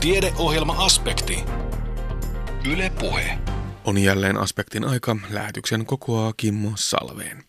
Tiedeohjelma-aspekti. 0.00 1.44
Yle 2.72 2.92
Puhe. 3.00 3.38
On 3.84 3.98
jälleen 3.98 4.36
aspektin 4.36 4.84
aika. 4.84 5.16
Lähetyksen 5.30 5.86
kokoaa 5.86 6.32
Kimmo 6.36 6.72
Salveen. 6.74 7.44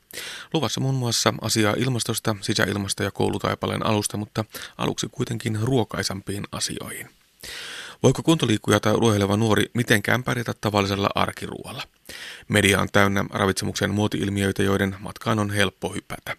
Luvassa 0.54 0.82
muun 0.82 0.96
muassa 0.96 1.34
asiaa 1.42 1.74
ilmastosta, 1.78 2.36
sisäilmasta 2.42 3.04
ja 3.04 3.12
koulutaipaleen 3.12 3.86
alusta, 3.86 4.18
mutta 4.18 4.46
aluksi 4.78 5.08
kuitenkin 5.12 5.60
ruokaisampiin 5.62 6.44
asioihin. 6.52 7.10
Voiko 8.04 8.24
kuntoliikkuja 8.24 8.80
tai 8.80 8.94
urheileva 8.94 9.38
nuori 9.38 9.66
mitenkään 9.74 10.24
pärjätä 10.24 10.54
tavallisella 10.62 11.10
arkiruoalla? 11.16 11.84
Media 12.48 12.80
on 12.82 12.88
täynnä 12.92 13.26
ravitsemuksen 13.30 13.92
muoti-ilmiöitä, 13.92 14.64
joiden 14.64 14.96
matkaan 15.00 15.40
on 15.40 15.50
helppo 15.50 15.90
hypätä. 15.90 16.38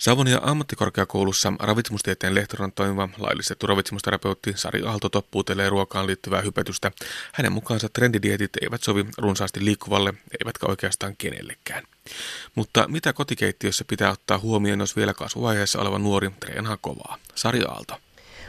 Savonia 0.00 0.40
ammattikorkeakoulussa 0.42 1.52
ravitsemustieteen 1.58 2.34
lehtorina 2.34 2.70
toimiva 2.74 3.08
laillistettu 3.18 3.66
ravitsemusterapeutti 3.66 4.52
Sari 4.56 4.82
Aalto 4.86 5.08
toppuutelee 5.08 5.68
ruokaan 5.68 6.06
liittyvää 6.06 6.40
hypetystä. 6.40 6.90
Hänen 7.32 7.52
mukaansa 7.52 7.88
trendidietit 7.88 8.50
eivät 8.62 8.82
sovi 8.82 9.06
runsaasti 9.18 9.64
liikkuvalle, 9.64 10.14
eivätkä 10.40 10.66
oikeastaan 10.66 11.16
kenellekään. 11.16 11.84
Mutta 12.54 12.88
mitä 12.88 13.12
kotikeittiössä 13.12 13.84
pitää 13.88 14.10
ottaa 14.10 14.38
huomioon, 14.38 14.80
jos 14.80 14.96
vielä 14.96 15.14
kasvuvaiheessa 15.14 15.80
oleva 15.80 15.98
nuori 15.98 16.30
treenaa 16.40 16.78
kovaa? 16.80 17.18
Sari 17.34 17.62
Aalto. 17.62 17.94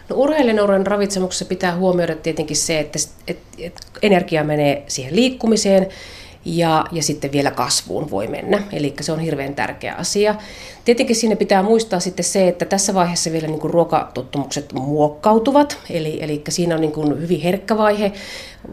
No, 0.09 0.15
urheilijanuoren 0.15 0.87
ravitsemuksessa 0.87 1.45
pitää 1.45 1.75
huomioida 1.75 2.15
tietenkin 2.15 2.57
se, 2.57 2.79
että, 2.79 2.99
että, 3.27 3.57
että 3.57 3.81
energia 4.01 4.43
menee 4.43 4.83
siihen 4.87 5.15
liikkumiseen 5.15 5.87
ja, 6.45 6.85
ja 6.91 7.03
sitten 7.03 7.31
vielä 7.31 7.51
kasvuun 7.51 8.11
voi 8.11 8.27
mennä. 8.27 8.63
Eli 8.71 8.93
se 9.01 9.11
on 9.11 9.19
hirveän 9.19 9.55
tärkeä 9.55 9.95
asia. 9.95 10.35
Tietenkin 10.85 11.15
siinä 11.15 11.35
pitää 11.35 11.63
muistaa 11.63 11.99
sitten 11.99 12.25
se, 12.25 12.47
että 12.47 12.65
tässä 12.65 12.93
vaiheessa 12.93 13.31
vielä 13.31 13.47
niin 13.47 13.59
kuin 13.59 13.73
ruokatottumukset 13.73 14.73
muokkautuvat, 14.73 15.77
eli, 15.89 16.23
eli 16.23 16.41
siinä 16.49 16.75
on 16.75 16.81
niin 16.81 16.91
kuin 16.91 17.21
hyvin 17.21 17.41
herkkä 17.41 17.77
vaihe, 17.77 18.11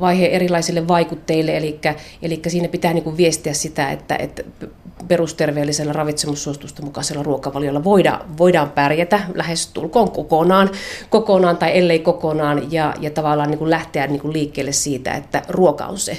vaihe 0.01 0.27
erilaisille 0.27 0.89
vaikutteille, 0.89 1.57
eli, 1.57 1.81
eli 2.23 2.43
siinä 2.47 2.69
pitää 2.69 2.93
niin 2.93 3.05
kuin 3.05 3.17
viestiä 3.17 3.53
sitä, 3.53 3.91
että, 3.91 4.17
että 4.17 4.43
perusterveellisellä 5.09 5.93
ravitsemussuositusten 5.93 6.85
mukaisella 6.85 7.23
ruokavaliolla 7.23 7.85
voidaan, 7.85 8.37
voidaan 8.39 8.71
pärjätä 8.71 9.21
lähes 9.35 9.67
tulkoon 9.67 10.11
kokonaan, 10.11 10.71
kokonaan 11.11 11.57
tai 11.57 11.79
ellei 11.79 11.99
kokonaan, 11.99 12.73
ja, 12.73 12.95
ja 13.01 13.11
tavallaan 13.11 13.51
niin 13.51 13.59
kuin 13.59 13.71
lähteä 13.71 14.07
niin 14.07 14.21
kuin 14.21 14.33
liikkeelle 14.33 14.73
siitä, 14.73 15.13
että 15.13 15.43
ruoka 15.49 15.87
on 15.87 15.99
se, 15.99 16.19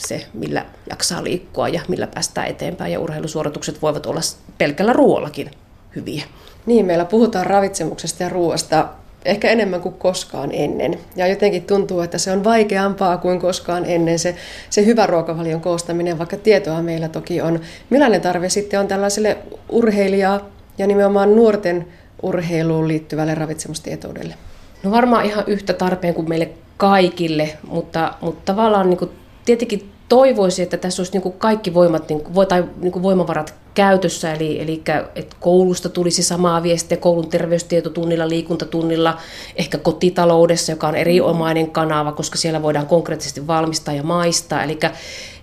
se, 0.00 0.26
millä 0.34 0.66
jaksaa 0.90 1.24
liikkua 1.24 1.68
ja 1.68 1.80
millä 1.88 2.06
päästään 2.06 2.48
eteenpäin. 2.48 2.92
Ja 2.92 3.00
urheilusuoritukset 3.00 3.82
voivat 3.82 4.06
olla 4.06 4.20
pelkällä 4.58 4.92
ruoallakin 4.92 5.50
hyviä. 5.96 6.24
Niin, 6.66 6.86
meillä 6.86 7.04
puhutaan 7.04 7.46
ravitsemuksesta 7.46 8.22
ja 8.22 8.28
ruoasta 8.28 8.88
ehkä 9.24 9.50
enemmän 9.50 9.80
kuin 9.80 9.94
koskaan 9.94 10.50
ennen. 10.52 10.98
Ja 11.16 11.26
jotenkin 11.26 11.64
tuntuu, 11.64 12.00
että 12.00 12.18
se 12.18 12.32
on 12.32 12.44
vaikeampaa 12.44 13.18
kuin 13.18 13.40
koskaan 13.40 13.84
ennen 13.84 14.18
se, 14.18 14.34
se 14.70 14.84
hyvä 14.84 15.06
ruokavalion 15.06 15.60
koostaminen, 15.60 16.18
vaikka 16.18 16.36
tietoa 16.36 16.82
meillä 16.82 17.08
toki 17.08 17.40
on. 17.40 17.60
Millainen 17.90 18.20
tarve 18.20 18.48
sitten 18.48 18.80
on 18.80 18.88
tällaiselle 18.88 19.38
urheilijaa 19.68 20.40
ja 20.78 20.86
nimenomaan 20.86 21.36
nuorten 21.36 21.86
urheiluun 22.22 22.88
liittyvälle 22.88 23.34
ravitsemustietoudelle? 23.34 24.34
No 24.82 24.90
varmaan 24.90 25.24
ihan 25.24 25.44
yhtä 25.46 25.72
tarpeen 25.72 26.14
kuin 26.14 26.28
meille 26.28 26.48
kaikille, 26.76 27.58
mutta, 27.66 28.14
mutta 28.20 28.52
tavallaan 28.52 28.90
niin 28.90 28.98
kuin 28.98 29.10
tietenkin 29.56 29.90
toivoisin, 30.10 30.62
että 30.62 30.76
tässä 30.76 31.00
olisi 31.00 31.12
niin 31.12 31.22
kuin 31.22 31.38
kaikki 31.38 31.74
voimat 31.74 32.08
niin 32.08 32.20
kuin, 32.20 32.48
tai 32.48 32.64
niin 32.80 32.92
kuin 32.92 33.02
voimavarat 33.02 33.54
käytössä, 33.74 34.32
eli, 34.32 34.60
eli 34.60 34.82
että 35.14 35.36
koulusta 35.40 35.88
tulisi 35.88 36.22
samaa 36.22 36.62
viestiä 36.62 36.96
koulun 36.96 37.28
terveystietotunnilla, 37.28 38.28
liikuntatunnilla, 38.28 39.18
ehkä 39.56 39.78
kotitaloudessa, 39.78 40.72
joka 40.72 40.88
on 40.88 40.96
erinomainen 40.96 41.70
kanava, 41.70 42.12
koska 42.12 42.38
siellä 42.38 42.62
voidaan 42.62 42.86
konkreettisesti 42.86 43.46
valmistaa 43.46 43.94
ja 43.94 44.02
maistaa, 44.02 44.62
eli, 44.62 44.78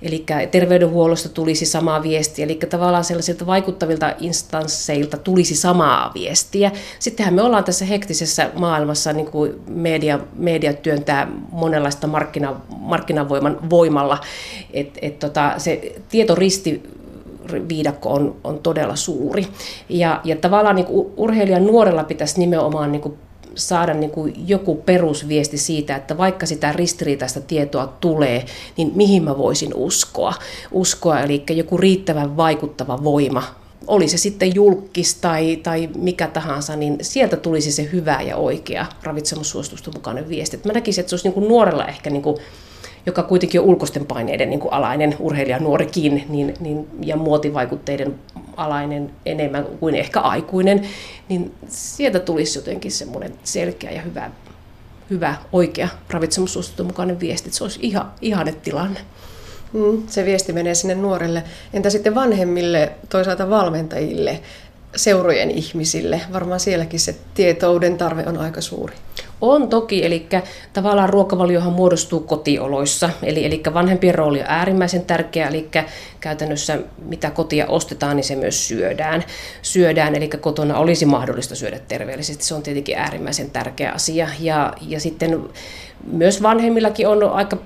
eli 0.02 0.26
terveydenhuollosta 0.52 1.30
tulisi 1.30 1.66
samaa 1.66 2.04
viestiä, 2.04 2.46
eli 2.46 2.56
tavallaan 2.56 3.04
sellaisilta 3.04 3.46
vaikuttavilta 3.46 4.14
instansseilta 4.20 5.18
tulisi 5.18 5.56
samaa 5.56 6.12
viestiä. 6.14 6.72
Sittenhän 7.00 7.34
me 7.34 7.42
ollaan 7.42 7.64
tässä 7.64 7.86
hektisessä 7.86 8.52
maailmassa, 8.56 9.14
niin 9.14 9.32
kuin 9.32 9.54
media, 9.68 10.20
media 10.36 10.74
työntää 10.74 11.28
monenlaista 11.52 12.08
markkina, 12.08 12.62
markkinavoiman 12.70 13.70
voimalla, 13.70 14.18
että 14.74 15.00
et 15.02 15.20
tota, 15.20 15.54
se 15.58 15.96
tietoristi 16.10 16.84
viidakko 17.70 18.10
on, 18.10 18.36
on 18.44 18.60
todella 18.60 18.96
suuri. 18.96 19.48
Ja, 19.90 20.22
ja 20.24 20.36
tavallaan 20.36 20.76
niin 20.76 20.88
urheilijan 21.18 21.66
nuorella 21.66 22.04
pitäisi 22.04 22.40
nimenomaan 22.40 22.92
niin 22.92 23.18
saada 23.56 23.94
niin 23.94 24.12
kuin 24.12 24.34
joku 24.48 24.76
perusviesti 24.76 25.58
siitä, 25.58 25.96
että 25.96 26.18
vaikka 26.18 26.46
sitä 26.46 26.72
ristiriitaista 26.72 27.42
tietoa 27.42 27.88
tulee, 27.88 28.46
niin 28.78 28.92
mihin 28.96 29.24
mä 29.24 29.38
voisin 29.38 29.74
uskoa. 29.76 30.34
Uskoa, 30.72 31.20
eli 31.20 31.44
joku 31.50 31.78
riittävän 31.78 32.38
vaikuttava 32.38 33.04
voima, 33.04 33.44
oli 33.88 34.08
se 34.08 34.18
sitten 34.18 34.56
julkis 34.56 35.16
tai, 35.16 35.56
tai 35.56 35.90
mikä 35.96 36.28
tahansa, 36.28 36.76
niin 36.76 36.98
sieltä 37.02 37.38
tulisi 37.38 37.72
se 37.72 37.90
hyvä 37.92 38.22
ja 38.22 38.36
oikea 38.36 38.86
ravitsemussuositusten 39.04 39.94
mukainen 39.96 40.30
viesti. 40.30 40.60
mä 40.66 40.74
näkisin, 40.74 41.02
että 41.02 41.10
se 41.10 41.14
olisi 41.14 41.28
niin 41.28 41.34
kuin 41.34 41.48
nuorella 41.48 41.86
ehkä 41.86 42.10
niin 42.10 42.22
kuin 42.22 42.38
joka 43.08 43.24
kuitenkin 43.24 43.62
on 43.62 43.68
ulkoisten 43.68 44.06
paineiden 44.06 44.50
niin 44.50 44.60
kuin 44.60 44.74
alainen 44.74 45.16
urheilija 45.20 45.60
nuorikin 45.60 46.26
niin, 46.30 46.54
niin, 46.60 46.88
ja 47.02 47.18
muotivaikutteiden 47.18 48.16
alainen 48.58 49.12
enemmän 49.26 49.66
kuin 49.80 49.96
ehkä 49.96 50.20
aikuinen, 50.20 50.88
niin 51.30 51.54
sieltä 51.68 52.20
tulisi 52.20 52.60
jotenkin 52.60 52.92
semmoinen 52.92 53.34
selkeä 53.44 53.92
ja 53.92 54.02
hyvä, 54.02 54.32
hyvä 55.10 55.36
oikea 55.52 55.88
ravitsemussuosituksen 56.10 56.86
mukainen 56.86 57.20
viesti, 57.20 57.48
että 57.48 57.58
se 57.58 57.64
olisi 57.64 57.80
ihan, 57.82 58.12
ihanne 58.22 58.52
tilanne. 58.52 59.00
Mm, 59.74 60.04
se 60.08 60.26
viesti 60.26 60.54
menee 60.54 60.76
sinne 60.76 60.96
nuorelle. 60.96 61.44
Entä 61.74 61.90
sitten 61.90 62.16
vanhemmille, 62.16 62.92
toisaalta 63.10 63.50
valmentajille? 63.50 64.42
seurojen 64.96 65.52
ihmisille. 65.52 66.22
Varmaan 66.34 66.60
sielläkin 66.60 67.00
se 67.00 67.16
tietouden 67.34 67.98
tarve 67.98 68.24
on 68.28 68.38
aika 68.38 68.62
suuri. 68.62 68.96
On 69.42 69.70
toki, 69.70 70.06
eli 70.06 70.28
tavallaan 70.74 71.10
ruokavaliohan 71.10 71.74
muodostuu 71.74 72.20
kotioloissa, 72.20 73.10
eli, 73.24 73.46
eli 73.46 73.62
vanhempien 73.74 74.16
rooli 74.16 74.40
on 74.40 74.46
äärimmäisen 74.48 75.06
tärkeä, 75.06 75.48
eli 75.48 75.70
käytännössä 76.20 76.80
mitä 77.06 77.32
kotia 77.32 77.68
ostetaan, 77.68 78.16
niin 78.16 78.24
se 78.24 78.36
myös 78.36 78.68
syödään. 78.68 79.24
syödään 79.62 80.16
eli 80.16 80.28
kotona 80.28 80.78
olisi 80.78 81.06
mahdollista 81.06 81.56
syödä 81.56 81.80
terveellisesti, 81.80 82.44
se 82.44 82.56
on 82.56 82.64
tietenkin 82.64 82.98
äärimmäisen 82.98 83.52
tärkeä 83.52 83.92
asia. 83.92 84.28
Ja, 84.40 84.74
ja 84.88 85.00
sitten 85.00 85.50
myös 86.12 86.44
vanhemmillakin 86.44 87.08
on 87.08 87.24
aika 87.24 87.58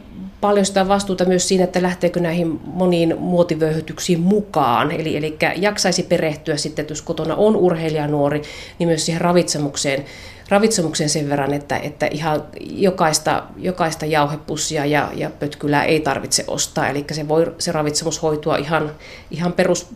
paljon 0.41 0.65
sitä 0.65 0.87
vastuuta 0.87 1.25
myös 1.25 1.47
siinä, 1.47 1.63
että 1.63 1.81
lähteekö 1.81 2.19
näihin 2.19 2.59
moniin 2.63 3.15
muotivöyhytyksiin 3.19 4.19
mukaan. 4.19 4.91
Eli, 4.91 5.17
eli 5.17 5.37
jaksaisi 5.55 6.03
perehtyä 6.03 6.57
sitten, 6.57 6.83
että 6.83 6.91
jos 6.91 7.01
kotona 7.01 7.35
on 7.35 7.55
urheilija 7.55 8.07
nuori, 8.07 8.41
niin 8.79 8.87
myös 8.87 9.05
siihen 9.05 9.21
ravitsemukseen, 9.21 10.05
ravitsemukseen 10.51 11.09
sen 11.09 11.29
verran, 11.29 11.53
että, 11.53 11.77
että 11.77 12.05
ihan 12.05 12.43
jokaista, 12.59 13.43
jokaista 13.57 14.05
jauhepussia 14.05 14.85
ja, 14.85 15.09
ja 15.15 15.29
pötkylää 15.29 15.83
ei 15.83 15.99
tarvitse 15.99 16.43
ostaa. 16.47 16.87
Eli 16.87 17.05
se 17.11 17.27
voi 17.27 17.55
se 17.57 17.71
ravitsemus 17.71 18.21
hoitua 18.21 18.57
ihan, 18.57 18.91
ihan 19.31 19.53
perus 19.53 19.87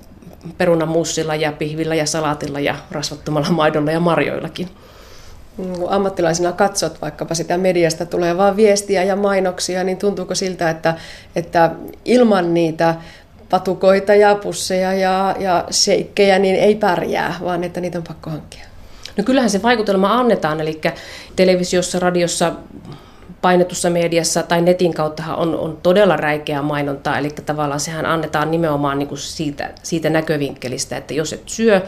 perunamussilla 0.57 1.35
ja 1.35 1.51
pihvillä 1.51 1.95
ja 1.95 2.05
salaatilla 2.05 2.59
ja 2.59 2.75
rasvattomalla 2.91 3.49
maidolla 3.49 3.91
ja 3.91 3.99
marjoillakin 3.99 4.69
kun 5.55 5.85
ammattilaisena 5.89 6.51
katsot 6.51 7.01
vaikkapa 7.01 7.35
sitä 7.35 7.57
mediasta 7.57 8.05
tulevaa 8.05 8.55
viestiä 8.55 9.03
ja 9.03 9.16
mainoksia, 9.16 9.83
niin 9.83 9.97
tuntuuko 9.97 10.35
siltä, 10.35 10.69
että, 10.69 10.95
että 11.35 11.72
ilman 12.05 12.53
niitä 12.53 12.95
patukoita 13.49 14.16
ja 14.16 14.35
pusseja 14.35 14.93
ja, 14.93 15.35
ja 15.39 15.66
seikkejä 15.69 16.39
niin 16.39 16.55
ei 16.55 16.75
pärjää, 16.75 17.35
vaan 17.43 17.63
että 17.63 17.81
niitä 17.81 17.97
on 17.97 18.03
pakko 18.03 18.29
hankkia? 18.29 18.66
No 19.17 19.23
kyllähän 19.23 19.49
se 19.49 19.61
vaikutelma 19.61 20.19
annetaan, 20.19 20.61
eli 20.61 20.81
televisiossa, 21.35 21.99
radiossa, 21.99 22.53
painetussa 23.41 23.89
mediassa 23.89 24.43
tai 24.43 24.61
netin 24.61 24.93
kautta 24.93 25.35
on, 25.35 25.55
on 25.59 25.78
todella 25.84 26.17
räikeää 26.17 26.61
mainontaa, 26.61 27.17
eli 27.17 27.29
tavallaan 27.29 27.79
sehän 27.79 28.05
annetaan 28.05 28.51
nimenomaan 28.51 28.99
niin 28.99 29.07
kuin 29.07 29.19
siitä, 29.19 29.72
siitä 29.84 30.09
näkövinkkelistä, 30.09 30.97
että 30.97 31.13
jos 31.13 31.34
et 31.34 31.43
syö 31.45 31.81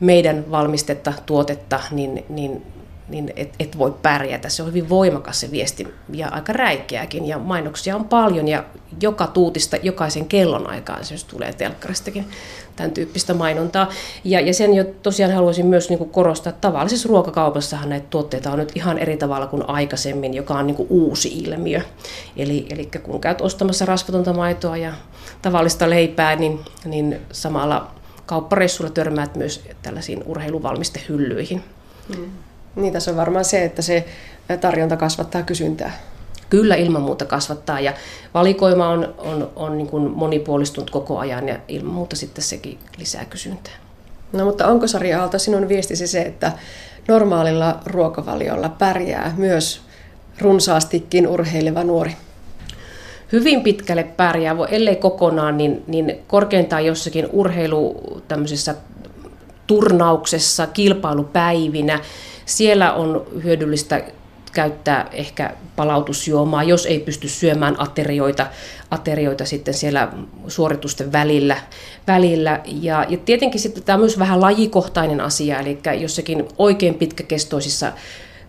meidän 0.00 0.50
valmistetta, 0.50 1.12
tuotetta, 1.26 1.80
niin, 1.90 2.24
niin 2.28 2.62
niin 3.10 3.32
et, 3.36 3.54
et 3.60 3.78
voi 3.78 3.94
pärjätä. 4.02 4.48
Se 4.48 4.62
on 4.62 4.68
hyvin 4.68 4.88
voimakas 4.88 5.40
se 5.40 5.50
viesti 5.50 5.88
ja 6.12 6.28
aika 6.28 6.52
räikeäkin 6.52 7.26
ja 7.26 7.38
mainoksia 7.38 7.96
on 7.96 8.04
paljon 8.04 8.48
ja 8.48 8.64
joka 9.02 9.26
tuutista 9.26 9.76
jokaisen 9.82 10.26
kellon 10.26 10.66
aikaan 10.66 11.04
se 11.04 11.14
tulee 11.26 11.52
telkkaristakin 11.52 12.26
tämän 12.76 12.90
tyyppistä 12.90 13.34
mainontaa. 13.34 13.88
Ja, 14.24 14.40
ja 14.40 14.54
sen 14.54 14.74
jo 14.74 14.84
tosiaan 15.02 15.32
haluaisin 15.32 15.66
myös 15.66 15.88
niin 15.88 15.98
kuin 15.98 16.10
korostaa, 16.10 16.50
että 16.50 16.60
tavallisessa 16.60 17.08
ruokakaupassahan 17.08 17.88
näitä 17.88 18.06
tuotteita 18.10 18.52
on 18.52 18.58
nyt 18.58 18.72
ihan 18.74 18.98
eri 18.98 19.16
tavalla 19.16 19.46
kuin 19.46 19.68
aikaisemmin, 19.68 20.34
joka 20.34 20.54
on 20.54 20.66
niin 20.66 20.76
kuin 20.76 20.86
uusi 20.90 21.28
ilmiö. 21.28 21.80
Eli, 22.36 22.66
eli 22.70 22.88
kun 23.02 23.20
käyt 23.20 23.40
ostamassa 23.40 23.84
rasvatonta 23.84 24.32
maitoa 24.32 24.76
ja 24.76 24.92
tavallista 25.42 25.90
leipää, 25.90 26.36
niin, 26.36 26.60
niin 26.84 27.20
samalla 27.32 27.90
kauppareissulla 28.26 28.90
törmäät 28.90 29.36
myös 29.36 29.64
tällaisiin 29.82 30.22
urheiluvalmistehyllyihin. 30.26 31.64
Mm. 32.16 32.30
Niin 32.76 32.92
tässä 32.92 33.10
on 33.10 33.16
varmaan 33.16 33.44
se, 33.44 33.64
että 33.64 33.82
se 33.82 34.06
tarjonta 34.60 34.96
kasvattaa 34.96 35.42
kysyntää. 35.42 35.92
Kyllä 36.50 36.74
ilman 36.74 37.02
muuta 37.02 37.24
kasvattaa 37.24 37.80
ja 37.80 37.94
valikoima 38.34 38.88
on, 38.88 39.14
on, 39.18 39.50
on 39.56 39.78
niin 39.78 39.86
kuin 39.86 40.10
monipuolistunut 40.10 40.90
koko 40.90 41.18
ajan 41.18 41.48
ja 41.48 41.56
ilman 41.68 41.94
muuta 41.94 42.16
sitten 42.16 42.44
sekin 42.44 42.78
lisää 42.98 43.24
kysyntää. 43.24 43.72
No 44.32 44.44
mutta 44.44 44.66
onko 44.66 44.86
Sari 44.86 45.14
Aalto 45.14 45.38
sinun 45.38 45.68
viestisi 45.68 46.06
se, 46.06 46.22
että 46.22 46.52
normaalilla 47.08 47.80
ruokavaliolla 47.86 48.68
pärjää 48.68 49.34
myös 49.36 49.80
runsaastikin 50.40 51.28
urheileva 51.28 51.84
nuori? 51.84 52.16
Hyvin 53.32 53.62
pitkälle 53.62 54.02
pärjää, 54.02 54.56
ellei 54.68 54.96
kokonaan, 54.96 55.56
niin, 55.56 55.84
niin 55.86 56.18
korkeintaan 56.26 56.86
jossakin 56.86 57.28
urheilu 57.32 58.00
tämmöisessä 58.28 58.74
turnauksessa, 59.66 60.66
kilpailupäivinä. 60.66 62.00
Siellä 62.50 62.92
on 62.92 63.26
hyödyllistä 63.42 64.02
käyttää 64.52 65.08
ehkä 65.12 65.54
palautusjuomaa, 65.76 66.62
jos 66.62 66.86
ei 66.86 66.98
pysty 66.98 67.28
syömään 67.28 67.80
aterioita, 67.80 68.46
aterioita 68.90 69.44
sitten 69.44 69.74
siellä 69.74 70.12
suoritusten 70.48 71.12
välillä. 71.12 71.56
välillä. 72.06 72.60
Ja, 72.66 73.06
ja 73.08 73.18
tietenkin 73.18 73.60
sitten 73.60 73.82
tämä 73.82 73.94
on 73.94 74.00
myös 74.00 74.18
vähän 74.18 74.40
lajikohtainen 74.40 75.20
asia, 75.20 75.60
eli 75.60 75.78
jossakin 76.00 76.48
oikein 76.58 76.94
pitkäkestoisissa 76.94 77.92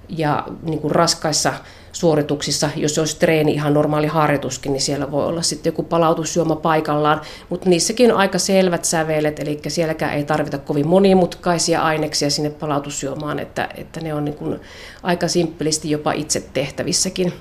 ja 0.09 0.43
niin 0.63 0.79
kuin 0.79 0.91
raskaissa 0.91 1.53
suorituksissa, 1.91 2.69
jos 2.75 2.99
olisi 2.99 3.19
treeni 3.19 3.53
ihan 3.53 3.73
normaali 3.73 4.07
harjoituskin, 4.07 4.73
niin 4.73 4.81
siellä 4.81 5.11
voi 5.11 5.25
olla 5.25 5.41
sitten 5.41 5.71
joku 5.71 5.83
palautusjuoma 5.83 6.55
paikallaan, 6.55 7.21
mutta 7.49 7.69
niissäkin 7.69 8.13
on 8.13 8.17
aika 8.17 8.37
selvät 8.39 8.85
sävelet, 8.85 9.39
eli 9.39 9.59
sielläkään 9.67 10.13
ei 10.13 10.23
tarvita 10.23 10.57
kovin 10.57 10.87
monimutkaisia 10.87 11.81
aineksia 11.81 12.29
sinne 12.29 12.49
palautusjuomaan, 12.49 13.39
että, 13.39 13.69
että 13.75 13.99
ne 14.01 14.13
on 14.13 14.25
niin 14.25 14.35
kuin 14.35 14.59
aika 15.03 15.27
simppelisti 15.27 15.89
jopa 15.89 16.11
itse 16.11 16.43
tehtävissäkin. 16.53 17.33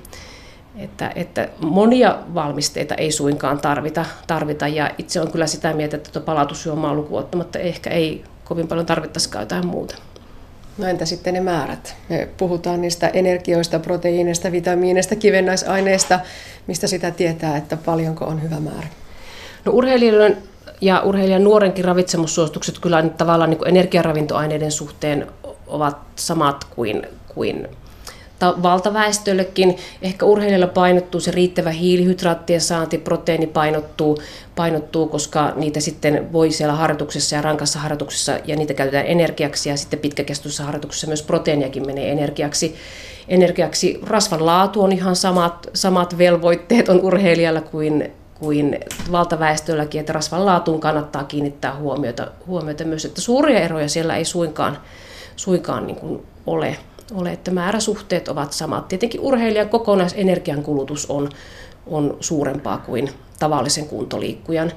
Että, 0.75 1.11
että 1.15 1.49
monia 1.59 2.17
valmisteita 2.33 2.95
ei 2.95 3.11
suinkaan 3.11 3.59
tarvita, 3.59 4.05
tarvita 4.27 4.67
ja 4.67 4.91
itse 4.97 5.21
on 5.21 5.31
kyllä 5.31 5.47
sitä 5.47 5.73
mieltä, 5.73 5.97
että 5.97 6.11
tuota 6.11 6.25
palautusjuomaa 6.25 6.93
lukuun 6.93 7.19
ottamatta 7.19 7.59
ehkä 7.59 7.89
ei 7.89 8.23
kovin 8.43 8.67
paljon 8.67 8.85
tarvittaisikaan 8.85 9.41
jotain 9.41 9.67
muuta. 9.67 9.95
No 10.77 10.87
entä 10.87 11.05
sitten 11.05 11.33
ne 11.33 11.41
määrät? 11.41 11.95
Me 12.09 12.27
puhutaan 12.37 12.81
niistä 12.81 13.07
energioista, 13.07 13.79
proteiineista, 13.79 14.51
vitamiineista, 14.51 15.15
kivennäisaineista. 15.15 16.19
Mistä 16.67 16.87
sitä 16.87 17.11
tietää, 17.11 17.57
että 17.57 17.77
paljonko 17.77 18.25
on 18.25 18.43
hyvä 18.43 18.59
määrä? 18.59 18.87
No 19.65 19.71
urheilijoiden 19.71 20.37
ja 20.81 21.01
urheilijan 21.01 21.43
nuorenkin 21.43 21.85
ravitsemussuositukset 21.85 22.79
kyllä 22.79 23.03
tavallaan 23.17 23.49
niin 23.49 23.67
energiaravintoaineiden 23.67 24.71
suhteen 24.71 25.27
ovat 25.67 25.97
samat 26.15 26.63
kuin, 26.63 27.07
kuin 27.35 27.67
valtaväestöllekin. 28.47 29.77
Ehkä 30.01 30.25
urheilijoilla 30.25 30.67
painottuu 30.67 31.21
se 31.21 31.31
riittävä 31.31 31.71
hiilihydraattien 31.71 32.61
saanti, 32.61 32.97
proteiini 32.97 33.47
painottuu, 33.47 34.17
painottuu, 34.55 35.07
koska 35.07 35.53
niitä 35.55 35.79
sitten 35.79 36.33
voi 36.33 36.51
siellä 36.51 36.73
harjoituksessa 36.75 37.35
ja 37.35 37.41
rankassa 37.41 37.79
harjoituksessa, 37.79 38.39
ja 38.45 38.55
niitä 38.55 38.73
käytetään 38.73 39.05
energiaksi, 39.05 39.69
ja 39.69 39.77
sitten 39.77 39.99
pitkäkestoisessa 39.99 40.63
harjoituksessa 40.63 41.07
myös 41.07 41.23
proteiiniakin 41.23 41.85
menee 41.85 42.11
energiaksi. 42.11 42.75
energiaksi. 43.27 43.99
Rasvan 44.03 44.45
laatu 44.45 44.83
on 44.83 44.91
ihan 44.91 45.15
samat, 45.15 45.69
samat 45.73 46.17
velvoitteet 46.17 46.89
on 46.89 47.01
urheilijalla 47.01 47.61
kuin, 47.61 48.11
kuin 48.39 48.79
valtaväestölläkin, 49.11 49.99
että 49.99 50.13
rasvan 50.13 50.45
laatuun 50.45 50.79
kannattaa 50.79 51.23
kiinnittää 51.23 51.75
huomiota, 51.75 52.27
huomiota 52.47 52.83
myös, 52.83 53.05
että 53.05 53.21
suuria 53.21 53.59
eroja 53.59 53.89
siellä 53.89 54.15
ei 54.15 54.25
suinkaan, 54.25 54.77
suinkaan 55.35 55.87
niin 55.87 55.97
kuin 55.97 56.23
ole 56.45 56.77
ole, 57.15 57.31
että 57.31 57.51
määräsuhteet 57.51 58.27
ovat 58.27 58.53
samat. 58.53 58.87
Tietenkin 58.87 59.21
urheilijan 59.21 59.69
kokonaisenergian 59.69 60.63
kulutus 60.63 61.05
on, 61.05 61.29
on 61.87 62.17
suurempaa 62.19 62.77
kuin 62.77 63.09
tavallisen 63.39 63.87
kuntoliikkujan. 63.87 64.71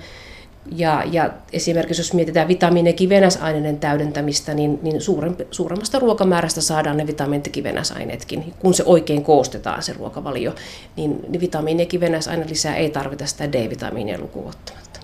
Ja, 0.76 1.02
ja 1.12 1.30
esimerkiksi 1.52 2.00
jos 2.00 2.12
mietitään 2.12 2.48
vitamiini- 2.48 2.88
ja 2.88 2.92
kivenäsaineiden 2.92 3.78
täydentämistä, 3.78 4.54
niin, 4.54 4.78
niin 4.82 5.00
suurempi, 5.00 5.46
suuremmasta 5.50 5.98
ruokamäärästä 5.98 6.60
saadaan 6.60 6.96
ne 6.96 7.06
vitamiinit 7.06 7.46
ja 7.46 7.52
kivenäsaineetkin. 7.52 8.54
Kun 8.58 8.74
se 8.74 8.82
oikein 8.86 9.24
koostetaan 9.24 9.82
se 9.82 9.92
ruokavalio, 9.92 10.54
niin, 10.96 11.20
niin 11.28 11.40
vitamiini- 11.40 11.82
ja 11.82 11.86
kivenäsaine 11.86 12.46
lisää 12.48 12.76
ei 12.76 12.90
tarvita 12.90 13.26
sitä 13.26 13.52
D-vitamiinia 13.52 14.20
lukuun 14.20 14.48
ottamatta 14.48 15.03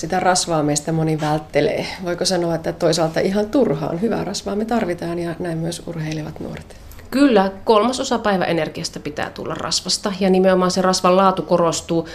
sitä 0.00 0.20
rasvaa 0.20 0.62
meistä 0.62 0.92
moni 0.92 1.20
välttelee. 1.20 1.86
Voiko 2.04 2.24
sanoa, 2.24 2.54
että 2.54 2.72
toisaalta 2.72 3.20
ihan 3.20 3.46
turhaan 3.50 4.00
hyvää 4.00 4.24
rasvaa 4.24 4.56
me 4.56 4.64
tarvitaan 4.64 5.18
ja 5.18 5.34
näin 5.38 5.58
myös 5.58 5.82
urheilevat 5.86 6.40
nuoret? 6.40 6.76
Kyllä, 7.10 7.50
kolmas 7.64 8.00
osa 8.00 8.18
päiväenergiasta 8.18 9.00
pitää 9.00 9.30
tulla 9.30 9.54
rasvasta 9.54 10.12
ja 10.20 10.30
nimenomaan 10.30 10.70
se 10.70 10.82
rasvan 10.82 11.16
laatu 11.16 11.42
korostuu, 11.42 12.08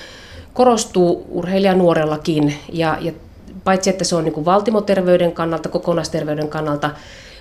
korostuu 0.53 1.25
urheilijan 1.29 1.77
nuorellakin 1.77 2.55
ja, 2.71 2.97
ja 3.01 3.11
paitsi 3.63 3.89
että 3.89 4.03
se 4.03 4.15
on 4.15 4.23
niin 4.23 4.45
valtimoterveyden 4.45 5.31
kannalta, 5.31 5.69
kokonaisterveyden 5.69 6.47
kannalta 6.47 6.89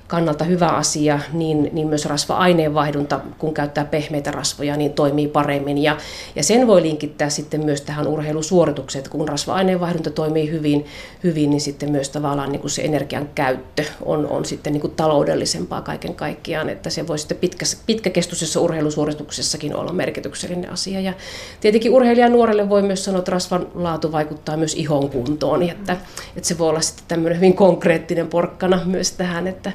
kannalta 0.06 0.44
hyvä 0.44 0.68
asia, 0.68 1.20
niin, 1.32 1.70
niin 1.72 1.88
myös 1.88 2.06
rasva-aineenvaihdunta, 2.06 3.20
kun 3.38 3.54
käyttää 3.54 3.84
pehmeitä 3.84 4.30
rasvoja, 4.30 4.76
niin 4.76 4.92
toimii 4.92 5.28
paremmin. 5.28 5.78
Ja, 5.78 5.96
ja 6.36 6.42
sen 6.42 6.66
voi 6.66 6.82
linkittää 6.82 7.30
sitten 7.30 7.64
myös 7.64 7.80
tähän 7.80 8.08
urheilusuoritukseen, 8.08 9.00
että 9.00 9.10
kun 9.10 9.28
rasva-aineenvaihdunta 9.28 10.10
toimii 10.10 10.50
hyvin, 10.50 10.86
hyvin 11.24 11.50
niin 11.50 11.60
sitten 11.60 11.90
myös 11.90 12.08
tavallaan 12.08 12.52
niin 12.52 12.60
kuin 12.60 12.70
se 12.70 12.82
energian 12.82 13.28
käyttö 13.34 13.84
on, 14.04 14.26
on 14.26 14.44
sitten 14.44 14.72
niin 14.72 14.80
kuin 14.80 14.94
taloudellisempaa 14.94 15.82
kaiken 15.82 16.14
kaikkiaan, 16.14 16.68
että 16.68 16.90
se 16.90 17.06
voi 17.06 17.18
sitten 17.18 17.38
pitkä, 17.38 17.66
pitkäkestoisessa 17.86 18.60
urheilusuorituksessakin 18.60 19.76
olla 19.76 19.92
merkityksellinen 19.92 20.72
asia. 20.72 21.00
Ja 21.00 21.12
tietenkin 21.60 21.92
urheilijan 21.92 22.32
nuorelle 22.32 22.68
voi 22.68 22.82
myös 22.82 23.04
sanoa, 23.04 23.18
että 23.18 23.32
rasvan 23.32 23.66
laatu 23.74 24.12
vaikuttaa 24.12 24.56
myös 24.56 24.74
ihon 24.74 25.10
kuntoon, 25.10 25.62
että, 25.62 25.96
että 26.36 26.48
se 26.48 26.58
voi 26.58 26.68
olla 26.68 26.80
sitten 26.80 27.04
tämmöinen 27.08 27.36
hyvin 27.36 27.54
konkreettinen 27.54 28.28
porkkana 28.28 28.80
myös 28.84 29.12
tähän, 29.12 29.46
että, 29.46 29.72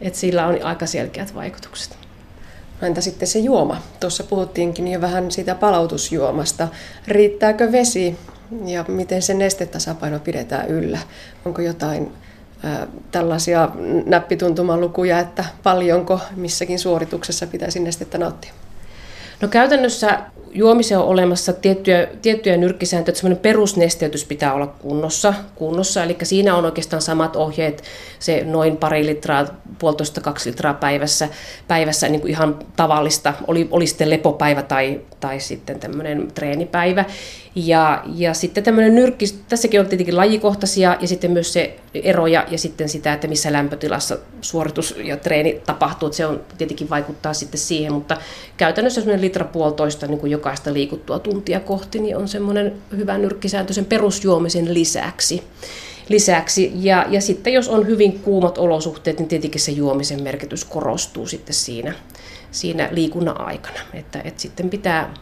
että 0.00 0.18
sillä 0.18 0.46
on 0.46 0.62
aika 0.62 0.86
selkeät 0.86 1.34
vaikutukset. 1.34 1.96
No 2.80 2.86
entä 2.86 3.00
sitten 3.00 3.28
se 3.28 3.38
juoma? 3.38 3.82
Tuossa 4.00 4.24
puhuttiinkin 4.24 4.88
jo 4.88 5.00
vähän 5.00 5.30
siitä 5.30 5.54
palautusjuomasta. 5.54 6.68
Riittääkö 7.08 7.72
vesi 7.72 8.16
ja 8.64 8.84
miten 8.88 9.22
se 9.22 9.34
nestetasapaino 9.34 10.18
pidetään 10.18 10.68
yllä? 10.68 10.98
Onko 11.44 11.62
jotain 11.62 12.12
ää, 12.62 12.86
tällaisia 13.10 13.68
näppituntumalukuja, 14.06 15.18
että 15.18 15.44
paljonko 15.62 16.20
missäkin 16.36 16.78
suorituksessa 16.78 17.46
pitäisi 17.46 17.80
nestettä 17.80 18.18
nauttia? 18.18 18.52
No 19.40 19.48
käytännössä 19.48 20.20
juomiseen 20.54 21.00
on 21.00 21.06
olemassa 21.06 21.52
tiettyjä, 21.52 22.06
tiettyjä 22.22 22.56
nyrkkisääntöjä, 22.56 23.10
että 23.10 23.20
semmoinen 23.20 23.42
perusnesteytys 23.42 24.24
pitää 24.24 24.54
olla 24.54 24.66
kunnossa, 24.66 25.34
kunnossa, 25.54 26.04
eli 26.04 26.16
siinä 26.22 26.54
on 26.54 26.64
oikeastaan 26.64 27.02
samat 27.02 27.36
ohjeet, 27.36 27.82
se 28.18 28.44
noin 28.44 28.76
pari 28.76 29.06
litraa, 29.06 29.46
puolitoista 29.78 30.20
kaksi 30.20 30.50
litraa 30.50 30.74
päivässä, 30.74 31.28
päivässä 31.68 32.08
niin 32.08 32.20
kuin 32.20 32.30
ihan 32.30 32.58
tavallista, 32.76 33.34
oli, 33.46 33.68
oli 33.70 33.86
sitten 33.86 34.10
lepopäivä 34.10 34.62
tai, 34.62 35.00
tai 35.20 35.40
sitten 35.40 35.80
tämmöinen 35.80 36.28
treenipäivä. 36.34 37.04
Ja, 37.56 38.02
ja 38.14 38.34
sitten 38.34 38.64
tämmöinen 38.64 38.94
nyrkki, 38.94 39.24
tässäkin 39.48 39.80
on 39.80 39.86
tietenkin 39.86 40.16
lajikohtaisia 40.16 40.96
ja 41.00 41.08
sitten 41.08 41.30
myös 41.30 41.52
se 41.52 41.76
eroja 41.94 42.46
ja 42.50 42.58
sitten 42.58 42.88
sitä, 42.88 43.12
että 43.12 43.28
missä 43.28 43.52
lämpötilassa 43.52 44.18
suoritus 44.40 44.94
ja 45.04 45.16
treeni 45.16 45.60
tapahtuu, 45.66 46.06
että 46.06 46.16
se 46.16 46.26
on 46.26 46.40
tietenkin 46.58 46.90
vaikuttaa 46.90 47.34
sitten 47.34 47.60
siihen, 47.60 47.92
mutta 47.92 48.16
käytännössä 48.56 49.00
semmoinen 49.00 49.24
litra 49.24 49.44
puolitoista 49.44 50.06
niin 50.06 50.18
kuin 50.18 50.32
jokaista 50.44 50.72
liikuttua 50.72 51.18
tuntia 51.18 51.60
kohti, 51.60 51.98
niin 51.98 52.16
on 52.16 52.28
semmoinen 52.28 52.72
hyvä 52.96 53.18
nyrkkisääntö 53.18 53.72
sen 53.72 53.84
perusjuomisen 53.84 54.74
lisäksi. 54.74 55.42
lisäksi. 56.08 56.72
Ja, 56.74 57.06
ja 57.10 57.20
sitten 57.20 57.52
jos 57.52 57.68
on 57.68 57.86
hyvin 57.86 58.20
kuumat 58.20 58.58
olosuhteet, 58.58 59.18
niin 59.18 59.28
tietenkin 59.28 59.60
se 59.60 59.72
juomisen 59.72 60.22
merkitys 60.22 60.64
korostuu 60.64 61.26
sitten 61.26 61.54
siinä, 61.54 61.94
siinä 62.50 62.88
liikunnan 62.92 63.40
aikana. 63.40 63.78
Että, 63.94 64.20
että 64.24 64.42
sitten 64.42 64.70
pitää 64.70 65.14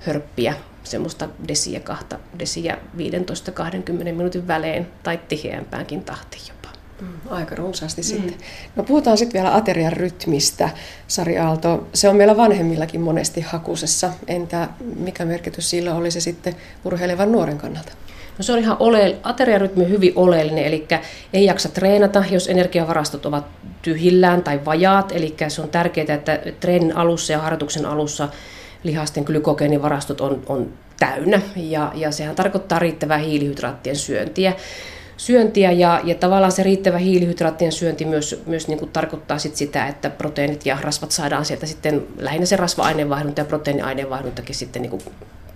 hörppiä 0.00 0.54
semmoista 0.84 1.28
desiä 1.48 1.80
kahta 1.80 2.18
desiä 2.38 2.78
15-20 2.96 3.92
minuutin 3.92 4.48
välein 4.48 4.86
tai 5.02 5.20
tiheämpäänkin 5.28 6.04
tahtiin 6.04 6.59
aika 7.30 7.54
runsaasti 7.54 8.00
mm. 8.00 8.04
sitten. 8.04 8.34
No 8.76 8.82
puhutaan 8.82 9.18
sitten 9.18 9.42
vielä 9.42 9.54
aterian 9.54 9.92
rytmistä. 9.92 10.70
Sari 11.08 11.38
Aalto, 11.38 11.86
se 11.94 12.08
on 12.08 12.16
meillä 12.16 12.36
vanhemmillakin 12.36 13.00
monesti 13.00 13.40
hakusessa. 13.40 14.12
Entä 14.28 14.68
mikä 14.96 15.24
merkitys 15.24 15.70
sillä 15.70 15.94
oli 15.94 16.10
se 16.10 16.20
sitten 16.20 16.56
urheilevan 16.84 17.32
nuoren 17.32 17.58
kannalta? 17.58 17.92
No 18.38 18.42
se 18.42 18.52
on 18.52 18.58
ihan 18.58 18.76
ole, 18.80 19.16
ateriarytmi 19.22 19.88
hyvin 19.88 20.12
oleellinen, 20.16 20.64
eli 20.64 20.86
ei 21.32 21.44
jaksa 21.44 21.68
treenata, 21.68 22.24
jos 22.30 22.48
energiavarastot 22.48 23.26
ovat 23.26 23.46
tyhjillään 23.82 24.42
tai 24.42 24.64
vajaat. 24.64 25.12
Eli 25.12 25.36
se 25.48 25.62
on 25.62 25.68
tärkeää, 25.68 26.14
että 26.14 26.38
treenin 26.60 26.96
alussa 26.96 27.32
ja 27.32 27.38
harjoituksen 27.38 27.86
alussa 27.86 28.28
lihasten 28.82 29.24
glykogeenivarastot 29.24 30.20
on, 30.20 30.42
on 30.46 30.72
täynnä 30.98 31.40
ja, 31.56 31.92
ja 31.94 32.10
sehän 32.10 32.36
tarkoittaa 32.36 32.78
riittävää 32.78 33.18
hiilihydraattien 33.18 33.96
syöntiä. 33.96 34.52
Syöntiä 35.20 35.72
ja, 35.72 36.00
ja 36.04 36.14
tavallaan 36.14 36.52
se 36.52 36.62
riittävä 36.62 36.98
hiilihydraattien 36.98 37.72
syönti 37.72 38.04
myös, 38.04 38.42
myös 38.46 38.68
niin 38.68 38.78
kuin 38.78 38.90
tarkoittaa 38.90 39.38
sit 39.38 39.56
sitä, 39.56 39.86
että 39.86 40.10
proteiinit 40.10 40.66
ja 40.66 40.78
rasvat 40.80 41.10
saadaan 41.10 41.44
sieltä 41.44 41.66
sitten, 41.66 42.06
lähinnä 42.18 42.46
se 42.46 42.56
rasva-aineenvaihdunta 42.56 43.40
ja 43.40 43.44
proteiiniaineenvaihduntakin 43.44 44.54
sitten 44.54 44.82
niin 44.82 44.90
kuin 44.90 45.02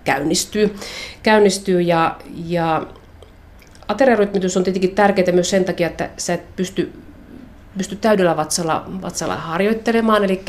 käynnistyy, 0.03 0.75
käynnistyy. 1.23 1.81
Ja, 1.81 2.19
ja 2.45 2.87
ateriarytmitys 3.87 4.57
on 4.57 4.63
tietenkin 4.63 4.95
tärkeää 4.95 5.31
myös 5.31 5.49
sen 5.49 5.65
takia, 5.65 5.87
että 5.87 6.09
sä 6.17 6.33
et 6.33 6.55
pysty 6.55 6.93
pysty 7.77 7.95
täydellä 7.95 8.37
vatsalla, 8.37 8.85
vatsalla 9.01 9.35
harjoittelemaan, 9.35 10.23
eli, 10.23 10.41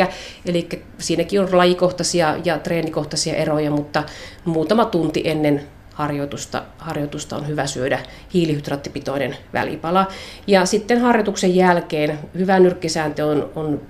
eli 0.46 0.68
siinäkin 0.98 1.40
on 1.40 1.58
lajikohtaisia 1.58 2.36
ja 2.44 2.58
treenikohtaisia 2.58 3.34
eroja, 3.34 3.70
mutta 3.70 4.02
muutama 4.44 4.84
tunti 4.84 5.22
ennen 5.24 5.62
harjoitusta, 5.96 6.62
harjoitusta 6.78 7.36
on 7.36 7.48
hyvä 7.48 7.66
syödä 7.66 7.98
hiilihydraattipitoinen 8.34 9.36
välipala. 9.52 10.08
Ja 10.46 10.66
sitten 10.66 11.00
harjoituksen 11.00 11.56
jälkeen 11.56 12.18
hyvä 12.38 12.58
nyrkkisääntö 12.58 13.26
on, 13.26 13.50
on 13.54 13.80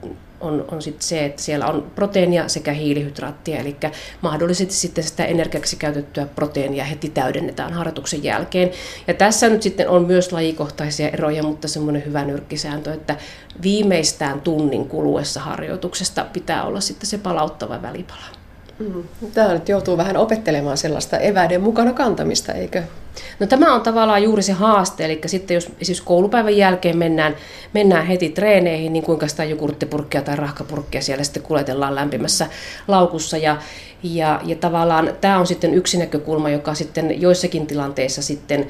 on, 0.41 0.65
on 0.69 0.83
sit 0.83 1.03
se, 1.03 1.25
että 1.25 1.43
siellä 1.43 1.67
on 1.67 1.91
proteiinia 1.95 2.49
sekä 2.49 2.73
hiilihydraattia, 2.73 3.59
eli 3.59 3.77
mahdollisesti 4.21 4.75
sitten 4.75 5.05
sitä 5.05 5.25
energiaksi 5.25 5.77
käytettyä 5.77 6.27
proteiinia 6.27 6.85
heti 6.85 7.09
täydennetään 7.09 7.73
harjoituksen 7.73 8.25
jälkeen. 8.25 8.71
Ja 9.07 9.15
tässä 9.15 9.49
nyt 9.49 9.63
sitten 9.63 9.89
on 9.89 10.07
myös 10.07 10.33
lajikohtaisia 10.33 11.09
eroja, 11.09 11.43
mutta 11.43 11.69
semmoinen 11.69 12.05
hyvä 12.07 12.25
nyrkkisääntö, 12.25 12.93
että 12.93 13.17
viimeistään 13.63 14.41
tunnin 14.41 14.89
kuluessa 14.89 15.41
harjoituksesta 15.41 16.27
pitää 16.33 16.65
olla 16.65 16.81
sitten 16.81 17.07
se 17.07 17.19
palauttava 17.19 17.83
välipala. 17.83 18.46
Mm. 18.78 19.02
Tämä 19.35 19.52
nyt 19.52 19.68
joutuu 19.68 19.97
vähän 19.97 20.16
opettelemaan 20.16 20.76
sellaista 20.76 21.18
eväiden 21.18 21.61
mukana 21.61 21.92
kantamista, 21.92 22.52
eikö? 22.52 22.83
No 23.40 23.47
tämä 23.47 23.75
on 23.75 23.80
tavallaan 23.80 24.23
juuri 24.23 24.42
se 24.42 24.52
haaste, 24.52 25.04
eli 25.04 25.21
sitten 25.26 25.54
jos 25.54 25.73
siis 25.83 26.00
koulupäivän 26.00 26.56
jälkeen 26.56 26.99
mennään, 26.99 27.37
mennään 27.73 28.06
heti 28.06 28.28
treeneihin, 28.28 28.92
niin 28.92 29.02
kuinka 29.02 29.28
sitä 29.28 29.45
jogurttipurkkia 29.45 30.23
tai 30.23 30.37
rahkapurkkia 30.37 31.02
siellä 31.02 31.25
sitten 31.25 31.42
kuljetellaan 31.42 31.95
lämpimässä 31.95 32.47
laukussa. 32.88 33.37
Ja, 33.37 33.56
ja, 34.02 34.40
ja 34.45 34.56
tavallaan 34.56 35.12
tämä 35.21 35.38
on 35.38 35.47
sitten 35.47 35.75
yksi 35.75 35.99
näkökulma, 35.99 36.50
joka 36.50 36.75
sitten 36.75 37.21
joissakin 37.21 37.66
tilanteissa 37.66 38.23
sitten 38.23 38.66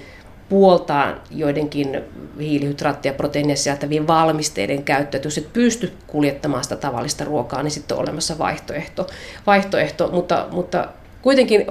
puoltaa 0.49 1.15
joidenkin 1.31 2.01
hiilihydraattia 2.41 3.13
ja 3.13 3.17
proteiinia 3.17 3.57
sisältävien 3.57 4.07
valmisteiden 4.07 4.83
käyttöä. 4.83 5.21
Jos 5.25 5.39
et 5.39 5.53
pysty 5.53 5.93
kuljettamaan 6.07 6.63
sitä 6.63 6.77
tavallista 6.77 7.25
ruokaa, 7.25 7.63
niin 7.63 7.71
sitten 7.71 7.97
on 7.97 8.03
olemassa 8.03 8.39
vaihtoehto. 8.39 9.07
vaihtoehto 9.47 10.11
mutta, 10.13 10.47
mutta 10.51 10.89
kuitenkin 11.23 11.67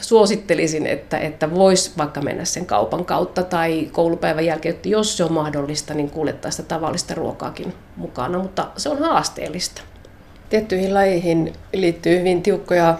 suosittelisin, 0.00 0.86
että, 0.86 1.18
että 1.18 1.54
voisi 1.54 1.92
vaikka 1.98 2.20
mennä 2.20 2.44
sen 2.44 2.66
kaupan 2.66 3.04
kautta 3.04 3.42
tai 3.42 3.88
koulupäivän 3.92 4.46
jälkeen, 4.46 4.74
että 4.74 4.88
jos 4.88 5.16
se 5.16 5.24
on 5.24 5.32
mahdollista, 5.32 5.94
niin 5.94 6.10
kuljettaa 6.10 6.50
sitä 6.50 6.62
tavallista 6.62 7.14
ruokaakin 7.14 7.74
mukana, 7.96 8.38
mutta 8.38 8.66
se 8.76 8.88
on 8.88 8.98
haasteellista. 8.98 9.82
Tiettyihin 10.50 10.94
lajeihin 10.94 11.52
liittyy 11.72 12.18
hyvin 12.18 12.42
tiukkoja 12.42 12.98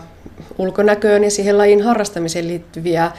ulkonäköön 0.59 1.25
ja 1.25 1.31
siihen 1.31 1.59
lajin 1.59 1.83
harrastamiseen 1.83 2.49
liittyviä 2.49 3.13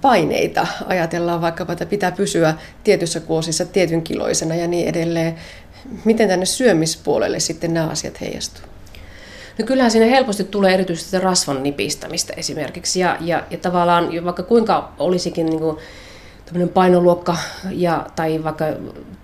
paineita. 0.00 0.66
Ajatellaan 0.86 1.40
vaikkapa, 1.40 1.72
että 1.72 1.86
pitää 1.86 2.12
pysyä 2.12 2.54
tietyssä 2.84 3.20
kuosissa 3.20 3.64
tietyn 3.64 4.02
kiloisena 4.02 4.54
ja 4.54 4.68
niin 4.68 4.88
edelleen. 4.88 5.34
Miten 6.04 6.28
tänne 6.28 6.46
syömispuolelle 6.46 7.40
sitten 7.40 7.74
nämä 7.74 7.88
asiat 7.88 8.20
heijastuu? 8.20 8.62
No 9.58 9.66
kyllähän 9.66 9.90
siinä 9.90 10.06
helposti 10.06 10.44
tulee 10.44 10.74
erityisesti 10.74 11.18
rasvan 11.18 11.62
nipistämistä 11.62 12.32
esimerkiksi. 12.36 13.00
Ja, 13.00 13.16
ja, 13.20 13.44
ja 13.50 13.58
tavallaan 13.58 14.24
vaikka 14.24 14.42
kuinka 14.42 14.92
olisikin 14.98 15.46
niin 15.46 15.60
kuin 15.60 15.76
painoluokka 16.74 17.36
ja, 17.70 18.06
tai 18.16 18.44
vaikka 18.44 18.64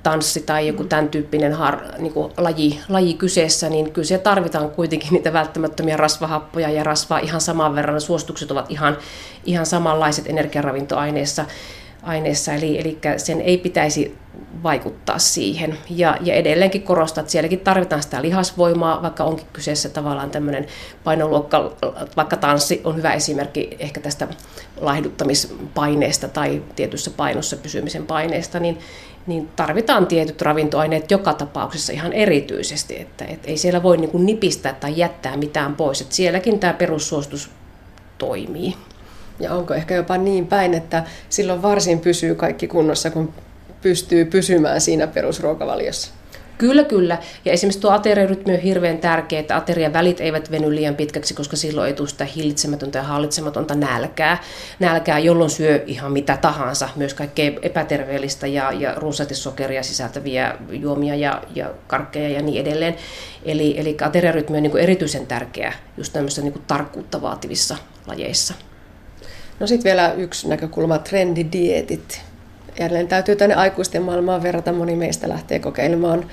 tanssi 0.02 0.40
tai 0.40 0.66
joku 0.66 0.84
tämän 0.84 1.08
tyyppinen 1.08 1.52
har, 1.52 1.78
niin 1.98 2.12
kuin 2.12 2.32
laji, 2.36 2.80
laji 2.88 3.14
kyseessä, 3.14 3.68
niin 3.68 3.92
kyllä 3.92 4.06
siellä 4.06 4.22
tarvitaan 4.22 4.70
kuitenkin 4.70 5.12
niitä 5.12 5.32
välttämättömiä 5.32 5.96
rasvahappoja 5.96 6.70
ja 6.70 6.84
rasvaa 6.84 7.18
ihan 7.18 7.40
saman 7.40 7.74
verran. 7.74 8.00
Suositukset 8.00 8.50
ovat 8.50 8.70
ihan, 8.70 8.96
ihan 9.44 9.66
samanlaiset 9.66 10.26
energiaravintoaineissa 10.26 11.44
aineessa, 12.06 12.52
eli, 12.52 12.80
eli 12.80 12.98
sen 13.16 13.40
ei 13.40 13.58
pitäisi 13.58 14.16
vaikuttaa 14.62 15.18
siihen. 15.18 15.78
Ja, 15.90 16.18
ja 16.20 16.34
edelleenkin 16.34 16.82
korostaa, 16.82 17.20
että 17.20 17.32
sielläkin 17.32 17.60
tarvitaan 17.60 18.02
sitä 18.02 18.22
lihasvoimaa, 18.22 19.02
vaikka 19.02 19.24
onkin 19.24 19.46
kyseessä 19.52 19.88
tavallaan 19.88 20.30
tämmöinen 20.30 20.66
painoluokka, 21.04 21.76
vaikka 22.16 22.36
tanssi 22.36 22.80
on 22.84 22.96
hyvä 22.96 23.12
esimerkki 23.12 23.76
ehkä 23.78 24.00
tästä 24.00 24.28
laihduttamispaineesta 24.80 26.28
tai 26.28 26.62
tietyssä 26.76 27.10
painossa 27.10 27.56
pysymisen 27.56 28.06
paineesta, 28.06 28.60
niin, 28.60 28.78
niin 29.26 29.48
tarvitaan 29.56 30.06
tietyt 30.06 30.42
ravintoaineet 30.42 31.10
joka 31.10 31.34
tapauksessa 31.34 31.92
ihan 31.92 32.12
erityisesti, 32.12 33.00
että 33.00 33.24
et 33.24 33.40
ei 33.44 33.56
siellä 33.56 33.82
voi 33.82 33.96
niin 33.96 34.10
kuin 34.10 34.26
nipistää 34.26 34.72
tai 34.72 34.92
jättää 34.96 35.36
mitään 35.36 35.74
pois, 35.74 36.00
että 36.00 36.14
sielläkin 36.14 36.58
tämä 36.58 36.72
perussuositus 36.72 37.50
toimii. 38.18 38.74
Ja 39.40 39.52
onko 39.52 39.74
ehkä 39.74 39.94
jopa 39.94 40.16
niin 40.16 40.46
päin, 40.46 40.74
että 40.74 41.04
silloin 41.28 41.62
varsin 41.62 42.00
pysyy 42.00 42.34
kaikki 42.34 42.68
kunnossa, 42.68 43.10
kun 43.10 43.32
pystyy 43.82 44.24
pysymään 44.24 44.80
siinä 44.80 45.06
perusruokavaliossa? 45.06 46.12
Kyllä, 46.58 46.84
kyllä. 46.84 47.18
Ja 47.44 47.52
esimerkiksi 47.52 47.80
tuo 47.80 47.90
ateriarytmi 47.90 48.54
on 48.54 48.60
hirveän 48.60 48.98
tärkeä, 48.98 49.40
että 49.40 49.56
aterian 49.56 49.92
välit 49.92 50.20
eivät 50.20 50.50
veny 50.50 50.74
liian 50.74 50.94
pitkäksi, 50.94 51.34
koska 51.34 51.56
silloin 51.56 51.88
ei 51.88 51.94
tule 51.94 52.08
sitä 52.08 52.24
hillitsemätöntä 52.24 52.98
ja 52.98 53.02
hallitsematonta 53.02 53.74
nälkää, 53.74 54.42
nälkää 54.78 55.18
jolloin 55.18 55.50
syö 55.50 55.82
ihan 55.86 56.12
mitä 56.12 56.36
tahansa, 56.36 56.88
myös 56.96 57.14
kaikkea 57.14 57.52
epäterveellistä 57.62 58.46
ja, 58.46 58.72
ja 58.72 58.94
runsaasti 58.94 59.34
sokeria 59.34 59.82
sisältäviä 59.82 60.54
juomia 60.70 61.14
ja, 61.14 61.42
ja 61.54 61.70
karkkeja 61.86 62.28
ja 62.28 62.42
niin 62.42 62.60
edelleen. 62.60 62.96
Eli, 63.44 63.80
eli 63.80 63.96
ateriarytmi 64.02 64.56
on 64.56 64.62
niin 64.62 64.78
erityisen 64.78 65.26
tärkeä 65.26 65.72
just 65.96 66.12
tämmöisissä 66.12 66.42
niin 66.42 66.62
tarkkuutta 66.66 67.22
vaativissa 67.22 67.76
lajeissa. 68.06 68.54
No 69.60 69.66
sitten 69.66 69.84
vielä 69.84 70.12
yksi 70.12 70.48
näkökulma, 70.48 70.98
trendidietit. 70.98 72.20
Jälleen 72.80 73.08
täytyy 73.08 73.36
tänne 73.36 73.54
aikuisten 73.54 74.02
maailmaan 74.02 74.42
verrata. 74.42 74.72
Moni 74.72 74.96
meistä 74.96 75.28
lähtee 75.28 75.58
kokeilemaan 75.58 76.24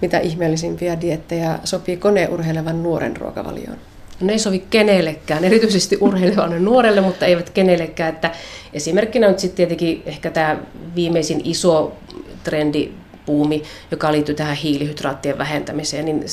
mitä 0.00 0.18
ihmeellisimpiä 0.18 1.00
diettejä 1.00 1.58
sopii 1.64 1.96
koneurheilevan 1.96 2.82
nuoren 2.82 3.16
ruokavalioon. 3.16 3.78
Ne 4.20 4.32
ei 4.32 4.38
sovi 4.38 4.64
kenellekään, 4.70 5.44
erityisesti 5.44 5.98
urheilevalle 6.00 6.58
nuorelle, 6.58 7.00
mutta 7.00 7.26
eivät 7.26 7.50
kenellekään. 7.50 8.14
Että 8.14 8.30
esimerkkinä 8.72 9.28
nyt 9.28 9.38
sitten 9.38 9.56
tietenkin 9.56 10.02
ehkä 10.06 10.30
tämä 10.30 10.56
viimeisin 10.94 11.40
iso 11.44 11.96
trendi 12.44 12.92
puumi, 13.28 13.62
joka 13.90 14.12
liittyy 14.12 14.34
tähän 14.34 14.56
hiilihydraattien 14.56 15.38
vähentämiseen, 15.38 16.04
niin 16.04 16.24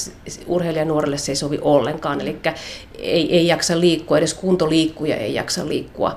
urheilijan 0.47 0.87
nuorelle 0.87 1.17
se 1.17 1.31
ei 1.31 1.35
sovi 1.35 1.59
ollenkaan. 1.61 2.21
Eli 2.21 2.37
ei, 2.99 3.35
ei 3.35 3.47
jaksa 3.47 3.79
liikkua, 3.79 4.17
edes 4.17 4.33
kuntoliikkuja 4.33 5.15
ei 5.15 5.33
jaksa 5.33 5.67
liikkua 5.67 6.15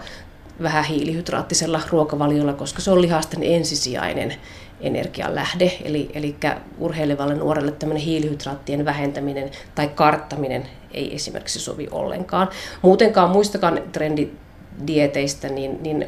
vähän 0.62 0.84
hiilihydraattisella 0.84 1.80
ruokavaliolla, 1.90 2.52
koska 2.52 2.80
se 2.80 2.90
on 2.90 3.02
lihasten 3.02 3.42
ensisijainen 3.42 4.34
energianlähde. 4.80 5.72
Eli, 5.84 6.10
eli 6.14 6.36
urheilevalle 6.78 7.34
nuorelle 7.34 7.72
tämmöinen 7.72 8.04
hiilihydraattien 8.04 8.84
vähentäminen 8.84 9.50
tai 9.74 9.88
karttaminen 9.88 10.66
ei 10.94 11.14
esimerkiksi 11.14 11.60
sovi 11.60 11.88
ollenkaan. 11.90 12.48
Muutenkaan 12.82 13.30
muistakaan 13.30 13.82
trendidieteistä, 13.92 15.48
niin, 15.48 15.82
niin 15.82 16.06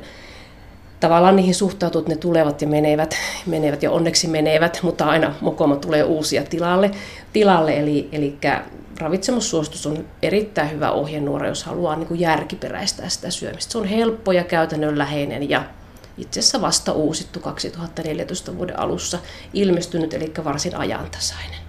tavallaan 1.01 1.37
niihin 1.37 1.55
suhtautuu, 1.55 1.99
että 1.99 2.13
ne 2.13 2.17
tulevat 2.17 2.63
ja 2.63 2.69
menevät, 2.69 3.17
menevät 3.47 3.83
ja 3.83 3.91
onneksi 3.91 4.29
menevät, 4.29 4.81
mutta 4.83 5.05
aina 5.05 5.35
mokoma 5.41 5.77
tulee 5.77 6.05
uusia 6.05 6.43
tilalle. 6.43 6.91
tilalle 7.33 7.79
eli, 7.79 8.09
eli 8.13 8.39
ravitsemussuositus 9.01 9.87
on 9.87 10.05
erittäin 10.23 10.71
hyvä 10.71 10.91
ohjenuora, 10.91 11.49
jos 11.49 11.65
haluaa 11.65 11.97
niin 11.97 12.07
kuin 12.07 12.21
järkiperäistää 12.21 13.09
sitä 13.09 13.31
syömistä. 13.31 13.73
Se 13.73 13.79
on 13.79 13.85
helppo 13.85 14.33
ja 14.33 14.45
käytännönläheinen 14.45 15.51
ja 15.51 15.65
itse 16.19 16.41
asiassa 16.41 16.61
vasta 16.61 16.93
uusittu 16.93 17.41
2014 17.41 18.57
vuoden 18.57 18.79
alussa 18.79 19.19
ilmestynyt, 19.55 20.15
eli 20.15 20.33
varsin 20.45 20.77
ajantasainen. 20.77 21.60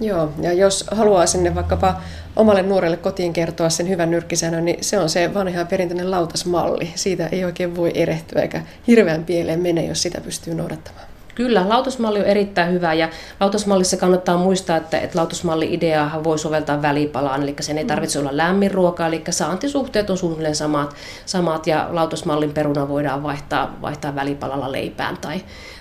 Joo, 0.00 0.32
ja 0.40 0.52
jos 0.52 0.84
haluaa 0.90 1.26
sinne 1.26 1.54
vaikkapa 1.54 2.00
omalle 2.36 2.62
nuorelle 2.62 2.96
kotiin 2.96 3.32
kertoa 3.32 3.70
sen 3.70 3.88
hyvän 3.88 4.10
nyrkkisäännön, 4.10 4.64
niin 4.64 4.84
se 4.84 4.98
on 4.98 5.08
se 5.08 5.34
vanha 5.34 5.64
perinteinen 5.64 6.10
lautasmalli. 6.10 6.92
Siitä 6.94 7.26
ei 7.26 7.44
oikein 7.44 7.76
voi 7.76 7.90
erehtyä 7.94 8.42
eikä 8.42 8.62
hirveän 8.86 9.24
pieleen 9.24 9.60
mene, 9.60 9.86
jos 9.86 10.02
sitä 10.02 10.20
pystyy 10.20 10.54
noudattamaan. 10.54 11.06
Kyllä, 11.38 11.68
lautasmalli 11.68 12.20
on 12.20 12.26
erittäin 12.26 12.72
hyvä 12.72 12.94
ja 12.94 13.08
lautasmallissa 13.40 13.96
kannattaa 13.96 14.36
muistaa, 14.36 14.76
että, 14.76 14.98
että 14.98 15.18
lautasmalli-ideaahan 15.18 16.24
voi 16.24 16.38
soveltaa 16.38 16.82
välipalaan, 16.82 17.42
eli 17.42 17.54
sen 17.60 17.78
ei 17.78 17.84
mm. 17.84 17.88
tarvitse 17.88 18.18
olla 18.18 18.36
lämmin 18.36 18.70
ruoka, 18.70 19.06
eli 19.06 19.22
saantisuhteet 19.30 20.10
on 20.10 20.18
suunnilleen 20.18 20.56
samat, 20.56 20.94
samat 21.26 21.66
ja 21.66 21.88
lautasmallin 21.90 22.52
peruna 22.52 22.88
voidaan 22.88 23.22
vaihtaa, 23.22 23.76
vaihtaa 23.82 24.14
välipalalla 24.14 24.72
leipään 24.72 25.16
tai, 25.16 25.40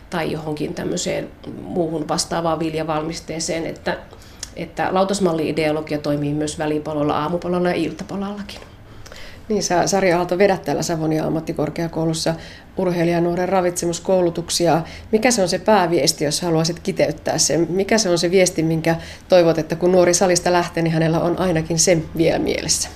tai 0.09 0.31
johonkin 0.31 0.73
tämmöiseen 0.73 1.29
muuhun 1.61 2.07
vastaavaan 2.07 2.59
viljavalmisteeseen, 2.59 3.65
että, 3.65 3.97
että 4.55 4.87
lautasmalli-ideologia 4.91 5.97
toimii 5.97 6.33
myös 6.33 6.59
välipalolla, 6.59 7.17
aamupalolla 7.17 7.69
ja 7.69 7.75
iltapalallakin. 7.75 8.59
Niin, 9.49 9.63
sä 9.63 9.87
Sari 9.87 10.13
Aalto 10.13 10.37
vedät 10.37 10.61
täällä 10.61 10.83
Savonia 10.83 11.25
ammattikorkeakoulussa 11.25 12.35
urheilijanuoren 12.77 13.49
ravitsemuskoulutuksia. 13.49 14.81
Mikä 15.11 15.31
se 15.31 15.41
on 15.41 15.49
se 15.49 15.59
pääviesti, 15.59 16.25
jos 16.25 16.41
haluaisit 16.41 16.79
kiteyttää 16.79 17.37
sen? 17.37 17.67
Mikä 17.69 17.97
se 17.97 18.09
on 18.09 18.17
se 18.17 18.31
viesti, 18.31 18.63
minkä 18.63 18.95
toivot, 19.29 19.57
että 19.57 19.75
kun 19.75 19.91
nuori 19.91 20.13
salista 20.13 20.53
lähtee, 20.53 20.83
niin 20.83 20.93
hänellä 20.93 21.19
on 21.19 21.39
ainakin 21.39 21.79
sen 21.79 22.03
vielä 22.17 22.39
mielessä? 22.39 22.89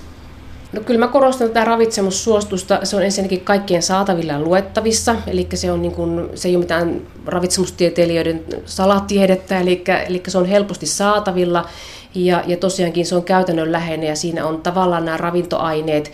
No 0.72 0.80
kyllä 0.80 1.00
mä 1.00 1.08
korostan 1.08 1.48
tätä 1.48 1.64
ravitsemussuostusta. 1.64 2.80
Se 2.82 2.96
on 2.96 3.02
ensinnäkin 3.02 3.40
kaikkien 3.40 3.82
saatavilla 3.82 4.32
ja 4.32 4.40
luettavissa, 4.40 5.16
eli 5.26 5.48
se, 5.54 5.72
on 5.72 5.82
niin 5.82 5.92
kuin, 5.92 6.28
se 6.34 6.48
ei 6.48 6.56
ole 6.56 6.62
mitään 6.62 7.00
ravitsemustieteilijöiden 7.26 8.44
salatiedettä, 8.64 9.60
eli, 9.60 9.84
eli 10.06 10.22
se 10.28 10.38
on 10.38 10.46
helposti 10.46 10.86
saatavilla 10.86 11.68
ja, 12.14 12.44
ja 12.46 12.56
tosiaankin 12.56 13.06
se 13.06 13.14
on 13.14 13.24
käytännönläheinen 13.24 14.08
ja 14.08 14.16
siinä 14.16 14.46
on 14.46 14.62
tavallaan 14.62 15.04
nämä 15.04 15.16
ravintoaineet, 15.16 16.12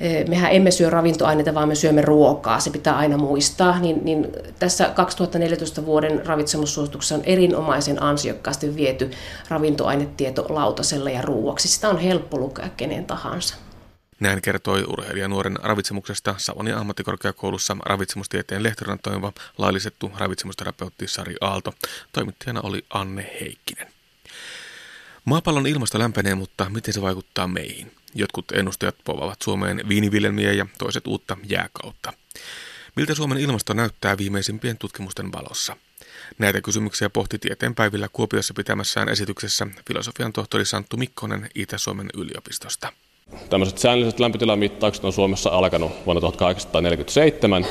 eh, 0.00 0.26
mehän 0.26 0.52
emme 0.52 0.70
syö 0.70 0.90
ravintoaineita, 0.90 1.54
vaan 1.54 1.68
me 1.68 1.74
syömme 1.74 2.02
ruokaa, 2.02 2.60
se 2.60 2.70
pitää 2.70 2.96
aina 2.96 3.18
muistaa, 3.18 3.80
niin, 3.80 4.04
niin 4.04 4.28
tässä 4.58 4.84
2014 4.94 5.86
vuoden 5.86 6.26
ravitsemussuosituksessa 6.26 7.14
on 7.14 7.24
erinomaisen 7.24 8.02
ansiokkaasti 8.02 8.76
viety 8.76 9.10
ravintoainetieto 9.48 10.46
lautasella 10.48 11.10
ja 11.10 11.22
ruuaksi. 11.22 11.68
Sitä 11.68 11.88
on 11.88 11.98
helppo 11.98 12.38
lukea 12.38 12.68
kenen 12.76 13.04
tahansa. 13.04 13.65
Näin 14.20 14.42
kertoi 14.42 14.84
urheilijanuoren 14.88 15.56
ravitsemuksesta 15.62 16.34
Savonia 16.38 16.78
ammattikorkeakoulussa 16.78 17.76
ravitsemustieteen 17.84 18.62
lehtorina 18.62 18.98
toimiva 19.02 19.32
laillisettu 19.58 20.12
ravitsemusterapeutti 20.16 21.08
Sari 21.08 21.34
Aalto. 21.40 21.74
Toimittajana 22.12 22.60
oli 22.60 22.84
Anne 22.90 23.36
Heikkinen. 23.40 23.92
Maapallon 25.24 25.66
ilmasto 25.66 25.98
lämpenee, 25.98 26.34
mutta 26.34 26.68
miten 26.70 26.94
se 26.94 27.02
vaikuttaa 27.02 27.48
meihin? 27.48 27.92
Jotkut 28.14 28.52
ennustajat 28.52 28.96
povaavat 29.04 29.42
Suomeen 29.42 29.88
viiniviljelmiä 29.88 30.52
ja 30.52 30.66
toiset 30.78 31.06
uutta 31.06 31.36
jääkautta. 31.48 32.12
Miltä 32.96 33.14
Suomen 33.14 33.38
ilmasto 33.38 33.74
näyttää 33.74 34.18
viimeisimpien 34.18 34.78
tutkimusten 34.78 35.32
valossa? 35.32 35.76
Näitä 36.38 36.60
kysymyksiä 36.60 37.10
pohti 37.10 37.38
tieteenpäivillä 37.38 38.08
Kuopiossa 38.12 38.54
pitämässään 38.54 39.08
esityksessä 39.08 39.66
filosofian 39.88 40.32
tohtori 40.32 40.64
Santtu 40.64 40.96
Mikkonen 40.96 41.48
Itä-Suomen 41.54 42.10
yliopistosta. 42.14 42.92
Tämmöiset 43.50 43.78
säännölliset 43.78 44.20
lämpötilamittaukset 44.20 45.04
on 45.04 45.12
Suomessa 45.12 45.50
alkanut 45.50 45.92
vuonna 46.06 46.20
1847 46.20 47.66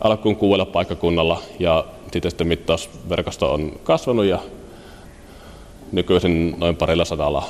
alkuun 0.00 0.36
kuudella 0.36 0.66
paikkakunnalla 0.66 1.42
ja 1.58 1.84
sitten 2.28 2.46
mittausverkosto 2.46 3.52
on 3.52 3.72
kasvanut 3.84 4.24
ja 4.24 4.38
nykyisin 5.92 6.54
noin 6.58 6.76
parilla 6.76 7.04
sadalla 7.04 7.44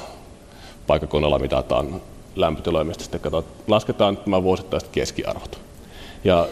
paikkakunnalla 0.87 1.38
mitataan 1.38 2.00
lämpötiloja, 2.37 2.85
mistä 2.85 3.03
sitten 3.05 3.21
katsotaan, 3.21 3.55
lasketaan 3.69 4.17
tämä 4.17 4.43
vuosittaiset 4.43 4.88
keskiarvot. 4.93 5.59
Ja 6.25 6.47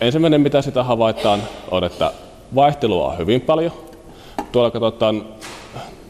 ensimmäinen, 0.00 0.40
mitä 0.40 0.62
sitä 0.62 0.82
havaitaan, 0.82 1.42
on, 1.70 1.84
että 1.84 2.12
vaihtelua 2.54 3.10
on 3.10 3.18
hyvin 3.18 3.40
paljon. 3.40 3.72
Tuolla 4.52 4.70
katsotaan, 4.70 5.26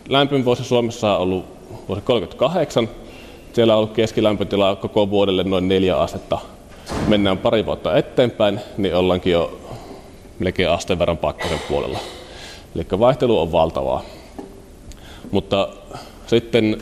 lämpimän 0.09 0.45
vuosi 0.45 0.65
Suomessa 0.65 1.17
on 1.17 1.23
ollut 1.23 1.45
vuosi 1.89 2.03
38. 2.03 2.89
Siellä 3.55 3.73
on 3.73 3.79
ollut 3.79 3.93
keskilämpötila 3.93 4.77
koko 4.77 5.11
vuodelle 5.11 5.45
noin 5.45 5.69
neljä 5.69 5.97
astetta. 5.97 6.39
Mennään 7.09 7.39
pari 7.39 7.67
vuotta 7.67 7.97
eteenpäin, 7.97 8.61
niin 8.77 8.95
ollaankin 8.95 9.33
jo 9.33 9.61
melkein 10.39 10.71
asteen 10.71 10.99
verran 10.99 11.19
pakkasen 11.19 11.61
puolella. 11.69 11.99
Eli 12.75 12.87
vaihtelu 12.99 13.41
on 13.41 13.53
valtavaa. 13.53 14.03
Mutta 15.31 15.69
sitten 16.27 16.79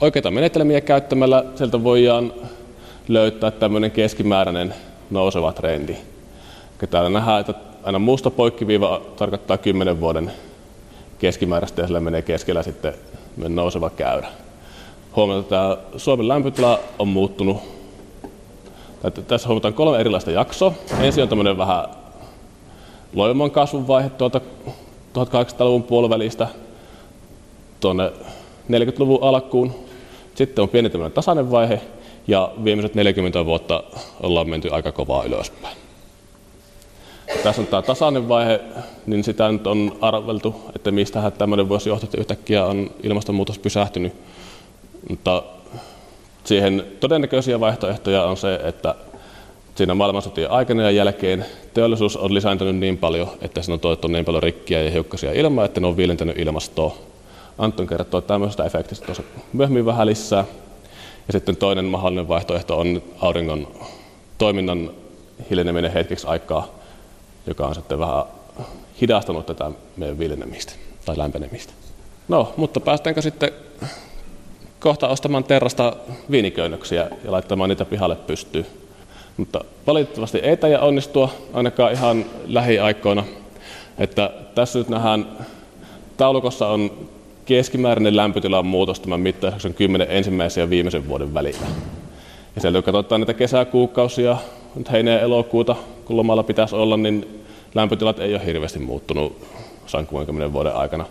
oikeita 0.00 0.30
menetelmiä 0.30 0.80
käyttämällä 0.80 1.44
sieltä 1.54 1.84
voidaan 1.84 2.32
löytää 3.08 3.50
tämmöinen 3.50 3.90
keskimääräinen 3.90 4.74
nouseva 5.10 5.52
trendi. 5.52 5.96
Täällä 6.90 7.10
nähdään, 7.10 7.40
että 7.40 7.54
aina 7.82 7.98
musta 7.98 8.30
poikkiviiva 8.30 9.02
tarkoittaa 9.16 9.58
10 9.58 10.00
vuoden 10.00 10.32
keskimääräistä 11.18 11.82
ja 11.82 11.86
sillä 11.86 12.00
menee 12.00 12.22
keskellä 12.22 12.62
sitten 12.62 12.94
nouseva 13.36 13.90
käyrä. 13.90 14.28
Huomata, 15.16 15.40
että 15.40 15.78
Suomen 15.96 16.28
lämpötila 16.28 16.80
on 16.98 17.08
muuttunut. 17.08 17.56
Tässä 19.28 19.48
huomataan 19.48 19.74
kolme 19.74 19.98
erilaista 19.98 20.30
jaksoa. 20.30 20.72
Ensin 21.00 21.22
on 21.22 21.28
tämmöinen 21.28 21.58
vähän 21.58 21.84
loiman 23.14 23.50
kasvun 23.50 23.88
vaihe 23.88 24.10
tuolta 24.10 24.40
1800-luvun 25.14 25.82
puolivälistä 25.82 26.48
tuonne 27.80 28.12
40-luvun 28.70 29.22
alkuun. 29.22 29.74
Sitten 30.34 30.62
on 30.62 30.68
pieni 30.68 30.90
tämmöinen 30.90 31.12
tasainen 31.12 31.50
vaihe 31.50 31.80
ja 32.26 32.52
viimeiset 32.64 32.94
40 32.94 33.44
vuotta 33.44 33.82
ollaan 34.22 34.48
menty 34.48 34.68
aika 34.70 34.92
kovaa 34.92 35.24
ylöspäin. 35.24 35.76
Tässä 37.42 37.62
on 37.62 37.66
tämä 37.66 37.82
tasainen 37.82 38.28
vaihe, 38.28 38.60
niin 39.06 39.24
sitä 39.24 39.52
nyt 39.52 39.66
on 39.66 39.98
arveltu, 40.00 40.54
että 40.76 40.90
mistä 40.90 41.30
tämmöinen 41.30 41.68
voisi 41.68 41.88
johtaa, 41.88 42.04
että 42.04 42.20
yhtäkkiä 42.20 42.66
on 42.66 42.90
ilmastonmuutos 43.02 43.58
pysähtynyt. 43.58 44.12
Mutta 45.08 45.42
siihen 46.44 46.86
todennäköisiä 47.00 47.60
vaihtoehtoja 47.60 48.24
on 48.24 48.36
se, 48.36 48.54
että 48.54 48.94
siinä 49.74 49.94
maailmansotien 49.94 50.50
aikana 50.50 50.82
ja 50.82 50.90
jälkeen 50.90 51.46
teollisuus 51.74 52.16
on 52.16 52.34
lisääntynyt 52.34 52.76
niin 52.76 52.98
paljon, 52.98 53.28
että 53.40 53.62
siinä 53.62 53.74
on 53.74 53.80
tuotettu 53.80 54.08
niin 54.08 54.24
paljon 54.24 54.42
rikkiä 54.42 54.82
ja 54.82 54.90
hiukkasia 54.90 55.32
ilmaa, 55.32 55.64
että 55.64 55.80
ne 55.80 55.86
on 55.86 55.96
viilentänyt 55.96 56.38
ilmastoa 56.38 56.96
Anton 57.58 57.86
kertoo 57.86 58.20
tämmöisestä 58.20 58.64
efektistä 58.64 59.06
tuossa 59.06 59.22
myöhemmin 59.52 59.86
vähän 59.86 60.06
lisää. 60.06 60.44
Ja 61.26 61.32
sitten 61.32 61.56
toinen 61.56 61.84
mahdollinen 61.84 62.28
vaihtoehto 62.28 62.78
on 62.78 63.02
auringon 63.20 63.68
toiminnan 64.38 64.90
hiljeneminen 65.50 65.92
hetkeksi 65.92 66.26
aikaa, 66.26 66.68
joka 67.46 67.66
on 67.66 67.74
sitten 67.74 67.98
vähän 67.98 68.24
hidastanut 69.00 69.46
tätä 69.46 69.70
meidän 69.96 70.18
viljenemistä 70.18 70.72
tai 71.04 71.18
lämpenemistä. 71.18 71.72
No, 72.28 72.54
mutta 72.56 72.80
päästäänkö 72.80 73.22
sitten 73.22 73.50
kohta 74.82 75.08
ostamaan 75.08 75.44
terrasta 75.44 75.96
viiniköynnöksiä 76.30 77.08
ja 77.24 77.32
laittamaan 77.32 77.68
niitä 77.68 77.84
pihalle 77.84 78.16
pystyyn. 78.16 78.66
Mutta 79.36 79.64
valitettavasti 79.86 80.38
ei 80.38 80.56
tämä 80.56 80.78
onnistua 80.78 81.32
ainakaan 81.52 81.92
ihan 81.92 82.24
lähiaikoina. 82.46 83.24
Että 83.98 84.30
tässä 84.54 84.78
nyt 84.78 84.88
nähdään, 84.88 85.28
taulukossa 86.16 86.68
on 86.68 86.90
keskimääräinen 87.44 88.16
lämpötilan 88.16 88.66
muutos 88.66 89.00
tämän 89.00 89.20
mittauksen 89.20 89.74
10 89.74 90.06
ensimmäisen 90.10 90.62
ja 90.62 90.70
viimeisen 90.70 91.08
vuoden 91.08 91.34
välillä. 91.34 91.66
Ja 92.54 92.60
sieltä 92.60 92.82
kun 92.82 92.92
katsotaan 92.92 93.20
näitä 93.20 93.34
kesäkuukausia, 93.34 94.36
nyt 94.74 94.92
heinä 94.92 95.10
ja 95.10 95.20
elokuuta, 95.20 95.76
kun 96.04 96.16
lomalla 96.16 96.42
pitäisi 96.42 96.76
olla, 96.76 96.96
niin 96.96 97.42
lämpötilat 97.74 98.18
ei 98.18 98.34
ole 98.34 98.46
hirveästi 98.46 98.78
muuttunut 98.78 99.36
160 99.86 100.52
vuoden 100.52 100.76
aikana. 100.76 101.04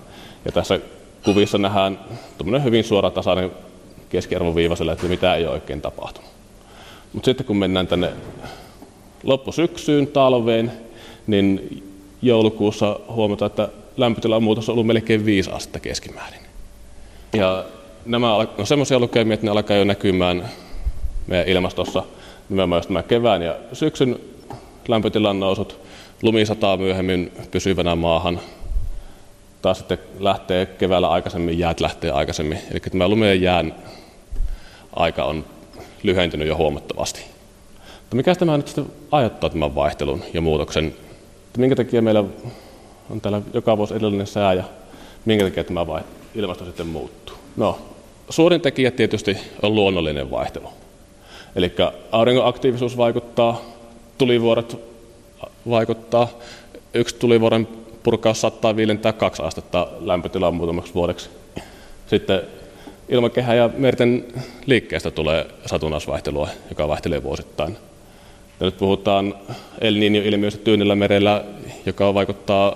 Ja 0.46 0.52
tässä 0.52 0.80
kuvissa 1.24 1.58
nähdään 1.58 2.00
hyvin 2.64 2.84
suora 2.84 3.12
tasainen 3.12 3.52
keskiarvoviiva 4.10 4.76
sille, 4.76 4.92
että 4.92 5.08
mitä 5.08 5.36
ei 5.36 5.46
ole 5.46 5.54
oikein 5.54 5.82
tapahtunut. 5.82 6.32
Mutta 7.14 7.26
sitten 7.26 7.46
kun 7.46 7.58
mennään 7.58 7.88
tänne 7.88 8.10
loppusyksyyn, 9.24 10.08
talveen, 10.08 10.72
niin 11.28 11.84
joulukuussa 12.22 13.00
huomataan, 13.10 13.50
että 13.50 13.70
lämpötilan 13.98 14.44
muutos 14.44 14.70
on 14.70 14.74
ollut 14.74 14.88
melkein 14.88 15.26
5 15.26 15.52
astetta 15.52 15.80
keskimäärin. 15.80 16.42
Ja 17.34 17.66
nämä 18.06 18.36
on 18.36 18.48
semmoisia 18.64 19.00
lukemia, 19.00 19.34
että 19.34 19.46
ne 19.46 19.52
alkaa 19.52 19.78
jo 19.78 19.84
näkymään 19.84 20.50
meidän 21.28 21.48
ilmastossa 21.48 22.04
nimenomaan 22.50 22.80
just 22.80 22.88
tämä 22.88 23.04
kevään 23.04 23.42
ja 23.42 23.56
syksyn 23.74 24.20
lämpötilan 24.88 25.40
nousut, 25.40 25.80
lumi 26.22 26.46
sataa 26.46 26.78
myöhemmin 26.78 27.32
pysyvänä 27.52 27.96
maahan, 27.96 28.40
taas 29.62 29.78
sitten 29.78 30.00
lähtee 30.20 30.66
keväällä 30.66 31.10
aikaisemmin, 31.10 31.60
jäät 31.60 31.80
lähtee 31.80 32.12
aikaisemmin. 32.12 32.60
Eli 32.72 32.80
tämä 32.80 33.08
lumien 33.08 33.42
jään 33.42 33.76
aika 34.96 35.24
on 35.24 35.46
lyhentynyt 36.04 36.48
jo 36.48 36.58
huomattavasti. 36.58 37.26
Mutta 38.00 38.16
mikä 38.16 38.36
tämä 38.36 38.58
nyt 38.58 38.68
sitten 38.68 38.86
aiheuttaa 39.12 39.50
tämän 39.50 39.76
vaihtelun 39.76 40.24
ja 40.34 40.42
muutoksen? 40.42 40.86
Että 41.48 41.60
minkä 41.60 41.76
takia 41.76 42.02
meillä 42.02 42.24
on 43.10 43.22
täällä 43.22 43.42
joka 43.54 43.78
vuosi 43.78 43.94
edellinen 43.94 44.28
sää 44.28 44.54
ja 44.54 44.64
minkä 45.26 45.44
takia 45.44 45.64
tämä 45.64 45.88
vai, 45.88 46.02
ilmasto 46.36 46.66
sitten 46.66 46.88
muuttuu. 46.88 47.36
No, 47.58 47.80
suurin 48.30 48.62
tekijä 48.62 48.92
tietysti 48.92 49.38
on 49.62 49.76
luonnollinen 49.76 50.32
vaihtelu. 50.32 50.70
Eli 51.56 51.74
auringon 52.12 52.48
aktiivisuus 52.48 52.98
vaikuttaa, 52.98 53.62
tulivuoret 54.18 54.78
vaikuttaa. 55.70 56.28
Yksi 56.94 57.16
tulivuoren 57.16 57.68
purkaus 58.04 58.42
saattaa 58.42 58.76
viilentää 58.76 59.14
kaksi 59.14 59.44
astetta 59.44 59.88
lämpötilaa 60.00 60.52
muutamaksi 60.52 60.94
vuodeksi. 60.94 61.30
Sitten 62.08 62.42
ilmakehä 63.10 63.54
ja 63.54 63.70
merten 63.78 64.26
liikkeestä 64.66 65.12
tulee 65.12 65.48
satunnaisvaihtelua, 65.66 66.50
joka 66.70 66.88
vaihtelee 66.88 67.24
vuosittain. 67.24 67.78
Ja 68.60 68.66
nyt 68.66 68.78
puhutaan 68.78 69.36
El 69.82 69.94
Niño-ilmiöstä 69.94 70.64
Tyynellä 70.64 70.96
merellä, 70.96 71.44
joka 71.86 72.14
vaikuttaa 72.14 72.76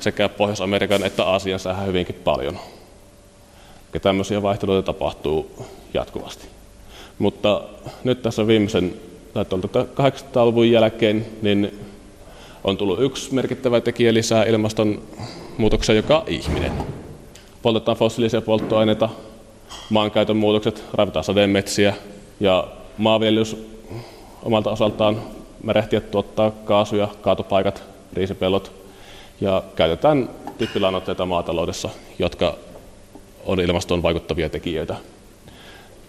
sekä 0.00 0.28
Pohjois-Amerikan 0.28 1.04
että 1.04 1.24
Aasian 1.24 1.58
säähän 1.58 1.86
hyvinkin 1.86 2.20
paljon. 2.24 2.58
Ja 3.94 4.00
tämmöisiä 4.00 4.42
vaihteluita 4.42 4.86
tapahtuu 4.86 5.66
jatkuvasti. 5.94 6.46
Mutta 7.18 7.62
nyt 8.04 8.22
tässä 8.22 8.46
viimeisen, 8.46 8.94
tai 9.32 9.44
800-luvun 10.10 10.70
jälkeen, 10.70 11.26
niin 11.42 11.80
on 12.64 12.76
tullut 12.76 13.00
yksi 13.02 13.34
merkittävä 13.34 13.80
tekijä 13.80 14.14
lisää 14.14 14.44
ilmastonmuutokseen, 14.44 15.96
joka 15.96 16.18
on 16.18 16.24
ihminen. 16.26 16.72
Poltetaan 17.62 17.96
fossiilisia 17.96 18.40
polttoaineita, 18.40 19.08
maankäytön 19.90 20.36
muutokset, 20.36 20.84
ravitaan 20.92 21.24
sademetsiä 21.24 21.94
ja 22.40 22.68
maanviljelys 22.98 23.56
omalta 24.42 24.70
osaltaan 24.70 25.22
märehtiä 25.62 26.00
tuottaa 26.00 26.50
kaasuja, 26.50 27.08
kaatopaikat, 27.22 27.82
riisipellot 28.12 28.72
ja 29.40 29.62
käytetään 29.76 30.30
typpilannoitteita 30.58 31.26
maataloudessa, 31.26 31.88
jotka 32.18 32.56
on 33.46 33.60
ilmastoon 33.60 34.02
vaikuttavia 34.02 34.48
tekijöitä. 34.48 34.96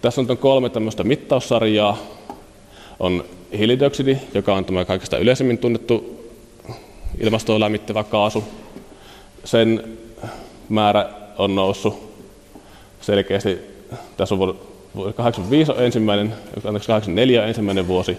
Tässä 0.02 0.20
on 0.20 0.38
kolme 0.38 0.68
tämmöistä 0.68 1.04
mittaussarjaa. 1.04 1.98
On 3.00 3.24
hiilidioksidi, 3.58 4.18
joka 4.34 4.54
on 4.54 4.64
tämä 4.64 4.84
kaikista 4.84 5.18
yleisemmin 5.18 5.58
tunnettu 5.58 6.23
ilmastoa 7.20 7.60
lämmittävä 7.60 8.04
kaasu. 8.04 8.44
Sen 9.44 9.98
määrä 10.68 11.08
on 11.38 11.54
noussut 11.54 12.14
selkeästi. 13.00 13.58
Tässä 14.16 14.34
on 14.34 14.38
vuonna 14.38 14.54
85 15.12 15.72
on 15.72 15.84
ensimmäinen, 15.84 16.34
84 16.62 17.42
on 17.42 17.48
ensimmäinen 17.48 17.88
vuosi 17.88 18.18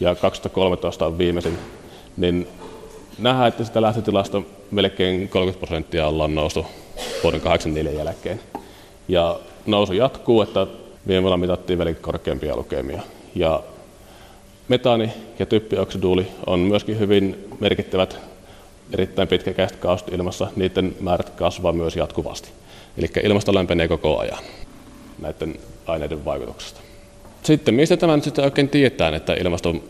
ja 0.00 0.14
2013 0.14 1.06
on 1.06 1.18
viimeisin. 1.18 1.58
Niin 2.16 2.48
nähdään, 3.18 3.48
että 3.48 3.64
sitä 3.64 3.82
lähtötilasta 3.82 4.42
melkein 4.70 5.28
30 5.28 5.66
prosenttia 5.66 6.06
ollaan 6.06 6.34
noussut 6.34 6.66
vuoden 7.22 7.40
84 7.40 7.92
jälkeen. 7.92 8.40
Ja 9.08 9.38
nousu 9.66 9.92
jatkuu, 9.92 10.42
että 10.42 10.66
vuonna 11.22 11.36
mitattiin 11.36 11.78
vielä 11.78 11.94
korkeampia 11.94 12.56
lukemia. 12.56 13.02
Ja 13.34 13.62
metaani 14.68 15.10
ja 15.38 15.46
typpioksiduuli 15.46 16.26
on 16.46 16.60
myöskin 16.60 16.98
hyvin 16.98 17.48
merkittävät 17.60 18.18
erittäin 18.94 19.28
pitkäkäiset 19.28 19.76
kaasut 19.76 20.12
ilmassa, 20.12 20.46
niiden 20.56 20.96
määrät 21.00 21.30
kasvaa 21.30 21.72
myös 21.72 21.96
jatkuvasti. 21.96 22.48
Eli 22.98 23.06
ilmasto 23.22 23.54
lämpenee 23.54 23.88
koko 23.88 24.18
ajan 24.18 24.44
näiden 25.18 25.54
aineiden 25.86 26.24
vaikutuksesta. 26.24 26.80
Sitten 27.42 27.74
mistä 27.74 27.96
tämä 27.96 28.16
nyt 28.16 28.24
sitten 28.24 28.44
oikein 28.44 28.68
tietää, 28.68 29.16
että 29.16 29.34
ilmaston 29.34 29.82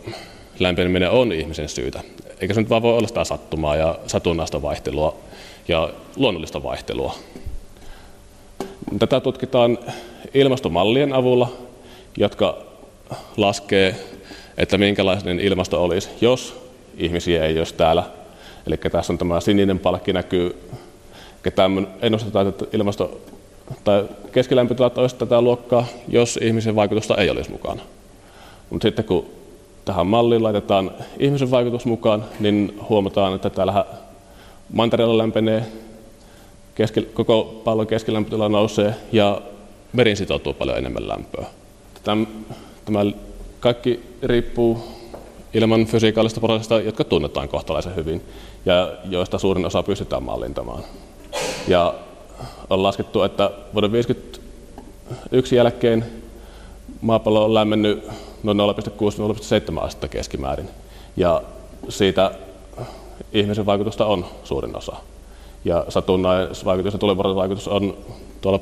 lämpeneminen 0.58 1.10
on 1.10 1.32
ihmisen 1.32 1.68
syytä? 1.68 2.00
Eikä 2.40 2.54
se 2.54 2.60
nyt 2.60 2.70
vaan 2.70 2.82
voi 2.82 2.96
olla 2.98 3.08
sitä 3.08 3.24
sattumaa 3.24 3.76
ja 3.76 3.98
satunnaista 4.06 4.62
vaihtelua 4.62 5.16
ja 5.68 5.90
luonnollista 6.16 6.62
vaihtelua. 6.62 7.14
Tätä 8.98 9.20
tutkitaan 9.20 9.78
ilmastomallien 10.34 11.12
avulla, 11.12 11.52
jotka 12.16 12.58
laskee, 13.36 13.96
että 14.58 14.78
minkälainen 14.78 15.40
ilmasto 15.40 15.84
olisi, 15.84 16.08
jos 16.20 16.60
ihmisiä 16.96 17.44
ei 17.44 17.58
olisi 17.58 17.74
täällä. 17.74 18.02
Eli 18.66 18.76
tässä 18.76 19.12
on 19.12 19.18
tämä 19.18 19.40
sininen 19.40 19.78
palkki 19.78 20.12
näkyy, 20.12 20.68
ennustetaan, 22.02 22.46
että 22.48 22.64
ilmasto 22.72 23.20
tai 23.84 24.04
keskilämpötilat 24.32 24.98
olisi 24.98 25.16
tätä 25.16 25.40
luokkaa, 25.40 25.86
jos 26.08 26.38
ihmisen 26.42 26.76
vaikutusta 26.76 27.16
ei 27.16 27.30
olisi 27.30 27.50
mukana. 27.50 27.82
Mutta 28.70 28.88
sitten 28.88 29.04
kun 29.04 29.26
tähän 29.84 30.06
malliin 30.06 30.42
laitetaan 30.42 30.90
ihmisen 31.18 31.50
vaikutus 31.50 31.86
mukaan, 31.86 32.24
niin 32.40 32.78
huomataan, 32.88 33.34
että 33.34 33.50
täällä 33.50 33.84
mantereella 34.72 35.18
lämpenee, 35.18 35.66
keski, 36.74 37.02
koko 37.02 37.60
pallon 37.64 37.86
keskilämpötila 37.86 38.48
nousee 38.48 38.94
ja 39.12 39.40
merin 39.92 40.16
sitoutuu 40.16 40.54
paljon 40.54 40.78
enemmän 40.78 41.08
lämpöä. 41.08 41.46
Tämä, 42.04 42.26
tämä 42.84 43.00
kaikki 43.60 44.00
riippuu 44.22 44.78
ilman 45.54 45.86
fysiikaalista 45.86 46.40
prosessista, 46.40 46.80
jotka 46.80 47.04
tunnetaan 47.04 47.48
kohtalaisen 47.48 47.96
hyvin 47.96 48.22
ja 48.66 48.92
joista 49.10 49.38
suurin 49.38 49.66
osa 49.66 49.82
pystytään 49.82 50.22
mallintamaan. 50.22 50.82
Ja 51.68 51.94
on 52.70 52.82
laskettu, 52.82 53.22
että 53.22 53.50
vuoden 53.74 53.90
1951 53.90 55.56
jälkeen 55.56 56.04
maapallo 57.00 57.44
on 57.44 57.54
lämmennyt 57.54 58.08
noin 58.42 58.58
0,6-0,7 58.58 59.80
astetta 59.80 60.08
keskimäärin. 60.08 60.68
Ja 61.16 61.42
siitä 61.88 62.30
ihmisen 63.32 63.66
vaikutusta 63.66 64.06
on 64.06 64.26
suurin 64.44 64.76
osa. 64.76 64.96
Ja 65.64 65.84
satunnaisvaikutus 65.88 66.92
ja 66.92 66.98
tulivuoren 66.98 67.58
on 67.66 67.96
tuolla 68.40 68.60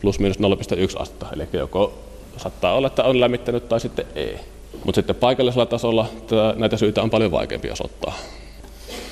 plus 0.00 0.18
miinus 0.18 0.38
0,1 0.38 1.02
astetta. 1.02 1.26
Eli 1.32 1.48
joko 1.52 1.92
saattaa 2.36 2.74
olla, 2.74 2.86
että 2.86 3.04
on 3.04 3.20
lämmittänyt 3.20 3.68
tai 3.68 3.80
sitten 3.80 4.06
ei. 4.14 4.36
Mutta 4.84 4.98
sitten 4.98 5.16
paikallisella 5.16 5.66
tasolla 5.66 6.06
näitä 6.56 6.76
syitä 6.76 7.02
on 7.02 7.10
paljon 7.10 7.30
vaikeampi 7.30 7.70
osoittaa. 7.70 8.12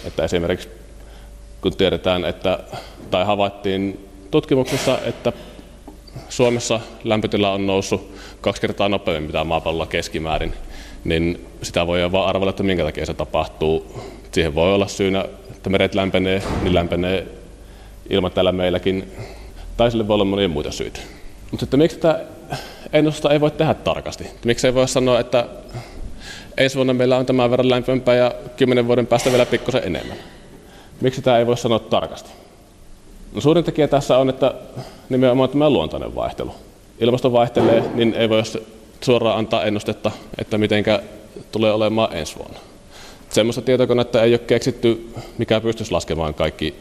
Että 0.07 0.25
esimerkiksi 0.25 0.69
kun 1.61 1.77
tiedetään, 1.77 2.25
että, 2.25 2.59
tai 3.11 3.25
havaittiin 3.25 4.09
tutkimuksessa, 4.31 4.99
että 5.05 5.33
Suomessa 6.29 6.81
lämpötila 7.05 7.53
on 7.53 7.67
noussut 7.67 8.15
kaksi 8.41 8.61
kertaa 8.61 8.89
nopeammin 8.89 9.27
mitä 9.27 9.45
maapallolla 9.45 9.87
keskimäärin, 9.87 10.53
niin 11.05 11.47
sitä 11.63 11.87
voi 11.87 12.13
vaan 12.13 12.29
arvella, 12.29 12.51
että 12.51 12.63
minkä 12.63 12.85
takia 12.85 13.07
se 13.07 13.15
tapahtuu. 13.15 14.01
Siihen 14.33 14.55
voi 14.55 14.75
olla 14.75 14.87
syynä, 14.87 15.25
että 15.51 15.71
meret 15.71 15.95
lämpenee, 15.95 16.43
niin 16.63 16.75
lämpenee 16.75 17.27
ilma 18.11 18.31
täällä 18.31 18.53
meilläkin, 18.53 19.13
tai 19.77 19.91
sille 19.91 20.09
voi 20.09 20.15
olla 20.15 20.25
monia 20.25 20.49
muita 20.49 20.73
syitä. 20.73 21.01
Mutta 21.51 21.63
sitten 21.63 21.81
miksi 21.81 21.99
tätä 21.99 22.25
ennustusta 22.93 23.31
ei 23.31 23.41
voi 23.41 23.51
tehdä 23.51 23.75
tarkasti? 23.75 24.27
Miksi 24.45 24.67
ei 24.67 24.75
voi 24.75 24.89
sanoa, 24.89 25.21
että 25.21 25.47
ensi 26.57 26.77
vuonna 26.77 26.95
meillä 26.95 27.17
on 27.17 27.27
tämän 27.27 27.51
verran 27.51 27.71
lämpimämpää 27.71 28.15
ja 28.15 28.35
kymmenen 28.57 28.87
vuoden 28.87 29.07
päästä 29.07 29.31
vielä 29.31 29.47
pikkusen 29.47 29.83
enemmän? 29.85 30.17
Miksi 31.01 31.23
tämä 31.23 31.39
ei 31.39 31.47
voi 31.47 31.57
sanoa 31.57 31.79
tarkasti? 31.79 32.31
No 33.35 33.41
suurin 33.41 33.65
tekijä 33.65 33.89
tässä 33.89 34.19
on, 34.19 34.29
että 34.29 34.55
nimenomaan 35.09 35.49
tämä 35.49 35.71
luontainen 35.71 36.15
vaihtelu. 36.15 36.55
Ilmasto 37.01 37.33
vaihtelee, 37.33 37.85
niin 37.95 38.15
ei 38.15 38.29
voi 38.29 38.43
suoraan 39.01 39.39
antaa 39.39 39.65
ennustetta, 39.65 40.11
että 40.39 40.59
mitenkä 40.59 41.01
tulee 41.53 41.73
olemaan 41.73 42.17
ensi 42.17 42.37
vuonna. 42.37 42.59
Semmoista 43.31 43.63
tietokonetta 43.63 44.23
ei 44.23 44.33
ole 44.33 44.39
keksitty, 44.39 45.09
mikä 45.39 45.61
pystyisi 45.61 45.93
laskemaan 45.93 46.35
kaikki 46.35 46.75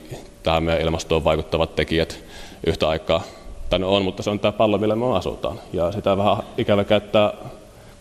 tähän 0.44 0.64
meidän 0.64 0.82
ilmastoon 0.82 1.24
vaikuttavat 1.24 1.76
tekijät 1.76 2.20
yhtä 2.68 2.90
aikaa. 2.90 3.24
Tai 3.70 3.80
no 3.80 3.96
on, 3.96 4.04
mutta 4.04 4.24
se 4.24 4.30
on 4.30 4.40
tämä 4.40 4.52
pallo, 4.52 4.78
millä 4.78 4.96
me 4.96 5.18
asutaan. 5.18 5.60
Ja 5.74 5.92
sitä 5.92 6.18
vähän 6.18 6.38
ikävä 6.58 6.84
käyttää 6.84 7.34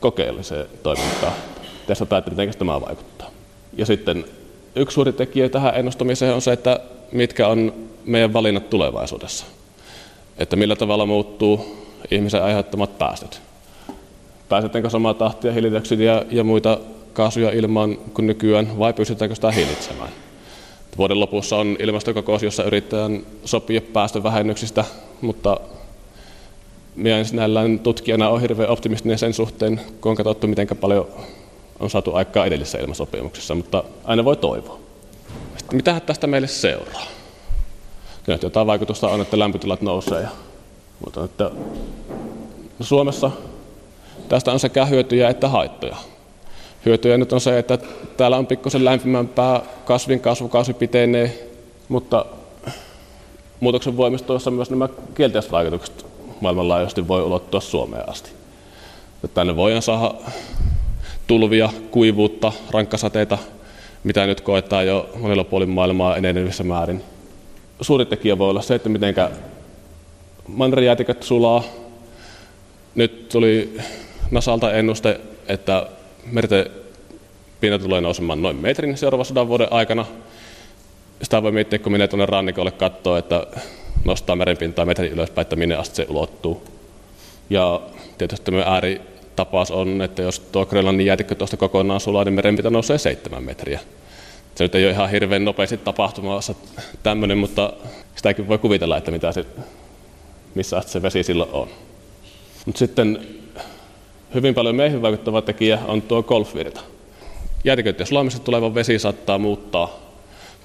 kokeelliseen 0.00 0.66
toimintaan. 0.82 1.32
Testataan, 1.86 2.18
että 2.18 2.30
miten 2.30 2.58
tämä 2.58 2.80
vaikuttaa. 2.80 3.30
Ja 3.76 3.86
sitten 3.86 4.24
yksi 4.76 4.94
suuri 4.94 5.12
tekijä 5.12 5.48
tähän 5.48 5.74
ennustamiseen 5.74 6.34
on 6.34 6.42
se, 6.42 6.52
että 6.52 6.80
mitkä 7.12 7.48
on 7.48 7.72
meidän 8.04 8.32
valinnat 8.32 8.70
tulevaisuudessa. 8.70 9.46
Että 10.38 10.56
millä 10.56 10.76
tavalla 10.76 11.06
muuttuu 11.06 11.84
ihmisen 12.10 12.42
aiheuttamat 12.42 12.98
päästöt. 12.98 13.40
Päästetäänkö 14.48 14.90
samaa 14.90 15.14
tahtia 15.14 15.52
hiilidioksidia 15.52 16.24
ja 16.30 16.44
muita 16.44 16.78
kaasuja 17.12 17.50
ilmaan 17.50 17.96
kuin 17.96 18.26
nykyään 18.26 18.78
vai 18.78 18.92
pystytäänkö 18.92 19.34
sitä 19.34 19.50
hillitsemään? 19.50 20.10
Vuoden 20.98 21.20
lopussa 21.20 21.56
on 21.56 21.76
ilmastokokous, 21.78 22.42
jossa 22.42 22.64
yritetään 22.64 23.22
sopia 23.44 23.80
päästövähennyksistä, 23.80 24.84
mutta 25.20 25.60
minä 26.96 27.24
sinällään 27.24 27.78
tutkijana 27.78 28.28
on 28.28 28.40
hirveän 28.40 28.70
optimistinen 28.70 29.18
sen 29.18 29.34
suhteen, 29.34 29.80
kun 30.00 30.10
on 30.10 30.16
katsottu, 30.16 30.46
miten 30.46 30.66
paljon 30.80 31.06
on 31.80 31.90
saatu 31.90 32.14
aikaa 32.14 32.46
edellisessä 32.46 32.78
ilmasopimuksessa, 32.78 33.54
mutta 33.54 33.84
aina 34.04 34.24
voi 34.24 34.36
toivoa. 34.36 34.78
Sitten 35.56 35.76
mitä 35.76 36.00
tästä 36.00 36.26
meille 36.26 36.48
seuraa? 36.48 37.06
Kyllä 38.24 38.38
jotain 38.42 38.66
vaikutusta 38.66 39.08
on, 39.08 39.20
että 39.20 39.38
lämpötilat 39.38 39.82
nousee. 39.82 40.22
Ja, 40.22 40.28
mutta 41.04 41.24
että 41.24 41.50
Suomessa 42.80 43.30
tästä 44.28 44.52
on 44.52 44.60
sekä 44.60 44.84
hyötyjä 44.84 45.28
että 45.28 45.48
haittoja. 45.48 45.96
Hyötyjä 46.86 47.18
nyt 47.18 47.32
on 47.32 47.40
se, 47.40 47.58
että 47.58 47.78
täällä 48.16 48.36
on 48.36 48.46
pikkusen 48.46 48.84
lämpimämpää, 48.84 49.62
kasvin 49.84 50.20
kasvukausi 50.20 50.74
pitenee, 50.74 51.48
mutta 51.88 52.26
muutoksen 53.60 53.96
voimistuessa 53.96 54.50
myös 54.50 54.70
nämä 54.70 54.88
kielteiset 55.14 55.52
vaikutukset 55.52 56.06
maailmanlaajuisesti 56.40 57.08
voi 57.08 57.22
ulottua 57.22 57.60
Suomeen 57.60 58.08
asti. 58.08 58.30
Tänne 59.34 59.56
voidaan 59.56 59.82
saada 59.82 60.14
tulvia, 61.26 61.70
kuivuutta, 61.90 62.52
rankkasateita, 62.70 63.38
mitä 64.04 64.26
nyt 64.26 64.40
koetaan 64.40 64.86
jo 64.86 65.10
monilla 65.16 65.44
puolin 65.44 65.68
maailmaa 65.68 66.16
enenevissä 66.16 66.64
määrin. 66.64 67.02
Suuri 67.80 68.06
tekijä 68.06 68.38
voi 68.38 68.50
olla 68.50 68.62
se, 68.62 68.74
että 68.74 68.88
miten 68.88 69.14
mannerjäätiköt 70.48 71.22
sulaa. 71.22 71.64
Nyt 72.94 73.28
tuli 73.28 73.76
Nasalta 74.30 74.72
ennuste, 74.72 75.20
että 75.48 75.86
merten 76.30 76.66
pinta 77.60 77.78
tulee 77.78 78.00
nousemaan 78.00 78.42
noin 78.42 78.56
metrin 78.56 78.96
seuraavan 78.96 79.26
sadan 79.26 79.48
vuoden 79.48 79.72
aikana. 79.72 80.06
Sitä 81.22 81.42
voi 81.42 81.52
miettiä, 81.52 81.78
kun 81.78 81.92
menee 81.92 82.08
tuonne 82.08 82.26
rannikolle 82.26 82.70
katsoa, 82.70 83.18
että 83.18 83.46
nostaa 84.04 84.36
merenpintaa 84.36 84.84
metrin 84.84 85.12
ylöspäin, 85.12 85.42
että 85.42 85.56
minne 85.56 85.74
asti 85.74 85.96
se 85.96 86.06
ulottuu. 86.08 86.62
Ja 87.50 87.80
tietysti 88.18 88.44
tämä 88.44 88.62
ääri 88.62 89.00
tapaus 89.36 89.70
on, 89.70 90.02
että 90.02 90.22
jos 90.22 90.40
tuo 90.40 90.66
Grönlannin 90.66 91.06
jäätikkö 91.06 91.34
tuosta 91.34 91.56
kokonaan 91.56 92.00
sulaa, 92.00 92.24
niin 92.24 92.34
merenpinta 92.34 92.70
nousee 92.70 92.98
seitsemän 92.98 93.42
metriä. 93.42 93.80
Se 94.54 94.64
nyt 94.64 94.74
ei 94.74 94.84
ole 94.84 94.92
ihan 94.92 95.10
hirveän 95.10 95.44
nopeasti 95.44 95.76
tapahtumassa 95.76 96.54
tämmöinen, 97.02 97.38
mutta 97.38 97.72
sitäkin 98.16 98.48
voi 98.48 98.58
kuvitella, 98.58 98.96
että 98.96 99.10
mitä 99.10 99.32
se, 99.32 99.44
missä 100.54 100.82
se 100.86 101.02
vesi 101.02 101.22
silloin 101.22 101.50
on. 101.52 101.68
Mutta 102.66 102.78
sitten 102.78 103.26
hyvin 104.34 104.54
paljon 104.54 104.76
meihin 104.76 105.02
vaikuttava 105.02 105.42
tekijä 105.42 105.78
on 105.88 106.02
tuo 106.02 106.22
golfvirta. 106.22 106.80
Jäätiköiden 107.64 108.06
sulamista 108.06 108.40
tuleva 108.40 108.74
vesi 108.74 108.98
saattaa 108.98 109.38
muuttaa 109.38 110.04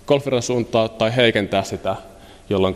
golfvirran 0.07 0.41
suuntaa 0.41 0.89
tai 0.89 1.15
heikentää 1.15 1.63
sitä, 1.63 1.95
jolloin 2.49 2.75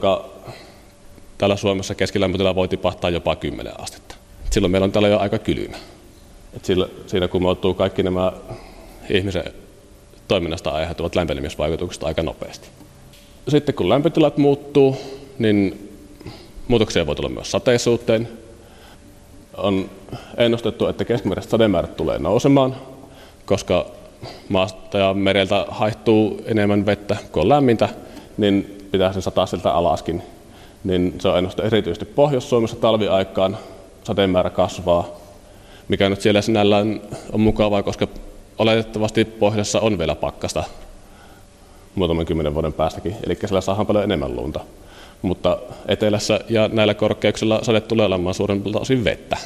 täällä 1.38 1.56
Suomessa 1.56 1.96
keskilämpötila 1.96 2.56
voi 2.56 2.68
tipahtaa 2.68 3.10
jopa 3.10 3.36
10 3.36 3.82
astetta. 3.82 4.13
Silloin 4.54 4.72
meillä 4.72 4.86
on 4.86 4.92
täällä 4.92 5.10
jo 5.10 5.20
aika 5.20 5.38
kylmä. 5.38 5.78
Et 6.56 6.66
sillä, 6.66 6.88
siinä 7.08 7.28
kumoutuu 7.28 7.74
kaikki 7.74 8.04
nämä 8.04 8.32
ihmisen 9.10 9.44
toiminnasta 10.28 10.70
aiheutuvat 10.70 11.16
lämpenemisvaikutukset 11.16 12.04
aika 12.04 12.24
nopeasti. 12.24 12.68
Sitten 13.48 13.76
kun 13.76 13.90
lämpötilat 13.90 14.38
muuttuu, 14.38 14.98
niin 15.40 15.90
muutoksia 16.68 17.08
voi 17.08 17.16
tulla 17.16 17.30
myös 17.30 17.52
sateisuuteen. 17.52 18.30
On 19.58 19.90
ennustettu, 20.38 20.88
että 20.88 21.06
keskimääräiset 21.06 21.52
sademäärät 21.52 21.98
tulee 21.98 22.20
nousemaan, 22.20 22.76
koska 23.46 23.86
maasta 24.50 24.98
ja 24.98 25.14
mereltä 25.14 25.66
haihtuu 25.70 26.42
enemmän 26.46 26.86
vettä 26.86 27.18
kuin 27.32 27.42
on 27.42 27.50
lämmintä, 27.50 27.90
niin 28.38 28.88
pitää 28.92 29.14
sen 29.14 29.22
sataa 29.22 29.46
sieltä 29.46 29.74
alaskin. 29.74 30.24
Niin 30.84 31.14
se 31.20 31.28
on 31.28 31.38
ennuste 31.38 31.64
erityisesti 31.64 32.06
Pohjois-Suomessa 32.06 32.78
talviaikaan, 32.78 33.58
sateen 34.04 34.34
kasvaa, 34.54 35.08
mikä 35.88 36.10
nyt 36.10 36.22
siellä 36.22 36.42
sinällään 36.42 37.02
on 37.32 37.40
mukavaa, 37.40 37.84
koska 37.84 38.08
oletettavasti 38.58 39.26
pohjassa 39.26 39.80
on 39.80 39.98
vielä 39.98 40.16
pakkasta 40.16 40.64
muutaman 41.96 42.26
kymmenen 42.26 42.54
vuoden 42.54 42.74
päästäkin, 42.74 43.16
eli 43.26 43.36
siellä 43.36 43.62
saadaan 43.62 43.88
paljon 43.88 44.04
enemmän 44.04 44.36
lunta. 44.36 44.60
Mutta 45.22 45.58
etelässä 45.88 46.40
ja 46.50 46.70
näillä 46.74 46.94
korkeuksilla 46.94 47.64
sade 47.64 47.82
tulee 47.82 48.06
olemaan 48.06 48.34
suurempilta 48.34 48.80
osin 48.80 49.04
vettä. 49.04 49.38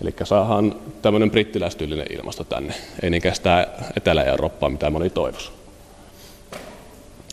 Eli 0.00 0.14
saadaan 0.24 0.74
tämmöinen 1.02 1.30
brittiläistyylinen 1.30 2.06
ilmasto 2.10 2.44
tänne, 2.44 2.74
ei 3.02 3.10
niinkään 3.10 3.34
sitä 3.34 3.66
Etelä-Eurooppaa, 3.96 4.70
mitä 4.70 4.90
moni 4.90 5.10
toivoisi. 5.10 5.50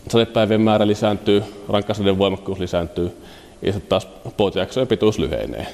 Sadepäivien 0.08 0.60
määrä 0.60 0.86
lisääntyy, 0.86 1.44
rankkasaden 1.68 2.18
voimakkuus 2.18 2.58
lisääntyy, 2.58 3.16
ja 3.62 3.72
sitten 3.72 3.88
taas 3.88 4.08
pituus 4.88 5.18
lyhenee. 5.18 5.66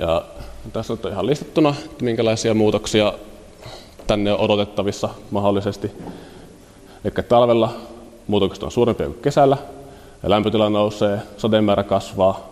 Ja 0.00 0.24
tässä 0.72 0.92
on 0.92 0.98
ihan 1.10 1.26
listattuna, 1.26 1.74
että 1.84 2.04
minkälaisia 2.04 2.54
muutoksia 2.54 3.12
tänne 4.06 4.32
on 4.32 4.40
odotettavissa 4.40 5.08
mahdollisesti. 5.30 5.90
Eli 7.04 7.12
talvella 7.28 7.74
muutokset 8.26 8.62
on 8.62 8.70
suurempia 8.70 9.06
kuin 9.06 9.22
kesällä, 9.22 9.56
ja 10.22 10.30
lämpötila 10.30 10.70
nousee, 10.70 11.18
sademäärä 11.36 11.82
kasvaa, 11.82 12.48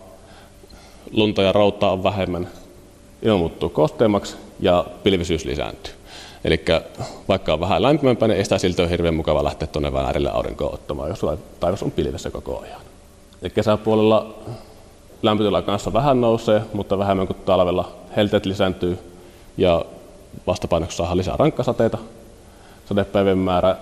lunta 1.13 1.43
ja 1.43 1.53
rautaa 1.53 1.93
on 1.93 2.03
vähemmän, 2.03 2.49
ilma 3.23 3.39
muuttuu 3.39 3.69
kosteammaksi 3.69 4.37
ja 4.61 4.85
pilvisyys 5.03 5.45
lisääntyy. 5.45 5.95
Eli 6.45 6.65
vaikka 7.29 7.53
on 7.53 7.61
vähän 7.61 7.83
lämpimämpää, 7.83 8.29
niin 8.29 8.39
ei 8.39 8.45
sitä 8.45 8.59
silti 8.59 8.83
ole 8.83 8.91
hirveän 8.91 9.15
mukava 9.15 9.45
lähteä 9.45 9.69
tuonne 9.69 9.93
väärille 9.93 10.31
aurinkoon 10.31 10.75
ottamaan, 10.75 11.09
jos 11.09 11.21
taivas 11.61 11.83
on 11.83 11.91
pilvessä 11.91 12.31
koko 12.31 12.61
ajan. 12.61 12.81
Ja 13.43 13.51
kesäpuolella 13.51 14.35
lämpötila 15.23 15.63
kanssa 15.63 15.93
vähän 15.93 16.21
nousee, 16.21 16.63
mutta 16.73 16.99
vähemmän 16.99 17.27
kuin 17.27 17.37
talvella. 17.45 17.93
Helteet 18.17 18.47
lisääntyy 18.47 18.99
ja 19.57 19.85
vastapainoksi 20.47 20.97
saadaan 20.97 21.19
lisää 21.19 21.37
rankkasateita. 21.37 21.99
Sadepäivien 22.89 23.39
määrä 23.39 23.77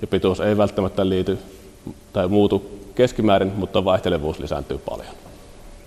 ja 0.00 0.06
pituus 0.06 0.40
ei 0.40 0.56
välttämättä 0.56 1.08
liity 1.08 1.38
tai 2.12 2.28
muutu 2.28 2.78
keskimäärin, 2.94 3.52
mutta 3.56 3.84
vaihtelevuus 3.84 4.38
lisääntyy 4.38 4.78
paljon. 4.78 5.14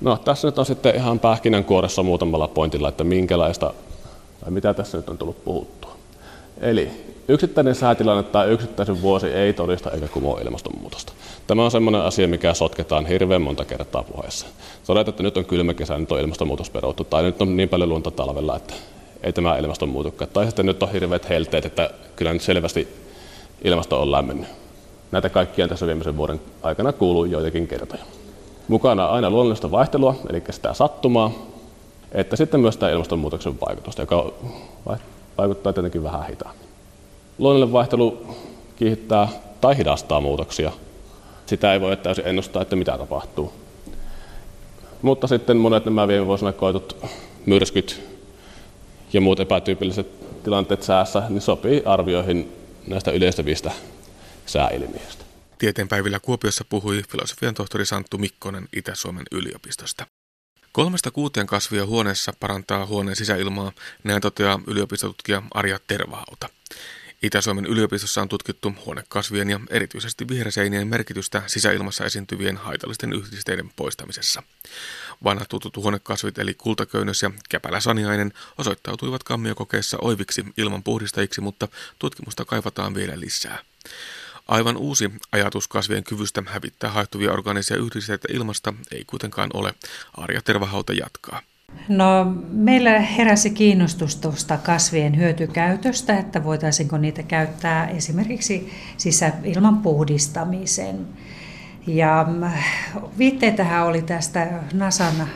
No, 0.01 0.17
tässä 0.17 0.47
nyt 0.47 0.59
on 0.59 0.65
sitten 0.65 0.95
ihan 0.95 1.19
pähkinänkuoressa 1.19 2.03
muutamalla 2.03 2.47
pointilla, 2.47 2.89
että 2.89 3.03
minkälaista 3.03 3.73
tai 4.39 4.51
mitä 4.51 4.73
tässä 4.73 4.97
nyt 4.97 5.09
on 5.09 5.17
tullut 5.17 5.43
puhuttua. 5.43 5.91
Eli 6.61 7.12
yksittäinen 7.27 7.75
säätilanne 7.75 8.23
tai 8.23 8.49
yksittäisen 8.49 9.01
vuosi 9.01 9.27
ei 9.27 9.53
todista 9.53 9.91
eikä 9.91 10.07
kumoa 10.07 10.39
ilmastonmuutosta. 10.39 11.13
Tämä 11.47 11.65
on 11.65 11.71
sellainen 11.71 12.01
asia, 12.01 12.27
mikä 12.27 12.53
sotketaan 12.53 13.05
hirveän 13.05 13.41
monta 13.41 13.65
kertaa 13.65 14.03
puheessa. 14.03 14.45
Todetaan, 14.87 15.09
että 15.09 15.23
nyt 15.23 15.37
on 15.37 15.45
kylmä 15.45 15.73
kesä, 15.73 15.97
nyt 15.97 16.11
on 16.11 16.19
ilmastonmuutos 16.19 16.69
peruttu, 16.69 17.03
tai 17.03 17.23
nyt 17.23 17.41
on 17.41 17.57
niin 17.57 17.69
paljon 17.69 17.89
lunta 17.89 18.11
talvella, 18.11 18.55
että 18.55 18.73
ei 19.23 19.33
tämä 19.33 19.57
ilmastonmuutokaan. 19.57 20.31
Tai 20.33 20.45
sitten 20.45 20.65
nyt 20.65 20.83
on 20.83 20.91
hirveät 20.91 21.29
helteet, 21.29 21.65
että 21.65 21.89
kyllä 22.15 22.33
nyt 22.33 22.41
selvästi 22.41 22.87
ilmasto 23.63 24.01
on 24.01 24.11
lämmennyt. 24.11 24.49
Näitä 25.11 25.29
kaikkia 25.29 25.67
tässä 25.67 25.87
viimeisen 25.87 26.17
vuoden 26.17 26.41
aikana 26.63 26.93
kuuluu 26.93 27.25
joitakin 27.25 27.67
kertoja. 27.67 28.03
Mukana 28.67 29.05
aina 29.05 29.29
luonnollista 29.29 29.71
vaihtelua, 29.71 30.15
eli 30.29 30.43
sitä 30.49 30.73
sattumaa, 30.73 31.31
että 32.11 32.35
sitten 32.35 32.59
myös 32.59 32.77
tämä 32.77 32.91
ilmastonmuutoksen 32.91 33.59
vaikutusta, 33.67 34.01
joka 34.01 34.33
vaikuttaa 35.37 35.73
tietenkin 35.73 36.03
vähän 36.03 36.27
hitaammin. 36.27 36.62
Luonnollinen 37.37 37.73
vaihtelu 37.73 38.35
kiihdyttää 38.75 39.27
tai 39.61 39.77
hidastaa 39.77 40.21
muutoksia. 40.21 40.71
Sitä 41.45 41.73
ei 41.73 41.81
voi 41.81 41.97
täysin 41.97 42.27
ennustaa, 42.27 42.61
että 42.61 42.75
mitä 42.75 42.97
tapahtuu. 42.97 43.53
Mutta 45.01 45.27
sitten 45.27 45.57
monet 45.57 45.85
nämä 45.85 46.07
viime 46.07 46.25
vuosina 46.25 46.51
koetut 46.51 47.05
myrskyt 47.45 48.01
ja 49.13 49.21
muut 49.21 49.39
epätyypilliset 49.39 50.43
tilanteet 50.43 50.83
säässä 50.83 51.23
niin 51.29 51.41
sopii 51.41 51.81
arvioihin 51.85 52.51
näistä 52.87 53.11
yleistävistä 53.11 53.71
sääilmiöistä. 54.45 55.23
Tieteenpäivillä 55.57 56.19
Kuopiossa 56.19 56.65
puhui 56.69 57.01
filosofian 57.09 57.53
tohtori 57.53 57.85
Santtu 57.85 58.17
Mikkonen 58.17 58.67
Itä-Suomen 58.75 59.25
yliopistosta. 59.31 60.05
Kolmesta 60.71 61.11
kuuteen 61.11 61.47
kasvia 61.47 61.85
huoneessa 61.85 62.33
parantaa 62.39 62.85
huoneen 62.85 63.15
sisäilmaa, 63.15 63.71
näin 64.03 64.21
toteaa 64.21 64.59
yliopistotutkija 64.67 65.41
Arja 65.53 65.79
Tervahauta. 65.87 66.49
Itä-Suomen 67.23 67.65
yliopistossa 67.65 68.21
on 68.21 68.29
tutkittu 68.29 68.73
huonekasvien 68.85 69.49
ja 69.49 69.59
erityisesti 69.69 70.27
vihreäseinien 70.27 70.87
merkitystä 70.87 71.43
sisäilmassa 71.47 72.05
esiintyvien 72.05 72.57
haitallisten 72.57 73.13
yhdisteiden 73.13 73.71
poistamisessa. 73.75 74.43
Vanhat 75.23 75.49
tutut 75.49 75.77
huonekasvit 75.77 76.37
eli 76.37 76.53
kultaköynnös 76.53 77.21
ja 77.21 77.31
käpäläsaniainen 77.49 78.33
osoittautuivat 78.57 79.23
kammiokokeissa 79.23 79.97
oiviksi 80.01 80.45
ilman 80.57 80.83
puhdistajiksi, 80.83 81.41
mutta 81.41 81.67
tutkimusta 81.99 82.45
kaivataan 82.45 82.95
vielä 82.95 83.19
lisää. 83.19 83.59
Aivan 84.47 84.77
uusi 84.77 85.11
ajatus 85.31 85.67
kasvien 85.67 86.03
kyvystä 86.03 86.43
hävittää 86.45 86.91
haihtuvia 86.91 87.33
organisia 87.33 87.77
yhdisteitä 87.77 88.27
ilmasta 88.31 88.73
ei 88.91 89.03
kuitenkaan 89.07 89.49
ole. 89.53 89.73
Arja 90.17 90.41
Tervahauta 90.41 90.93
jatkaa. 90.93 91.41
No, 91.87 92.35
meillä 92.51 92.99
heräsi 92.99 93.49
kiinnostus 93.49 94.15
tuosta 94.15 94.57
kasvien 94.57 95.17
hyötykäytöstä, 95.17 96.17
että 96.17 96.43
voitaisiinko 96.43 96.97
niitä 96.97 97.23
käyttää 97.23 97.87
esimerkiksi 97.87 98.71
sisäilman 98.97 99.77
puhdistamiseen. 99.77 101.07
Ja 101.87 102.25
mm, 102.29 102.49
viitteitähän 103.17 103.85
oli 103.85 104.01
tästä 104.01 104.47
NASAn 104.73 105.27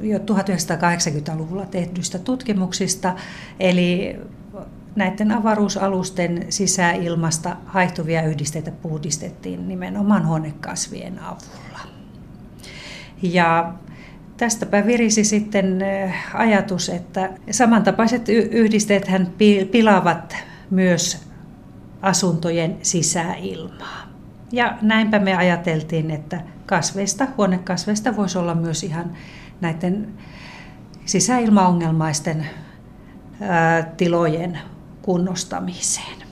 jo 0.00 0.18
1980-luvulla 0.18 1.66
tehdyistä 1.66 2.18
tutkimuksista, 2.18 3.14
eli 3.60 4.16
näiden 4.96 5.32
avaruusalusten 5.32 6.46
sisäilmasta 6.48 7.56
haihtuvia 7.66 8.22
yhdisteitä 8.22 8.70
puhdistettiin 8.70 9.68
nimenomaan 9.68 10.26
huonekasvien 10.26 11.18
avulla. 11.18 11.80
Ja 13.22 13.72
tästäpä 14.38 14.86
virisi 14.86 15.24
sitten 15.24 15.82
eh, 15.82 16.14
ajatus, 16.34 16.88
että 16.88 17.30
samantapaiset 17.50 18.28
yhdisteet 18.28 19.10
pilaavat 19.70 20.36
myös 20.70 21.28
asuntojen 22.02 22.76
sisäilmaa. 22.82 24.08
Ja 24.52 24.78
näinpä 24.82 25.18
me 25.18 25.36
ajateltiin, 25.36 26.10
että 26.10 26.40
kasveista, 26.66 27.26
huonekasveista 27.36 28.16
voisi 28.16 28.38
olla 28.38 28.54
myös 28.54 28.82
ihan 28.82 29.12
näiden 29.60 30.08
sisäilmaongelmaisten 31.04 32.46
tilojen 33.96 34.58
kunnostamiseen. 35.02 36.27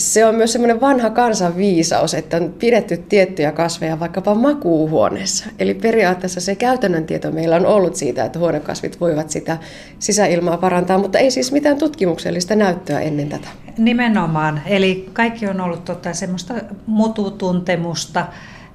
Se 0.00 0.24
on 0.24 0.34
myös 0.34 0.52
semmoinen 0.52 0.80
vanha 0.80 1.10
kansanviisaus, 1.10 2.14
että 2.14 2.36
on 2.36 2.54
pidetty 2.58 2.96
tiettyjä 2.96 3.52
kasveja 3.52 4.00
vaikkapa 4.00 4.34
makuuhuoneessa. 4.34 5.46
Eli 5.58 5.74
periaatteessa 5.74 6.40
se 6.40 6.54
käytännön 6.54 7.06
tieto 7.06 7.30
meillä 7.30 7.56
on 7.56 7.66
ollut 7.66 7.96
siitä, 7.96 8.24
että 8.24 8.38
huonekasvit 8.38 9.00
voivat 9.00 9.30
sitä 9.30 9.58
sisäilmaa 9.98 10.56
parantaa, 10.56 10.98
mutta 10.98 11.18
ei 11.18 11.30
siis 11.30 11.52
mitään 11.52 11.78
tutkimuksellista 11.78 12.56
näyttöä 12.56 13.00
ennen 13.00 13.28
tätä. 13.28 13.48
Nimenomaan. 13.78 14.62
Eli 14.66 15.10
kaikki 15.12 15.46
on 15.46 15.60
ollut 15.60 15.84
tota 15.84 16.14
semmoista 16.14 16.54
mututuntemusta, 16.86 18.26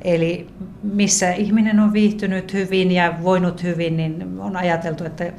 Eli 0.02 0.48
missä 0.84 1.32
ihminen 1.32 1.80
on 1.80 1.94
viihtynyt 1.94 2.54
hyvin 2.54 2.92
ja 2.92 3.14
voinut 3.24 3.64
hyvin, 3.64 3.98
niin 3.98 4.40
on 4.40 4.58
ajateltu, 4.58 5.04
että 5.04 5.34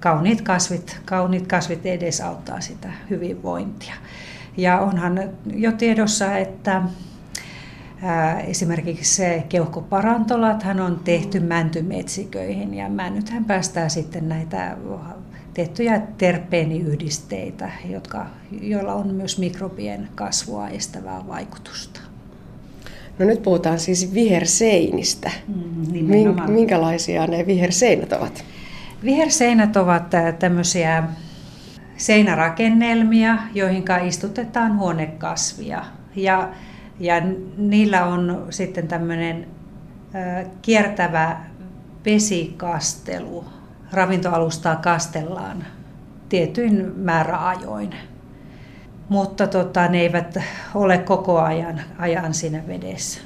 kauniit 0.00 0.40
kasvit, 0.40 1.00
kauniit 1.04 1.46
kasvit 1.46 1.86
edesauttaa 1.86 2.60
sitä 2.60 2.88
hyvinvointia. 3.10 3.94
Ja 4.58 4.80
onhan 4.80 5.20
jo 5.54 5.72
tiedossa, 5.72 6.36
että 6.36 6.82
Esimerkiksi 8.46 9.14
se 9.14 9.44
keuhkoparantolathan 9.48 10.80
on 10.80 11.00
tehty 11.04 11.40
mäntymetsiköihin 11.40 12.74
ja 12.74 12.88
männythän 12.88 13.44
päästää 13.44 13.88
sitten 13.88 14.28
näitä 14.28 14.76
tiettyjä 15.54 16.02
terpeeniyhdisteitä, 16.18 17.70
jotka, 17.90 18.26
joilla 18.60 18.94
on 18.94 19.14
myös 19.14 19.38
mikrobien 19.38 20.08
kasvua 20.14 20.68
estävää 20.68 21.22
vaikutusta. 21.28 22.00
No 23.18 23.26
nyt 23.26 23.42
puhutaan 23.42 23.78
siis 23.78 24.14
viherseinistä. 24.14 25.30
Mm, 25.48 26.04
Minkälaisia 26.48 27.26
ne 27.26 27.46
viherseinät 27.46 28.12
ovat? 28.12 28.44
Viherseinät 29.04 29.76
ovat 29.76 30.04
tämmöisiä 30.38 31.04
seinärakennelmia, 31.98 33.38
joihin 33.54 33.84
istutetaan 34.06 34.78
huonekasvia. 34.78 35.84
Ja 36.16 36.48
ja 37.00 37.22
niillä 37.56 38.06
on 38.06 38.46
sitten 38.50 38.88
tämmöinen 38.88 39.46
kiertävä 40.62 41.40
vesikastelu. 42.04 43.44
Ravintoalustaa 43.92 44.76
kastellaan 44.76 45.64
tietyin 46.28 46.92
määräajoin. 46.96 47.94
Mutta 49.08 49.46
tota, 49.46 49.88
ne 49.88 50.00
eivät 50.00 50.38
ole 50.74 50.98
koko 50.98 51.38
ajan, 51.38 51.80
ajan 51.98 52.34
siinä 52.34 52.62
vedessä. 52.66 53.20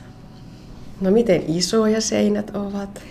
No 1.01 1.11
miten 1.11 1.43
isoja 1.47 2.01
seinät 2.01 2.51
ovat? 2.51 3.03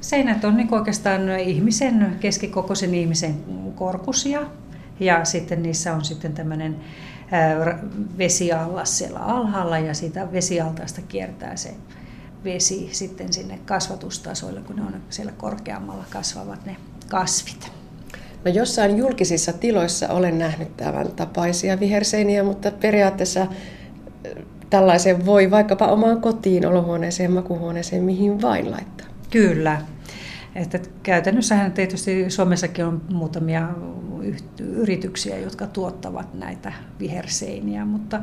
Seinät 0.00 0.44
on 0.44 0.56
niin 0.56 0.74
oikeastaan 0.74 1.38
ihmisen, 1.38 2.16
keskikokoisen 2.20 2.94
ihmisen 2.94 3.34
korkusia. 3.74 4.40
Ja 5.00 5.24
sitten 5.24 5.62
niissä 5.62 5.94
on 5.94 6.04
sitten 6.04 6.32
tämmöinen 6.32 6.76
vesiallas 8.18 8.98
siellä 8.98 9.18
alhaalla 9.18 9.78
ja 9.78 9.94
siitä 9.94 10.32
vesialtaasta 10.32 11.00
kiertää 11.08 11.56
se 11.56 11.74
vesi 12.44 12.88
sitten 12.92 13.32
sinne 13.32 13.58
kasvatustasoille, 13.66 14.60
kun 14.60 14.76
ne 14.76 14.82
on 14.82 14.94
siellä 15.10 15.32
korkeammalla 15.32 16.04
kasvavat 16.10 16.66
ne 16.66 16.76
kasvit. 17.08 17.72
No 18.44 18.50
jossain 18.50 18.98
julkisissa 18.98 19.52
tiloissa 19.52 20.08
olen 20.08 20.38
nähnyt 20.38 20.76
tämän 20.76 21.08
tapaisia 21.08 21.80
viherseiniä, 21.80 22.42
mutta 22.42 22.70
periaatteessa 22.70 23.46
tällaisen 24.70 25.26
voi 25.26 25.50
vaikkapa 25.50 25.86
omaan 25.86 26.20
kotiin, 26.20 26.66
olohuoneeseen, 26.66 27.32
makuhuoneeseen, 27.32 28.04
mihin 28.04 28.42
vain 28.42 28.70
laittaa. 28.70 29.06
Kyllä. 29.30 29.80
Että 30.58 30.78
käytännössähän 31.02 31.72
tietysti 31.72 32.30
Suomessakin 32.30 32.84
on 32.84 33.02
muutamia 33.12 33.68
yrityksiä, 34.58 35.38
jotka 35.38 35.66
tuottavat 35.66 36.34
näitä 36.34 36.72
viherseiniä, 37.00 37.84
mutta 37.84 38.20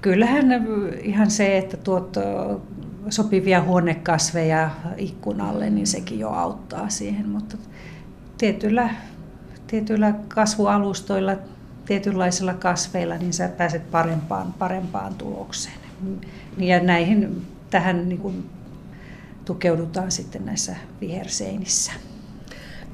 kyllähän 0.00 0.46
ihan 1.02 1.30
se, 1.30 1.58
että 1.58 1.76
tuot 1.76 2.16
sopivia 3.08 3.62
huonekasveja 3.62 4.70
ikkunalle, 4.96 5.70
niin 5.70 5.86
sekin 5.86 6.18
jo 6.18 6.30
auttaa 6.30 6.88
siihen, 6.88 7.28
mutta 7.28 7.56
tietyillä, 8.38 8.90
tietyillä 9.66 10.14
kasvualustoilla, 10.28 11.36
tietynlaisilla 11.86 12.54
kasveilla, 12.54 13.16
niin 13.16 13.32
sä 13.32 13.48
pääset 13.48 13.90
parempaan, 13.90 14.54
parempaan 14.58 15.14
tulokseen. 15.14 15.78
Ja 16.58 16.80
näihin, 16.80 17.46
tähän 17.70 18.08
niin 18.08 18.20
kuin 18.20 18.50
tukeudutaan 19.50 20.10
sitten 20.10 20.46
näissä 20.46 20.76
viherseinissä. 21.00 21.92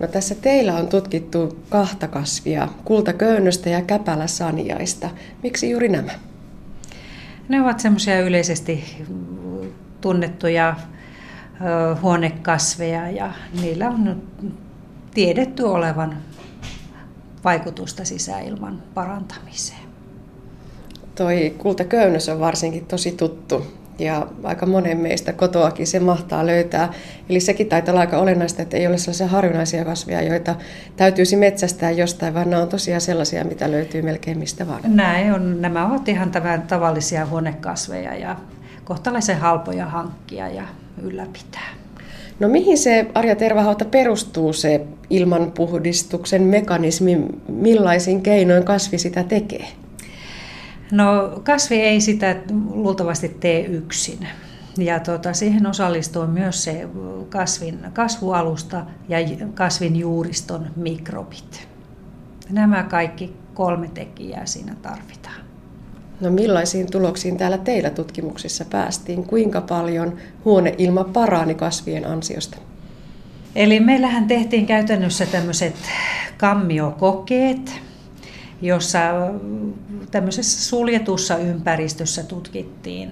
No 0.01 0.07
tässä 0.07 0.35
teillä 0.35 0.75
on 0.75 0.89
tutkittu 0.89 1.59
kahta 1.69 2.09
kasvia, 2.09 2.69
kultaköynnöstä 2.85 3.71
ja 3.71 3.83
käpäläsanjaista. 3.83 5.11
Miksi 5.43 5.71
juuri 5.71 5.89
nämä? 5.89 6.13
Ne 7.49 7.63
ovat 7.63 7.81
semmoisia 7.81 8.21
yleisesti 8.21 9.05
tunnettuja 10.01 10.77
huonekasveja 12.03 13.11
ja 13.11 13.33
niillä 13.61 13.89
on 13.89 14.23
tiedetty 15.15 15.63
olevan 15.63 16.17
vaikutusta 17.45 18.05
sisäilman 18.05 18.83
parantamiseen. 18.95 19.89
Toi 21.15 21.55
kultaköynnös 21.59 22.29
on 22.29 22.41
varsinkin 22.41 22.87
tosi 22.87 23.13
tuttu 23.13 23.67
ja 23.99 24.27
aika 24.43 24.67
monen 24.67 24.99
meistä 24.99 25.33
kotoakin 25.33 25.87
se 25.87 26.01
mahtaa 26.01 26.47
löytää. 26.47 26.93
Eli 27.29 27.41
sekin 27.41 27.69
taitaa 27.69 27.93
olla 27.93 28.01
aika 28.01 28.19
olennaista, 28.19 28.63
että 28.63 28.77
ei 28.77 28.87
ole 28.87 28.99
sellaisia 28.99 29.27
harvinaisia 29.27 29.85
kasveja, 29.85 30.23
joita 30.23 30.55
täytyisi 30.97 31.37
metsästää 31.37 31.91
jostain, 31.91 32.35
vaan 32.35 32.51
nämä 32.51 32.63
on 32.63 32.69
tosiaan 32.69 33.01
sellaisia, 33.01 33.45
mitä 33.45 33.71
löytyy 33.71 34.03
melkein 34.03 34.39
mistä 34.39 34.67
vaan. 34.69 34.81
Näin 34.87 35.33
on. 35.33 35.63
Nämä 35.63 35.87
ovat 35.87 36.09
ihan 36.09 36.31
tämän 36.31 36.63
tavallisia 36.63 37.27
huonekasveja 37.27 38.15
ja 38.15 38.37
kohtalaisen 38.85 39.39
halpoja 39.39 39.87
hankkia 39.87 40.49
ja 40.49 40.63
ylläpitää. 41.03 41.69
No 42.41 42.49
mihin 42.49 42.79
se 42.79 43.07
Arja 43.15 43.37
Tervahauta 43.37 43.85
perustuu 43.85 44.53
se 44.53 44.87
ilmanpuhdistuksen 45.11 46.43
mekanismi, 46.43 47.19
millaisin 47.49 48.23
keinoin 48.23 48.65
kasvi 48.65 48.99
sitä 48.99 49.25
tekee? 49.25 49.67
No 50.91 51.41
kasvi 51.45 51.77
ei 51.77 52.01
sitä 52.01 52.37
luultavasti 52.71 53.29
tee 53.29 53.65
yksin. 53.65 54.29
Ja 54.79 55.01
tuota, 55.01 55.33
siihen 55.33 55.67
osallistuu 55.67 56.27
myös 56.27 56.65
se 56.65 56.89
kasvin 57.29 57.79
kasvualusta 57.93 58.87
ja 59.09 59.19
kasvin 59.55 59.97
juuriston 59.97 60.67
mikrobit. 60.77 61.69
Nämä 62.51 62.83
kaikki 62.83 63.37
kolme 63.55 63.91
tekijää 63.95 64.47
siinä 64.47 64.75
tarvitaan. 64.83 65.41
No 66.21 66.31
millaisiin 66.31 66.91
tuloksiin 66.91 67.37
täällä 67.37 67.59
teillä 67.59 67.91
tutkimuksissa 67.91 68.65
päästiin? 68.65 69.25
Kuinka 69.25 69.61
paljon 69.61 70.17
huoneilma 70.45 71.05
parani 71.05 71.55
kasvien 71.55 72.07
ansiosta? 72.07 72.57
Eli 73.55 73.81
meillähän 73.81 74.27
tehtiin 74.27 74.67
käytännössä 74.67 75.27
tämmöiset 75.27 75.75
kammiokokeet, 76.37 77.81
jossa 78.63 78.99
tämmöisessä 80.11 80.69
suljetussa 80.69 81.37
ympäristössä 81.37 82.23
tutkittiin 82.23 83.11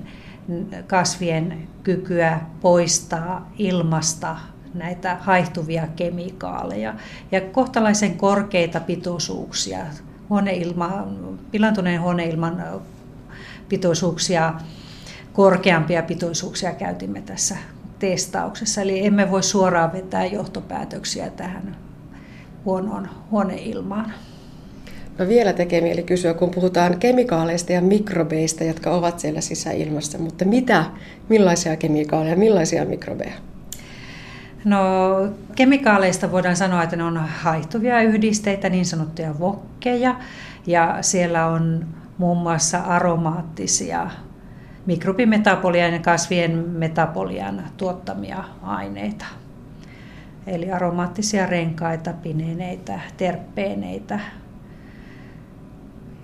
kasvien 0.87 1.69
kykyä 1.83 2.41
poistaa 2.61 3.51
ilmasta 3.59 4.37
näitä 4.75 5.17
haihtuvia 5.21 5.87
kemikaaleja 5.97 6.95
ja 7.33 7.41
kohtalaisen 7.41 8.17
korkeita 8.17 8.81
pitoisuuksia, 8.81 9.87
huoneilma, 10.31 11.07
pilantuneen 11.51 12.01
huoneilman 12.01 12.63
pitoisuuksia, 13.69 14.55
korkeampia 15.33 16.03
pitoisuuksia 16.03 16.73
käytimme 16.73 17.23
tässä 17.23 17.57
testauksessa. 17.99 18.83
Eli 18.83 19.07
emme 19.07 19.31
voi 19.31 19.43
suoraan 19.43 19.93
vetää 19.93 20.27
johtopäätöksiä 20.27 21.31
tähän 21.31 21.77
huonoon 22.65 23.09
huoneilmaan. 23.31 24.13
No 25.19 25.29
vielä 25.29 25.53
tekee 25.53 25.81
mieli 25.81 26.03
kysyä, 26.03 26.35
kun 26.35 26.51
puhutaan 26.51 26.99
kemikaaleista 26.99 27.73
ja 27.73 27.83
mikrobeista, 27.83 28.65
jotka 28.65 28.91
ovat 28.91 29.21
siellä 29.21 29.41
sisäilmassa, 29.41 30.19
mutta 30.19 30.45
mitä, 30.45 30.85
millaisia 31.29 31.77
kemikaaleja, 31.77 32.37
millaisia 32.37 32.85
mikrobeja? 32.85 33.35
No 34.65 34.79
kemikaaleista 35.55 36.33
voidaan 36.33 36.57
sanoa, 36.57 36.83
että 36.83 36.97
ne 36.97 37.05
on 37.05 37.17
haihtuvia 37.17 38.03
yhdisteitä, 38.03 38.69
niin 38.69 38.87
sanottuja 38.87 39.39
vokkeja, 39.39 40.17
ja 40.67 40.99
siellä 41.01 41.47
on 41.47 41.87
muun 42.19 42.39
muassa 42.39 42.79
aromaattisia 42.79 44.11
mikrobimetabolian 44.87 45.93
ja 45.93 45.99
kasvien 45.99 46.69
metabolian 46.69 47.65
tuottamia 47.77 48.45
aineita. 48.63 49.25
Eli 50.47 50.73
aromaattisia 50.73 51.47
renkaita, 51.47 52.13
pineeneitä, 52.13 53.01
terppeeneitä, 53.17 54.21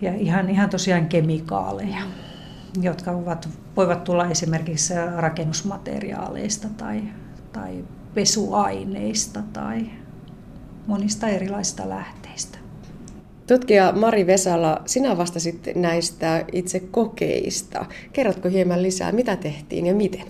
ja 0.01 0.15
ihan, 0.15 0.51
ihan 0.51 0.71
tosiaan 0.71 1.07
kemikaaleja, 1.07 2.03
jotka 2.83 3.11
ovat, 3.11 3.49
voivat 3.77 4.05
tulla 4.05 4.31
esimerkiksi 4.31 4.95
rakennusmateriaaleista 5.17 6.69
tai, 6.77 7.03
tai 7.53 7.85
pesuaineista 8.15 9.43
tai 9.53 9.87
monista 10.87 11.29
erilaisista 11.29 11.89
lähteistä. 11.89 12.59
Tutkija 13.47 13.93
Mari 13.93 14.27
Vesala, 14.27 14.83
sinä 14.87 15.17
vastasit 15.17 15.69
näistä 15.75 16.45
itse 16.53 16.81
kokeista. 16.81 17.87
Kerrotko 18.13 18.49
hieman 18.49 18.83
lisää, 18.83 19.13
mitä 19.13 19.37
tehtiin 19.37 19.87
ja 19.87 19.95
miten? 19.95 20.27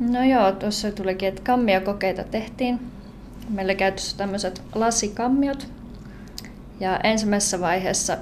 No 0.00 0.24
joo, 0.24 0.52
tuossa 0.52 0.90
tulikin, 0.90 1.28
että 1.28 1.42
kammia 1.42 1.80
kokeita 1.80 2.24
tehtiin. 2.24 2.80
Meillä 3.48 3.74
käytössä 3.74 4.16
tämmöiset 4.16 4.62
lasikammiot. 4.74 5.68
Ja 6.80 7.00
ensimmäisessä 7.04 7.60
vaiheessa 7.60 8.18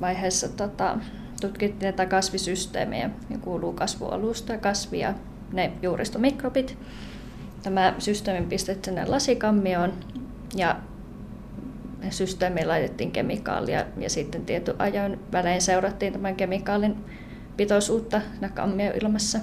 vaiheessa 0.00 0.48
tota, 0.48 0.98
tutkittiin 1.40 1.94
tätä 1.94 2.06
kasvisysteemiä, 2.06 3.10
ja 3.30 3.38
kuuluu 3.38 3.72
kasvualusta 3.72 4.52
ja 4.52 4.58
kasvi 4.58 4.98
ja 4.98 5.14
ne 5.52 5.72
juuristomikrobit. 5.82 6.78
Tämä 7.62 7.94
systeemi 7.98 8.46
pistettiin 8.46 8.94
sinne 8.94 9.10
lasikammioon 9.10 9.92
ja 10.54 10.76
systeemiin 12.10 12.68
laitettiin 12.68 13.12
kemikaalia 13.12 13.84
ja 13.98 14.10
sitten 14.10 14.44
tietyn 14.44 14.74
ajan 14.78 15.18
välein 15.32 15.62
seurattiin 15.62 16.12
tämän 16.12 16.36
kemikaalin 16.36 16.96
pitoisuutta 17.56 18.20
kammioilmassa. 18.54 19.38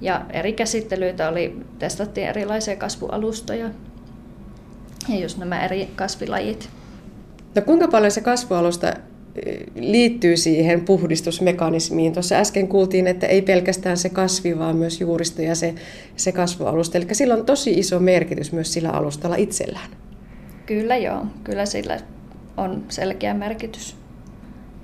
Ja 0.00 0.24
eri 0.30 0.52
käsittelyitä 0.52 1.28
oli, 1.28 1.66
testattiin 1.78 2.26
erilaisia 2.26 2.76
kasvualustoja 2.76 3.70
ja 5.08 5.18
just 5.18 5.38
nämä 5.38 5.64
eri 5.64 5.90
kasvilajit. 5.96 6.70
No 7.54 7.62
kuinka 7.62 7.88
paljon 7.88 8.10
se 8.10 8.20
kasvualusta 8.20 8.92
liittyy 9.74 10.36
siihen 10.36 10.80
puhdistusmekanismiin. 10.80 12.12
Tuossa 12.12 12.34
äsken 12.34 12.68
kuultiin, 12.68 13.06
että 13.06 13.26
ei 13.26 13.42
pelkästään 13.42 13.96
se 13.96 14.08
kasvi, 14.08 14.58
vaan 14.58 14.76
myös 14.76 15.00
juuristo 15.00 15.42
ja 15.42 15.54
se, 15.54 15.74
se 16.16 16.32
kasvualusta. 16.32 16.98
Eli 16.98 17.06
sillä 17.12 17.34
on 17.34 17.46
tosi 17.46 17.70
iso 17.70 18.00
merkitys 18.00 18.52
myös 18.52 18.72
sillä 18.72 18.90
alustalla 18.90 19.36
itsellään. 19.36 19.90
Kyllä 20.66 20.96
joo, 20.96 21.26
kyllä 21.44 21.66
sillä 21.66 21.98
on 22.56 22.84
selkeä 22.88 23.34
merkitys 23.34 23.96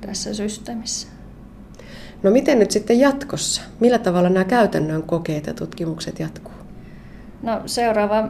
tässä 0.01 0.35
systeemissä. 0.35 1.09
No 2.23 2.31
miten 2.31 2.59
nyt 2.59 2.71
sitten 2.71 3.01
jatkossa? 3.01 3.63
Millä 3.81 3.99
tavalla 3.99 4.29
nämä 4.29 4.45
käytännön 4.45 5.03
kokeet 5.03 5.47
ja 5.47 5.55
tutkimukset 5.55 6.19
jatkuu? 6.19 6.55
No 7.43 7.63
seuraava 7.67 8.29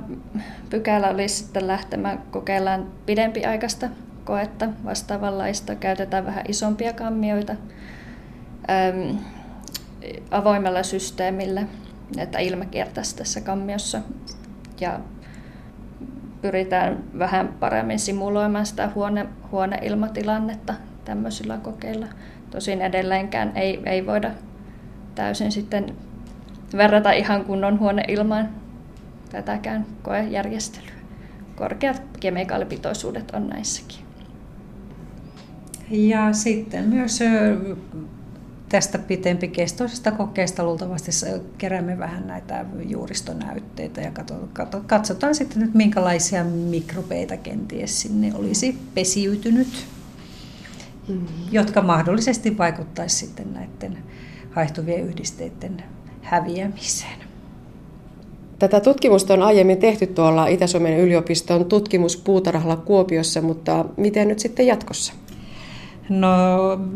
pykälä 0.71 1.09
olisi 1.09 1.35
sitten 1.35 1.67
lähtemään 1.67 2.23
kokeillaan 2.31 2.93
pidempiaikaista 3.07 3.89
koetta 4.25 4.69
vastaavanlaista. 4.85 5.75
Käytetään 5.75 6.27
vähän 6.27 6.45
isompia 6.49 6.93
kammioita 6.93 7.53
äm, 7.53 9.19
avoimella 10.31 10.83
systeemillä, 10.83 11.63
että 12.19 12.39
ilma 12.39 12.65
kiertäisi 12.65 13.17
tässä 13.17 13.41
kammiossa. 13.41 14.01
Ja 14.81 15.01
pyritään 16.43 17.05
vähän 17.19 17.49
paremmin 17.61 17.99
simuloimaan 17.99 18.67
sitä 18.67 18.91
huone, 18.95 19.27
huoneilmatilannetta 19.53 20.75
tämmöisillä 21.05 21.59
kokeilla. 21.59 22.07
Tosin 22.51 22.83
edelleenkään 22.83 23.53
ei, 23.57 23.83
ei 23.87 24.07
voida 24.07 24.31
täysin 25.15 25.53
sitten 25.53 25.97
verrata 26.77 27.13
ihan 27.13 27.45
kunnon 27.45 27.79
huoneilmaan 27.79 28.49
tätäkään 29.31 29.87
koejärjestelyä. 30.03 30.95
Korkeat 31.57 32.03
kemikaalipitoisuudet 32.21 33.31
on 33.31 33.49
näissäkin. 33.49 34.04
Ja 35.91 36.33
sitten 36.33 36.89
myös 36.89 37.21
tästä 38.69 38.99
pitempikestoisesta 38.99 40.11
kokeesta 40.13 40.65
luultavasti 40.65 41.11
keräämme 41.59 41.99
vähän 41.99 42.27
näitä 42.27 42.65
juuristonäytteitä 42.89 44.01
ja 44.01 44.11
katsotaan 44.87 45.35
sitten 45.35 45.63
nyt 45.63 45.75
minkälaisia 45.75 46.45
mikrobeita 46.45 47.37
kenties 47.37 48.01
sinne 48.01 48.33
olisi 48.35 48.79
pesiytynyt, 48.95 49.69
mm-hmm. 51.09 51.27
jotka 51.53 51.83
mahdollisesti 51.83 52.59
vaikuttaisi 52.59 53.17
sitten 53.17 53.55
näiden 53.55 53.99
haihtuvien 54.51 55.01
yhdisteiden 55.01 55.83
häviämiseen. 56.23 57.19
Tätä 58.59 58.81
tutkimusta 58.81 59.35
on 59.35 59.43
aiemmin 59.43 59.79
tehty 59.79 60.07
tuolla 60.07 60.47
Itä-Suomen 60.47 60.99
yliopiston 61.01 61.65
tutkimuspuutarhalla 61.65 62.77
Kuopiossa, 62.77 63.41
mutta 63.41 63.85
miten 63.97 64.29
nyt 64.29 64.39
sitten 64.39 64.67
jatkossa? 64.67 65.13
No, 66.09 66.31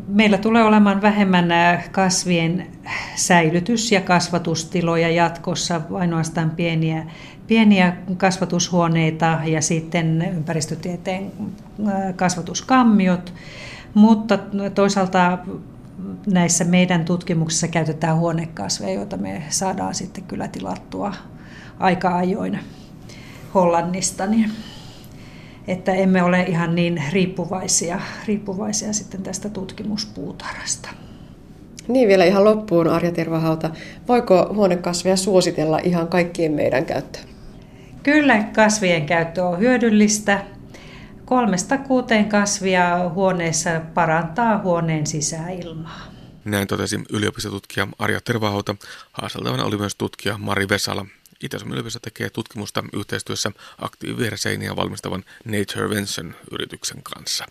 meillä 0.08 0.38
tulee 0.38 0.64
olemaan 0.64 1.02
vähemmän 1.02 1.48
kasvien 1.92 2.66
säilytys- 3.16 3.92
ja 3.92 4.00
kasvatustiloja 4.00 5.10
jatkossa, 5.10 5.80
ainoastaan 5.94 6.50
pieniä, 6.50 7.06
pieniä 7.46 7.96
kasvatushuoneita 8.16 9.38
ja 9.44 9.62
sitten 9.62 10.32
ympäristötieteen 10.36 11.32
kasvatuskammiot, 12.16 13.34
mutta 13.94 14.38
toisaalta 14.74 15.38
näissä 16.26 16.64
meidän 16.64 17.04
tutkimuksissa 17.04 17.68
käytetään 17.68 18.16
huonekasveja, 18.16 18.94
joita 18.94 19.16
me 19.16 19.42
saadaan 19.48 19.94
sitten 19.94 20.24
kyllä 20.24 20.48
tilattua 20.48 21.14
aika 21.78 22.16
ajoin 22.16 22.58
Hollannista. 23.54 24.26
Niin 24.26 24.50
että 25.68 25.94
emme 25.94 26.22
ole 26.22 26.42
ihan 26.42 26.74
niin 26.74 27.02
riippuvaisia, 27.12 28.00
riippuvaisia 28.26 28.92
sitten 28.92 29.22
tästä 29.22 29.48
tutkimuspuutarhasta. 29.48 30.88
Niin 31.88 32.08
vielä 32.08 32.24
ihan 32.24 32.44
loppuun 32.44 32.88
Arja 32.88 33.12
Tervahauta. 33.12 33.70
Voiko 34.08 34.50
huonekasveja 34.54 35.16
suositella 35.16 35.78
ihan 35.78 36.08
kaikkien 36.08 36.52
meidän 36.52 36.86
käyttöön? 36.86 37.24
Kyllä 38.02 38.42
kasvien 38.42 39.06
käyttö 39.06 39.44
on 39.44 39.58
hyödyllistä. 39.58 40.44
Kolmesta 41.24 41.78
kuuteen 41.78 42.28
kasvia 42.28 43.10
huoneessa 43.14 43.80
parantaa 43.94 44.58
huoneen 44.58 45.06
sisäilmaa. 45.06 46.04
Näin 46.44 46.68
totesi 46.68 47.00
yliopistotutkija 47.12 47.88
Arja 47.98 48.20
Tervahauta. 48.20 48.76
Haaseltavana 49.12 49.64
oli 49.64 49.76
myös 49.76 49.94
tutkija 49.94 50.38
Mari 50.38 50.68
Vesala 50.68 51.06
Itä-Suomen 51.42 51.74
yliopisto 51.74 52.00
tekee 52.00 52.30
tutkimusta 52.30 52.84
yhteistyössä 52.92 53.52
aktiiviviherseiniä 53.78 54.76
valmistavan 54.76 55.24
Nature 55.44 55.90
Vention-yrityksen 55.90 57.02
kanssa. 57.02 57.46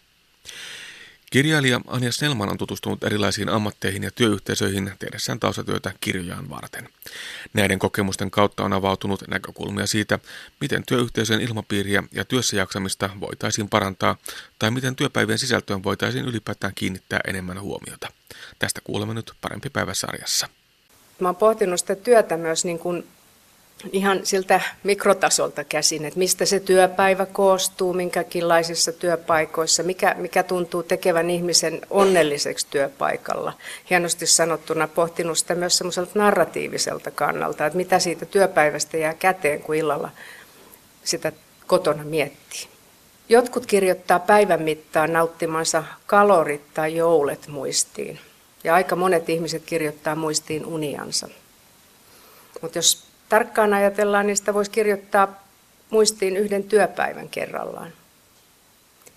Kirjailija 1.29 1.81
Anja 1.87 2.11
Snellman 2.11 2.49
on 2.49 2.57
tutustunut 2.57 3.03
erilaisiin 3.03 3.49
ammatteihin 3.49 4.03
ja 4.03 4.11
työyhteisöihin 4.11 4.91
tehdessään 4.99 5.39
taustatyötä 5.39 5.93
kirjojaan 6.01 6.49
varten. 6.49 6.89
Näiden 7.53 7.79
kokemusten 7.79 8.31
kautta 8.31 8.63
on 8.63 8.73
avautunut 8.73 9.23
näkökulmia 9.27 9.87
siitä, 9.87 10.19
miten 10.61 10.83
työyhteisön 10.85 11.41
ilmapiiriä 11.41 12.03
ja 12.11 12.25
työssäjaksamista 12.25 13.09
voitaisiin 13.19 13.69
parantaa 13.69 14.17
tai 14.59 14.71
miten 14.71 14.95
työpäivien 14.95 15.39
sisältöön 15.39 15.83
voitaisiin 15.83 16.25
ylipäätään 16.25 16.73
kiinnittää 16.75 17.19
enemmän 17.27 17.61
huomiota. 17.61 18.07
Tästä 18.59 18.81
kuulemme 18.83 19.13
nyt 19.13 19.31
parempi 19.41 19.69
päiväsarjassa. 19.69 20.49
Mä 21.19 21.27
oon 21.27 21.35
pohtinut 21.35 21.79
sitä 21.79 21.95
työtä 21.95 22.37
myös 22.37 22.65
niin 22.65 22.79
kuin 22.79 23.07
ihan 23.91 24.19
siltä 24.23 24.61
mikrotasolta 24.83 25.63
käsin, 25.63 26.05
että 26.05 26.19
mistä 26.19 26.45
se 26.45 26.59
työpäivä 26.59 27.25
koostuu, 27.25 27.93
minkäkinlaisissa 27.93 28.91
työpaikoissa, 28.91 29.83
mikä, 29.83 30.15
mikä 30.17 30.43
tuntuu 30.43 30.83
tekevän 30.83 31.29
ihmisen 31.29 31.81
onnelliseksi 31.89 32.67
työpaikalla. 32.69 33.53
Hienosti 33.89 34.27
sanottuna 34.27 34.87
pohtinut 34.87 35.37
sitä 35.37 35.55
myös 35.55 35.77
semmoiselta 35.77 36.11
narratiiviselta 36.15 37.11
kannalta, 37.11 37.65
että 37.65 37.77
mitä 37.77 37.99
siitä 37.99 38.25
työpäivästä 38.25 38.97
jää 38.97 39.13
käteen, 39.13 39.61
kun 39.61 39.75
illalla 39.75 40.09
sitä 41.03 41.31
kotona 41.67 42.03
miettii. 42.03 42.67
Jotkut 43.29 43.65
kirjoittaa 43.65 44.19
päivän 44.19 44.61
mittaan 44.61 45.13
nauttimansa 45.13 45.83
kalorit 46.07 46.73
tai 46.73 46.95
joulet 46.95 47.47
muistiin. 47.47 48.19
Ja 48.63 48.75
aika 48.75 48.95
monet 48.95 49.29
ihmiset 49.29 49.63
kirjoittaa 49.65 50.15
muistiin 50.15 50.65
uniansa. 50.65 51.27
Mutta 52.61 52.77
jos 52.77 53.06
tarkkaan 53.29 53.73
ajatellaan, 53.73 54.27
niin 54.27 54.37
sitä 54.37 54.53
voisi 54.53 54.71
kirjoittaa 54.71 55.43
muistiin 55.89 56.37
yhden 56.37 56.63
työpäivän 56.63 57.29
kerrallaan. 57.29 57.93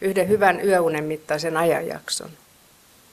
Yhden 0.01 0.29
hyvän 0.29 0.65
yöunen 0.65 1.05
mittaisen 1.05 1.57
ajanjakson 1.57 2.31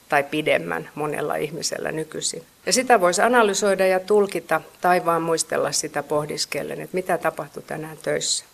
tai 0.09 0.23
pidemmän 0.23 0.89
monella 0.95 1.35
ihmisellä 1.35 1.91
nykyisin. 1.91 2.43
Ja 2.65 2.73
sitä 2.73 3.01
voisi 3.01 3.21
analysoida 3.21 3.87
ja 3.87 3.99
tulkita 3.99 4.61
tai 4.81 5.05
vaan 5.05 5.21
muistella 5.21 5.71
sitä 5.71 6.03
pohdiskellen, 6.03 6.81
että 6.81 6.95
mitä 6.95 7.17
tapahtui 7.17 7.63
tänään 7.63 7.97
töissä 7.97 8.45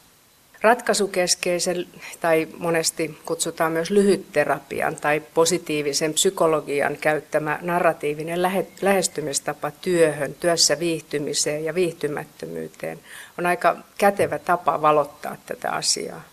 ratkaisukeskeisen 0.63 1.85
tai 2.21 2.47
monesti 2.57 3.19
kutsutaan 3.25 3.71
myös 3.71 3.91
lyhytterapian 3.91 4.95
tai 4.95 5.21
positiivisen 5.33 6.13
psykologian 6.13 6.97
käyttämä 6.97 7.59
narratiivinen 7.61 8.41
lähestymistapa 8.81 9.71
työhön, 9.71 10.33
työssä 10.33 10.79
viihtymiseen 10.79 11.65
ja 11.65 11.75
viihtymättömyyteen 11.75 12.99
on 13.37 13.45
aika 13.45 13.77
kätevä 13.97 14.39
tapa 14.39 14.81
valottaa 14.81 15.37
tätä 15.45 15.71
asiaa. 15.71 16.23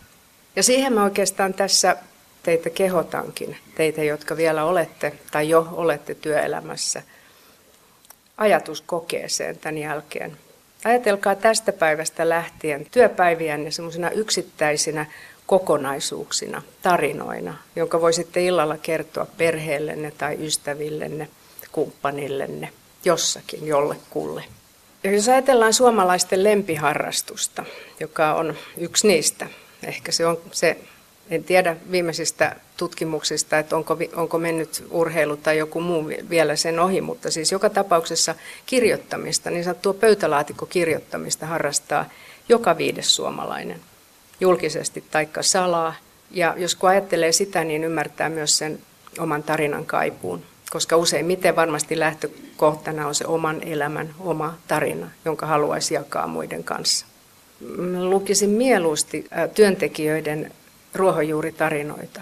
Ja 0.57 0.62
siihen 0.62 0.93
mä 0.93 1.05
oikeastaan 1.05 1.55
tässä 1.55 1.97
teitä 2.43 2.70
kehotankin, 2.70 3.57
teitä 3.74 4.03
jotka 4.03 4.37
vielä 4.37 4.64
olette 4.64 5.12
tai 5.31 5.49
jo 5.49 5.68
olette 5.72 6.14
työelämässä, 6.14 7.03
ajatuskokeeseen 8.37 9.59
tämän 9.59 9.78
jälkeen. 9.78 10.37
Ajatelkaa 10.85 11.35
tästä 11.35 11.72
päivästä 11.72 12.28
lähtien 12.28 12.87
työpäiviänne 12.91 13.70
semmoisina 13.70 14.11
yksittäisinä 14.11 15.07
kokonaisuuksina, 15.47 16.62
tarinoina, 16.83 17.55
jonka 17.76 18.01
voisitte 18.01 18.45
illalla 18.45 18.78
kertoa 18.78 19.26
perheellenne 19.37 20.11
tai 20.11 20.37
ystävillenne, 20.47 21.28
kumppanillenne, 21.72 22.72
jossakin 23.05 23.66
jollekulle. 23.66 24.45
Ja 25.05 25.12
jos 25.12 25.28
ajatellaan 25.28 25.74
suomalaisten 25.74 26.45
lempiharrastusta, 26.45 27.64
joka 28.01 28.35
on 28.35 28.55
yksi 28.76 29.07
niistä, 29.07 29.47
ehkä 29.87 30.12
se 30.12 30.26
on 30.26 30.39
se 30.53 30.76
en 31.31 31.45
tiedä 31.45 31.76
viimeisistä 31.91 32.57
tutkimuksista, 32.76 33.59
että 33.59 33.76
onko, 33.76 33.99
onko 34.16 34.39
mennyt 34.39 34.85
urheilu 34.91 35.37
tai 35.37 35.59
joku 35.59 35.81
muu 35.81 36.11
vielä 36.31 36.57
sen 36.57 36.81
ohi, 36.81 37.01
mutta 37.01 37.31
siis 37.31 37.53
joka 37.53 37.70
tapauksessa 37.70 38.35
kirjoittamista, 38.66 39.51
niin 39.51 39.64
sanottua 39.64 39.95
pöytälaatikkokirjoittamista 39.95 41.47
harrastaa 41.47 42.05
joka 42.49 42.76
viides 42.76 43.16
suomalainen 43.16 43.81
julkisesti 44.41 45.05
taikka 45.11 45.43
salaa 45.43 45.95
Ja 46.31 46.55
jos 46.59 46.74
kun 46.74 46.89
ajattelee 46.89 47.33
sitä, 47.33 47.64
niin 47.64 47.85
ymmärtää 47.85 48.28
myös 48.28 48.59
sen 48.59 48.78
oman 49.18 49.43
tarinan 49.43 49.87
kaipuun, 49.87 50.43
koska 50.70 50.97
useimmiten 50.97 51.57
varmasti 51.57 51.99
lähtökohtana 51.99 53.07
on 53.07 53.14
se 53.14 53.26
oman 53.26 53.62
elämän 53.62 54.14
oma 54.18 54.55
tarina, 54.68 55.11
jonka 55.24 55.47
haluaisi 55.47 55.95
jakaa 55.95 56.26
muiden 56.26 56.64
kanssa. 56.64 57.07
Lukisin 57.99 58.51
mieluusti 58.51 59.26
työntekijöiden 59.55 60.53
ruohonjuuritarinoita. 60.95 62.20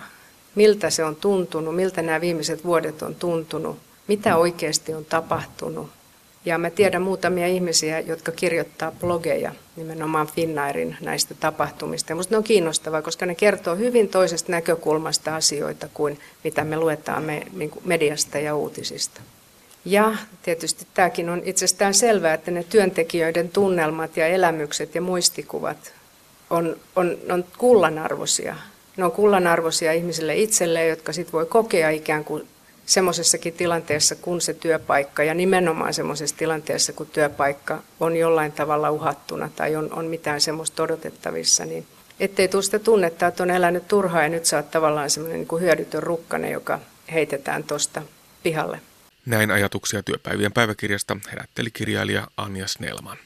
Miltä 0.54 0.90
se 0.90 1.04
on 1.04 1.16
tuntunut, 1.16 1.76
miltä 1.76 2.02
nämä 2.02 2.20
viimeiset 2.20 2.64
vuodet 2.64 3.02
on 3.02 3.14
tuntunut, 3.14 3.78
mitä 4.08 4.36
oikeasti 4.36 4.94
on 4.94 5.04
tapahtunut. 5.04 5.90
Ja 6.44 6.58
mä 6.58 6.70
tiedän 6.70 7.02
muutamia 7.02 7.46
ihmisiä, 7.46 8.00
jotka 8.00 8.32
kirjoittaa 8.32 8.92
blogeja 8.92 9.52
nimenomaan 9.76 10.26
Finnairin 10.26 10.96
näistä 11.00 11.34
tapahtumista. 11.34 12.12
Ja 12.12 12.16
musta 12.16 12.34
ne 12.34 12.38
on 12.38 12.44
kiinnostavaa, 12.44 13.02
koska 13.02 13.26
ne 13.26 13.34
kertoo 13.34 13.76
hyvin 13.76 14.08
toisesta 14.08 14.52
näkökulmasta 14.52 15.36
asioita 15.36 15.88
kuin 15.94 16.20
mitä 16.44 16.64
me 16.64 16.76
luetaan 16.76 17.22
me, 17.22 17.42
niin 17.52 17.70
mediasta 17.84 18.38
ja 18.38 18.56
uutisista. 18.56 19.20
Ja 19.84 20.16
tietysti 20.42 20.86
tämäkin 20.94 21.28
on 21.28 21.42
itsestään 21.44 21.94
selvää, 21.94 22.34
että 22.34 22.50
ne 22.50 22.64
työntekijöiden 22.64 23.48
tunnelmat 23.48 24.16
ja 24.16 24.26
elämykset 24.26 24.94
ja 24.94 25.00
muistikuvat 25.00 25.92
on, 26.50 26.76
on, 26.96 27.18
on 27.30 27.44
kullanarvoisia. 27.58 28.56
Ne 28.96 29.04
on 29.04 29.12
kullanarvoisia 29.12 29.92
ihmisille 29.92 30.36
itselleen, 30.36 30.88
jotka 30.88 31.12
sitten 31.12 31.32
voi 31.32 31.46
kokea 31.46 31.90
ikään 31.90 32.24
kuin 32.24 32.48
semmoisessakin 32.86 33.52
tilanteessa, 33.52 34.14
kun 34.14 34.40
se 34.40 34.54
työpaikka, 34.54 35.24
ja 35.24 35.34
nimenomaan 35.34 35.94
semmoisessa 35.94 36.36
tilanteessa, 36.36 36.92
kun 36.92 37.06
työpaikka 37.06 37.82
on 38.00 38.16
jollain 38.16 38.52
tavalla 38.52 38.90
uhattuna 38.90 39.50
tai 39.56 39.76
on, 39.76 39.92
on 39.92 40.04
mitään 40.04 40.40
semmoista 40.40 40.82
odotettavissa, 40.82 41.64
niin 41.64 41.86
ettei 42.20 42.48
tule 42.48 42.62
sitä 42.62 42.78
tunnetta, 42.78 43.26
että 43.26 43.42
on 43.42 43.50
elänyt 43.50 43.88
turhaa 43.88 44.22
ja 44.22 44.28
nyt 44.28 44.44
sä 44.44 44.56
oot 44.56 44.70
tavallaan 44.70 45.10
semmoinen 45.10 45.46
niin 45.50 45.60
hyödytön 45.60 46.02
rukkane, 46.02 46.50
joka 46.50 46.78
heitetään 47.12 47.64
tuosta 47.64 48.02
pihalle. 48.42 48.80
Näin 49.26 49.50
ajatuksia 49.50 50.02
työpäivien 50.02 50.52
päiväkirjasta 50.52 51.16
herätteli 51.30 51.70
kirjailija 51.70 52.28
Anja 52.36 52.68
Snellman. 52.68 53.18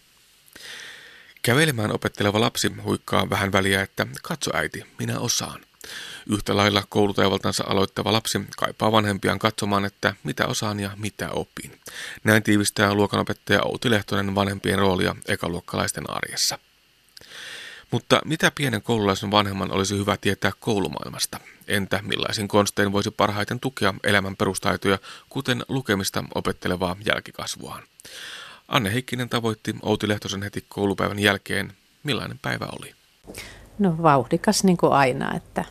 Kävelemään 1.43 1.93
opetteleva 1.93 2.40
lapsi 2.40 2.72
huikkaa 2.82 3.30
vähän 3.30 3.53
väliä, 3.53 3.82
että 3.82 4.07
katso 4.22 4.51
äiti, 4.57 4.84
minä 4.99 5.18
osaan. 5.18 5.61
Yhtä 6.30 6.57
lailla 6.57 6.82
koulutaivaltansa 6.88 7.64
aloittava 7.66 8.12
lapsi 8.12 8.40
kaipaa 8.57 8.93
vanhempiaan 8.93 9.38
katsomaan, 9.38 9.84
että 9.84 10.14
mitä 10.24 10.47
osaan 10.47 10.80
ja 10.80 10.90
mitä 10.97 11.30
opin. 11.30 11.80
Näin 12.24 12.43
tiivistää 12.43 12.95
luokanopettaja 12.95 13.62
Outi 13.62 13.90
Lehtonen 13.90 14.34
vanhempien 14.34 14.78
roolia 14.78 15.16
ekaluokkalaisten 15.28 16.11
arjessa. 16.11 16.59
Mutta 17.90 18.20
mitä 18.24 18.51
pienen 18.55 18.82
koululaisen 18.82 19.30
vanhemman 19.30 19.72
olisi 19.72 19.99
hyvä 19.99 20.16
tietää 20.16 20.53
koulumaailmasta? 20.61 21.40
Entä 21.68 22.01
millaisin 22.03 22.49
konstein 22.49 22.93
voisi 22.93 23.11
parhaiten 23.11 23.61
tukea 23.61 23.95
elämän 24.05 24.36
perustaitoja, 24.36 24.99
kuten 25.28 25.64
lukemista 25.68 26.24
opettelevaa 26.34 26.97
jälkikasvuaan? 27.05 27.82
Anne 28.69 28.93
Heikkinen 28.93 29.29
tavoitti 29.29 29.75
Outi 29.83 30.09
Lehtosen 30.09 30.43
heti 30.43 30.65
koulupäivän 30.69 31.19
jälkeen. 31.19 31.73
Millainen 32.03 32.39
päivä 32.43 32.69
oli? 32.79 32.95
No 33.79 34.03
vauhdikas 34.03 34.65
niin 34.65 34.77
kuin 34.77 34.93
aina, 34.93 35.37
että 35.37 35.65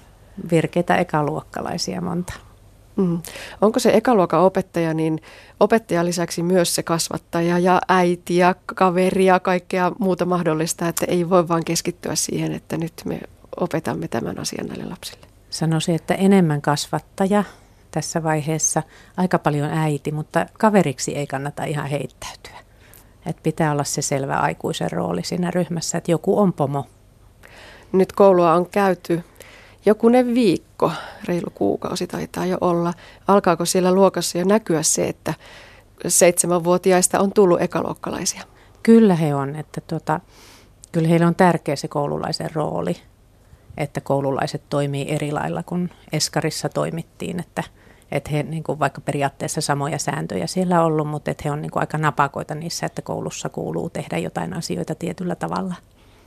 virkeitä 0.51 0.95
ekaluokkalaisia 0.95 2.01
monta. 2.01 2.33
Mm. 2.95 3.21
Onko 3.61 3.79
se 3.79 3.91
ekaluokan 3.93 4.41
opettaja, 4.41 4.93
niin 4.93 5.21
opettaja 5.59 6.05
lisäksi 6.05 6.43
myös 6.43 6.75
se 6.75 6.83
kasvattaja 6.83 7.59
ja 7.59 7.81
äiti 7.87 8.37
ja 8.37 8.55
kaveri 8.65 9.25
ja 9.25 9.39
kaikkea 9.39 9.91
muuta 9.99 10.25
mahdollista, 10.25 10.87
että 10.87 11.05
ei 11.09 11.29
voi 11.29 11.47
vaan 11.47 11.65
keskittyä 11.65 12.15
siihen, 12.15 12.51
että 12.53 12.77
nyt 12.77 12.93
me 13.05 13.21
opetamme 13.59 14.07
tämän 14.07 14.39
asian 14.39 14.67
näille 14.67 14.85
lapsille? 14.85 15.27
Sanoisin, 15.49 15.95
että 15.95 16.13
enemmän 16.13 16.61
kasvattaja 16.61 17.43
tässä 17.91 18.23
vaiheessa, 18.23 18.83
aika 19.17 19.39
paljon 19.39 19.69
äiti, 19.69 20.11
mutta 20.11 20.45
kaveriksi 20.59 21.15
ei 21.15 21.27
kannata 21.27 21.63
ihan 21.63 21.89
heittäytyä. 21.89 22.70
Et 23.25 23.37
pitää 23.43 23.71
olla 23.71 23.83
se 23.83 24.01
selvä 24.01 24.37
aikuisen 24.37 24.91
rooli 24.91 25.23
siinä 25.23 25.51
ryhmässä, 25.51 25.97
että 25.97 26.11
joku 26.11 26.39
on 26.39 26.53
pomo. 26.53 26.85
Nyt 27.91 28.13
koulua 28.13 28.53
on 28.53 28.65
käyty 28.65 29.23
jokunen 29.85 30.35
viikko, 30.35 30.91
reilu 31.25 31.49
kuukausi 31.55 32.07
taitaa 32.07 32.45
jo 32.45 32.57
olla. 32.61 32.93
Alkaako 33.27 33.65
siellä 33.65 33.91
luokassa 33.91 34.37
jo 34.37 34.45
näkyä 34.45 34.83
se, 34.83 35.07
että 35.07 35.33
seitsemänvuotiaista 36.07 37.19
on 37.19 37.33
tullut 37.33 37.61
ekaluokkalaisia? 37.61 38.41
Kyllä 38.83 39.15
he 39.15 39.35
on, 39.35 39.55
että 39.55 39.81
tuota, 39.81 40.19
kyllä 40.91 41.07
heillä 41.07 41.27
on 41.27 41.35
tärkeä 41.35 41.75
se 41.75 41.87
koululaisen 41.87 42.49
rooli, 42.53 42.95
että 43.77 44.01
koululaiset 44.01 44.63
toimii 44.69 45.09
eri 45.09 45.31
lailla 45.31 45.63
kuin 45.63 45.89
Eskarissa 46.11 46.69
toimittiin, 46.69 47.39
että, 47.39 47.63
että 48.11 48.29
he 48.29 48.43
niin 48.43 48.63
kuin 48.63 48.79
vaikka 48.79 49.01
periaatteessa 49.01 49.61
samoja 49.61 49.97
sääntöjä 49.99 50.47
siellä 50.47 50.79
on 50.79 50.85
ollut, 50.85 51.07
mutta 51.07 51.31
että 51.31 51.41
he 51.45 51.51
on 51.51 51.61
niin 51.61 51.71
kuin 51.71 51.81
aika 51.81 51.97
napakoita 51.97 52.55
niissä, 52.55 52.85
että 52.85 53.01
koulussa 53.01 53.49
kuuluu 53.49 53.89
tehdä 53.89 54.17
jotain 54.17 54.53
asioita 54.53 54.95
tietyllä 54.95 55.35
tavalla. 55.35 55.75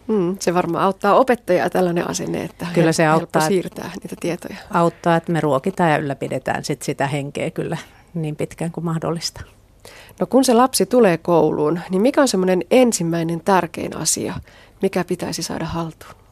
Mm, 0.09 0.37
se 0.41 0.55
varmaan 0.55 0.85
auttaa 0.85 1.15
opettajaa 1.15 1.71
tällainen 1.71 2.11
asenne, 2.11 2.45
että 2.45 2.67
kyllä 2.75 2.93
se 2.93 3.07
auttaa, 3.07 3.49
siirtää 3.49 3.91
niitä 4.03 4.17
tietoja. 4.21 4.57
Auttaa, 4.71 5.17
että 5.17 5.33
me 5.33 5.41
ruokitaan 5.41 5.91
ja 5.91 5.97
ylläpidetään 5.97 6.65
sit 6.65 6.83
sitä 6.83 7.07
henkeä 7.07 7.51
kyllä 7.51 7.77
niin 8.15 8.37
pitkään 8.37 8.73
kuin 8.73 8.85
mahdollista. 8.85 9.41
No 10.21 10.27
kun 10.27 10.45
se 10.45 10.55
lapsi 10.55 10.87
tulee 10.87 11.19
kouluun, 11.19 11.81
niin 11.91 12.03
mikä 12.03 12.21
on 12.21 12.29
semmoinen 12.29 12.65
ensimmäinen 12.71 13.41
tärkein 13.41 13.97
asia, 13.97 14.35
mikä 14.83 15.05
pitäisi 15.05 15.43
saada 15.43 15.65
haltuun? 15.65 16.24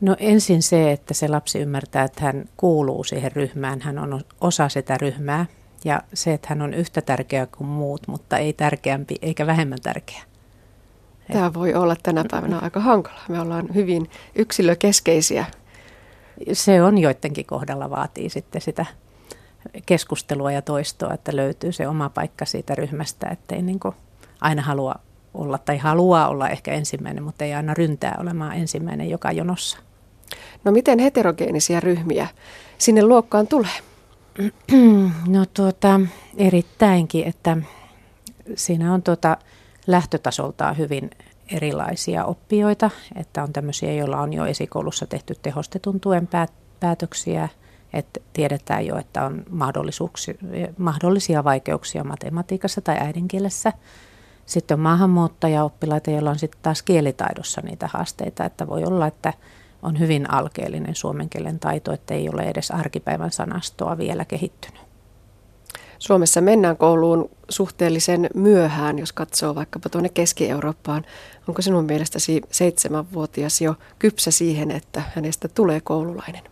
No 0.00 0.16
ensin 0.18 0.62
se, 0.62 0.92
että 0.92 1.14
se 1.14 1.28
lapsi 1.28 1.58
ymmärtää, 1.58 2.04
että 2.04 2.24
hän 2.24 2.48
kuuluu 2.56 3.04
siihen 3.04 3.32
ryhmään, 3.32 3.80
hän 3.80 3.98
on 3.98 4.20
osa 4.40 4.68
sitä 4.68 4.98
ryhmää 4.98 5.46
ja 5.84 6.02
se, 6.14 6.32
että 6.32 6.46
hän 6.50 6.62
on 6.62 6.74
yhtä 6.74 7.02
tärkeä 7.02 7.46
kuin 7.46 7.68
muut, 7.68 8.08
mutta 8.08 8.38
ei 8.38 8.52
tärkeämpi 8.52 9.14
eikä 9.22 9.46
vähemmän 9.46 9.80
tärkeä. 9.82 10.22
Tämä 11.32 11.54
voi 11.54 11.74
olla 11.74 11.96
tänä 12.02 12.24
päivänä 12.30 12.58
aika 12.58 12.80
hankala. 12.80 13.20
Me 13.28 13.40
ollaan 13.40 13.74
hyvin 13.74 14.10
yksilökeskeisiä. 14.34 15.44
Se 16.52 16.82
on 16.82 16.98
joidenkin 16.98 17.46
kohdalla 17.46 17.90
vaatii 17.90 18.30
sitten 18.30 18.60
sitä 18.60 18.86
keskustelua 19.86 20.52
ja 20.52 20.62
toistoa, 20.62 21.14
että 21.14 21.36
löytyy 21.36 21.72
se 21.72 21.88
oma 21.88 22.08
paikka 22.08 22.44
siitä 22.44 22.74
ryhmästä, 22.74 23.28
ettei 23.28 23.62
niin 23.62 23.80
aina 24.40 24.62
halua 24.62 24.94
olla 25.34 25.58
tai 25.58 25.78
haluaa 25.78 26.28
olla 26.28 26.48
ehkä 26.48 26.72
ensimmäinen, 26.72 27.22
mutta 27.22 27.44
ei 27.44 27.54
aina 27.54 27.74
ryntää 27.74 28.16
olemaan 28.20 28.56
ensimmäinen 28.56 29.10
joka 29.10 29.32
jonossa. 29.32 29.85
No 30.64 30.72
miten 30.72 30.98
heterogeenisia 30.98 31.80
ryhmiä 31.80 32.28
sinne 32.78 33.02
luokkaan 33.02 33.46
tulee? 33.46 33.70
No 35.26 35.46
tuota, 35.54 36.00
erittäinkin, 36.36 37.28
että 37.28 37.56
siinä 38.54 38.94
on 38.94 39.02
tuota, 39.02 39.36
lähtötasoltaan 39.86 40.78
hyvin 40.78 41.10
erilaisia 41.52 42.24
oppijoita, 42.24 42.90
että 43.14 43.42
on 43.42 43.52
tämmöisiä, 43.52 43.92
joilla 43.92 44.20
on 44.20 44.32
jo 44.32 44.46
esikoulussa 44.46 45.06
tehty 45.06 45.34
tehostetun 45.42 46.00
tuen 46.00 46.28
päätöksiä, 46.80 47.48
että 47.92 48.20
tiedetään 48.32 48.86
jo, 48.86 48.96
että 48.96 49.24
on 49.24 49.44
mahdollisia 50.78 51.44
vaikeuksia 51.44 52.04
matematiikassa 52.04 52.80
tai 52.80 52.96
äidinkielessä. 53.00 53.72
Sitten 54.46 54.74
on 54.74 54.80
maahanmuuttajaoppilaita, 54.80 56.10
joilla 56.10 56.30
on 56.30 56.38
sitten 56.38 56.60
taas 56.62 56.82
kielitaidossa 56.82 57.60
niitä 57.60 57.88
haasteita, 57.92 58.44
että 58.44 58.66
voi 58.66 58.84
olla, 58.84 59.06
että 59.06 59.32
on 59.86 59.98
hyvin 59.98 60.30
alkeellinen 60.30 60.94
suomen 60.94 61.28
kielen 61.28 61.58
taito, 61.58 61.92
että 61.92 62.14
ei 62.14 62.28
ole 62.28 62.42
edes 62.42 62.70
arkipäivän 62.70 63.32
sanastoa 63.32 63.98
vielä 63.98 64.24
kehittynyt. 64.24 64.80
Suomessa 65.98 66.40
mennään 66.40 66.76
kouluun 66.76 67.30
suhteellisen 67.48 68.30
myöhään, 68.34 68.98
jos 68.98 69.12
katsoo 69.12 69.54
vaikkapa 69.54 69.88
tuonne 69.88 70.08
Keski-Eurooppaan. 70.08 71.04
Onko 71.48 71.62
sinun 71.62 71.84
mielestäsi 71.84 72.42
seitsemänvuotias 72.50 73.60
jo 73.60 73.74
kypsä 73.98 74.30
siihen, 74.30 74.70
että 74.70 75.02
hänestä 75.14 75.48
tulee 75.48 75.80
koululainen? 75.80 76.42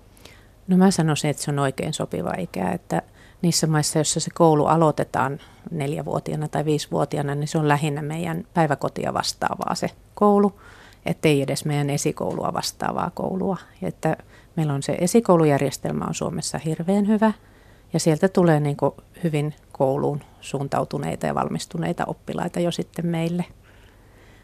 No 0.69 0.77
mä 0.77 0.91
sanoisin, 0.91 1.31
että 1.31 1.43
se 1.43 1.51
on 1.51 1.59
oikein 1.59 1.93
sopiva 1.93 2.33
ikä, 2.39 2.73
että 2.73 3.03
niissä 3.43 3.67
maissa, 3.67 3.99
joissa 3.99 4.21
se 4.21 4.31
koulu 4.35 4.67
aloitetaan 4.67 5.41
neljävuotiaana 5.71 6.49
tai 6.49 6.65
viisivuotiaana, 6.65 7.35
niin 7.35 7.49
se 7.49 7.59
on 7.59 7.69
lähinnä 7.69 8.03
meidän 8.03 8.45
päiväkotia 8.55 9.15
vastaavaa 9.15 9.75
se 9.75 9.91
koulu, 10.15 10.61
ettei 11.07 11.43
edes 11.43 11.65
meidän 11.65 11.91
esikoulua 11.91 12.53
vastaavaa 12.53 13.11
koulua. 13.15 13.57
Että 13.83 14.17
meillä 14.57 14.73
on 14.73 14.83
se 14.83 14.93
esikoulujärjestelmä 15.01 16.05
on 16.05 16.15
Suomessa 16.15 16.59
hirveän 16.59 17.09
hyvä– 17.09 17.33
ja 17.95 18.01
sieltä 18.01 18.29
tulee 18.29 18.61
niin 18.61 18.77
kuin 18.77 18.95
hyvin 19.25 19.55
kouluun 19.73 20.21
suuntautuneita 20.41 21.27
ja 21.27 21.35
valmistuneita 21.35 22.05
oppilaita 22.07 22.61
jo 22.61 22.71
sitten 22.71 23.07
meille. 23.07 23.45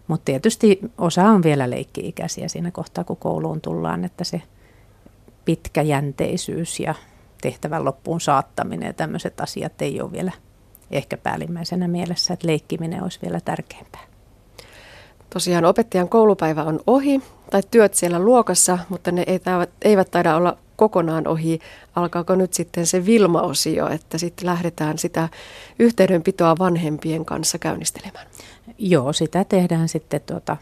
Mutta 0.09 0.25
tietysti 0.25 0.81
osa 0.99 1.25
on 1.25 1.43
vielä 1.43 1.71
leikki-ikäisiä 1.71 2.49
siinä 2.49 2.71
kohtaa, 2.71 3.05
kun 3.05 3.17
kouluun 3.17 3.61
tullaan, 3.61 4.05
että 4.05 4.25
se 4.25 4.43
pitkäjänteisyys 5.45 6.81
ja 6.81 6.95
tehtävän 7.43 7.85
loppuun 7.85 8.21
saattaminen 8.21 8.87
ja 8.87 8.93
tämmöiset 8.93 9.41
asiat 9.41 9.83
ei 9.83 10.01
ole 10.01 10.13
vielä 10.13 10.33
ehkä 10.91 11.17
päällimmäisenä 11.17 11.89
mielessä, 11.89 12.35
että 12.35 12.47
leikkiminen 12.47 13.03
olisi 13.03 13.19
vielä 13.23 13.41
tärkeämpää. 13.41 14.10
Tosiaan 15.31 15.65
opettajan 15.65 16.09
koulupäivä 16.09 16.63
on 16.63 16.81
ohi 16.87 17.23
tai 17.51 17.63
työt 17.71 17.95
siellä 17.95 18.19
luokassa, 18.19 18.79
mutta 18.89 19.13
ne 19.13 19.25
eivät 19.83 20.11
taida 20.11 20.37
olla 20.37 20.57
kokonaan 20.77 21.29
ohi. 21.29 21.61
Alkaako 21.97 22.35
nyt 22.35 22.55
sitten 22.55 22.87
se 22.87 23.07
Vilma-osio, 23.07 23.89
että 23.89 24.19
sitten 24.19 24.47
lähdetään 24.47 24.99
sitä 24.99 25.29
yhteydenpitoa 25.79 26.57
vanhempien 26.59 27.25
kanssa 27.25 27.59
käynnistelemään? 27.59 28.27
Joo, 28.79 29.13
sitä 29.13 29.45
tehdään 29.45 29.89
sitten 29.89 30.21
tuota 30.27 30.57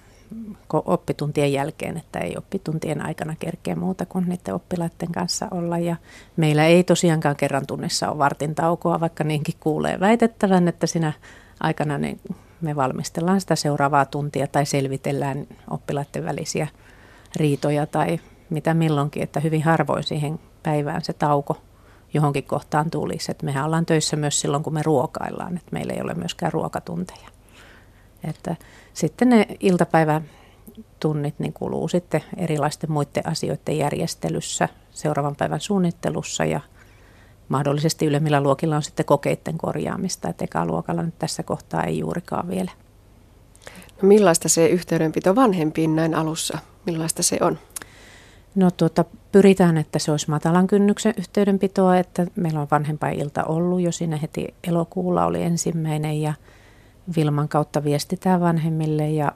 oppituntien 0.73 1.53
jälkeen, 1.53 1.97
että 1.97 2.19
ei 2.19 2.37
oppituntien 2.37 3.07
aikana 3.07 3.37
kerkeä 3.39 3.77
muuta 3.77 4.07
kuin 4.07 4.29
niiden 4.29 4.55
oppilaiden 4.55 5.13
kanssa 5.15 5.49
olla. 5.51 5.79
Ja 5.79 5.97
meillä 6.37 6.65
ei 6.65 6.85
tosiaankaan 6.85 7.37
kerran 7.37 7.67
tunnissa 7.67 8.11
ole 8.11 8.19
vartin 8.19 8.55
taukoa, 8.55 9.01
vaikka 9.01 9.25
niinkin 9.25 9.55
kuulee 9.61 10.01
väitettävän, 10.01 10.69
että 10.69 10.87
siinä 10.87 11.13
aikana 11.61 11.99
niin 11.99 12.21
me 12.61 12.77
valmistellaan 12.77 13.41
sitä 13.41 13.57
seuraavaa 13.57 14.05
tuntia 14.05 14.47
tai 14.47 14.67
selvitellään 14.67 15.47
oppilaiden 15.71 16.25
välisiä 16.25 16.69
riitoja 17.37 17.87
tai 17.87 18.21
mitä 18.51 18.75
milloinkin, 18.75 19.23
että 19.23 19.41
hyvin 19.41 19.63
harvoin 19.63 20.05
siihen 20.05 20.41
päivään 20.63 21.05
se 21.05 21.13
tauko 21.13 21.57
johonkin 22.15 22.45
kohtaan 22.45 22.91
tulisi. 22.91 23.31
Että 23.31 23.47
mehän 23.47 23.65
ollaan 23.65 23.87
töissä 23.87 24.17
myös 24.17 24.41
silloin, 24.41 24.63
kun 24.63 24.75
me 24.75 24.83
ruokaillaan, 24.83 25.57
että 25.57 25.73
meillä 25.73 25.93
ei 25.93 26.01
ole 26.01 26.15
myöskään 26.15 26.53
ruokatunteja. 26.53 27.29
Että 28.25 28.57
sitten 28.95 29.29
ne 29.29 29.47
iltapäivätunnit 29.61 31.39
niin 31.39 31.53
kuluu 31.53 31.89
sitten 31.89 32.25
erilaisten 32.37 32.93
muiden 32.93 33.27
asioiden 33.27 33.79
järjestelyssä, 33.79 34.69
seuraavan 34.91 35.37
päivän 35.37 35.61
suunnittelussa 35.61 36.45
ja 36.45 36.61
mahdollisesti 37.49 38.07
ylemmillä 38.07 38.41
luokilla 38.41 38.77
on 38.77 38.83
sitten 38.83 39.07
kokeiden 39.07 39.59
korjaamista, 39.59 40.29
että 40.29 40.45
ekaluokalla 40.45 41.03
nyt 41.03 41.19
tässä 41.19 41.43
kohtaa 41.43 41.85
ei 41.85 41.99
juurikaan 41.99 42.49
vielä. 42.49 42.71
No 44.03 44.09
millaista 44.09 44.49
se 44.49 44.67
yhteydenpito 44.67 45.37
vanhempiin 45.37 45.97
näin 45.97 46.15
alussa, 46.15 46.59
millaista 46.87 47.23
se 47.23 47.39
on? 47.41 47.59
No 48.55 48.71
tuota, 48.71 49.05
pyritään, 49.33 49.77
että 49.77 49.99
se 49.99 50.11
olisi 50.11 50.31
matalan 50.31 50.67
kynnyksen 50.67 51.15
yhteydenpitoa, 51.19 51.97
että 51.97 52.27
meillä 52.37 52.61
on 52.61 52.69
vanhempainilta 52.71 53.45
ollut 53.45 53.81
jo 53.81 53.93
siinä 53.93 54.17
heti 54.17 54.55
elokuulla 54.65 55.27
oli 55.27 55.43
ensimmäinen 55.43 56.23
ja 56.23 56.35
Vilman 57.17 57.49
kautta 57.49 57.85
viestitään 57.85 58.41
vanhemmille 58.41 59.11
ja 59.11 59.33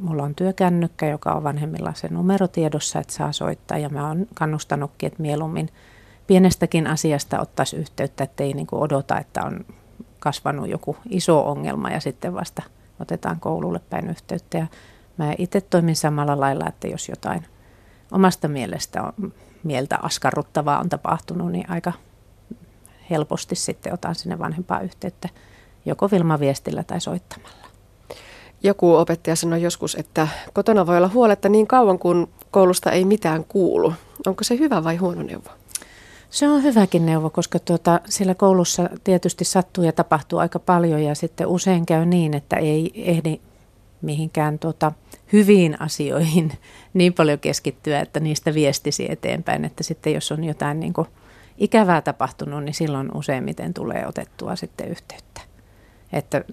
mulla 0.00 0.22
on 0.22 0.34
työkännykkä, 0.34 1.08
joka 1.08 1.32
on 1.32 1.44
vanhemmilla 1.44 1.92
se 1.94 2.08
numerotiedossa, 2.08 2.98
että 2.98 3.12
saa 3.12 3.32
soittaa 3.32 3.78
ja 3.78 3.88
mä 3.88 4.08
oon 4.08 4.26
kannustanutkin, 4.34 5.06
että 5.06 5.22
mieluummin 5.22 5.68
pienestäkin 6.26 6.86
asiasta 6.86 7.40
ottaisi 7.40 7.76
yhteyttä, 7.76 8.24
ettei 8.24 8.52
niin 8.52 8.66
kuin 8.66 8.82
odota, 8.82 9.18
että 9.18 9.44
on 9.44 9.64
kasvanut 10.18 10.68
joku 10.68 10.96
iso 11.10 11.48
ongelma 11.50 11.90
ja 11.90 12.00
sitten 12.00 12.34
vasta 12.34 12.62
otetaan 13.00 13.40
koululle 13.40 13.80
päin 13.90 14.10
yhteyttä. 14.10 14.58
Ja 14.58 14.66
mä 15.16 15.34
itse 15.38 15.60
toimin 15.60 15.96
samalla 15.96 16.40
lailla, 16.40 16.68
että 16.68 16.88
jos 16.88 17.08
jotain 17.08 17.46
omasta 18.12 18.48
mielestä 18.48 19.02
on 19.02 19.32
mieltä 19.62 19.98
askarruttavaa 20.02 20.80
on 20.80 20.88
tapahtunut, 20.88 21.52
niin 21.52 21.70
aika 21.70 21.92
helposti 23.10 23.54
sitten 23.54 23.94
otan 23.94 24.14
sinne 24.14 24.38
vanhempaa 24.38 24.80
yhteyttä 24.80 25.28
joko 25.84 26.10
Vilma-viestillä 26.10 26.84
tai 26.84 27.00
soittamalla. 27.00 27.66
Joku 28.62 28.94
opettaja 28.94 29.36
sanoi 29.36 29.62
joskus, 29.62 29.94
että 29.94 30.28
kotona 30.52 30.86
voi 30.86 30.96
olla 30.96 31.08
huoletta 31.08 31.48
niin 31.48 31.66
kauan 31.66 31.98
kuin 31.98 32.30
koulusta 32.50 32.90
ei 32.90 33.04
mitään 33.04 33.44
kuulu. 33.44 33.94
Onko 34.26 34.44
se 34.44 34.58
hyvä 34.58 34.84
vai 34.84 34.96
huono 34.96 35.22
neuvo? 35.22 35.50
Se 36.30 36.48
on 36.48 36.62
hyväkin 36.62 37.06
neuvo, 37.06 37.30
koska 37.30 37.58
tuota, 37.58 38.00
siellä 38.08 38.34
koulussa 38.34 38.90
tietysti 39.04 39.44
sattuu 39.44 39.84
ja 39.84 39.92
tapahtuu 39.92 40.38
aika 40.38 40.58
paljon 40.58 41.02
ja 41.02 41.14
sitten 41.14 41.46
usein 41.46 41.86
käy 41.86 42.06
niin, 42.06 42.34
että 42.34 42.56
ei 42.56 42.92
ehdi 42.94 43.40
mihinkään 44.02 44.58
tuota, 44.58 44.92
hyviin 45.32 45.82
asioihin 45.82 46.52
niin 46.94 47.14
paljon 47.14 47.38
keskittyä, 47.38 48.00
että 48.00 48.20
niistä 48.20 48.54
viestisi 48.54 49.12
eteenpäin. 49.12 49.64
Että 49.64 49.82
sitten 49.82 50.14
jos 50.14 50.32
on 50.32 50.44
jotain 50.44 50.80
niin 50.80 50.92
kuin 50.92 51.08
ikävää 51.58 52.00
tapahtunut, 52.00 52.64
niin 52.64 52.74
silloin 52.74 53.16
useimmiten 53.16 53.74
tulee 53.74 54.06
otettua 54.06 54.56
sitten 54.56 54.88
yhteyttä. 54.88 55.40
Että 56.12 56.44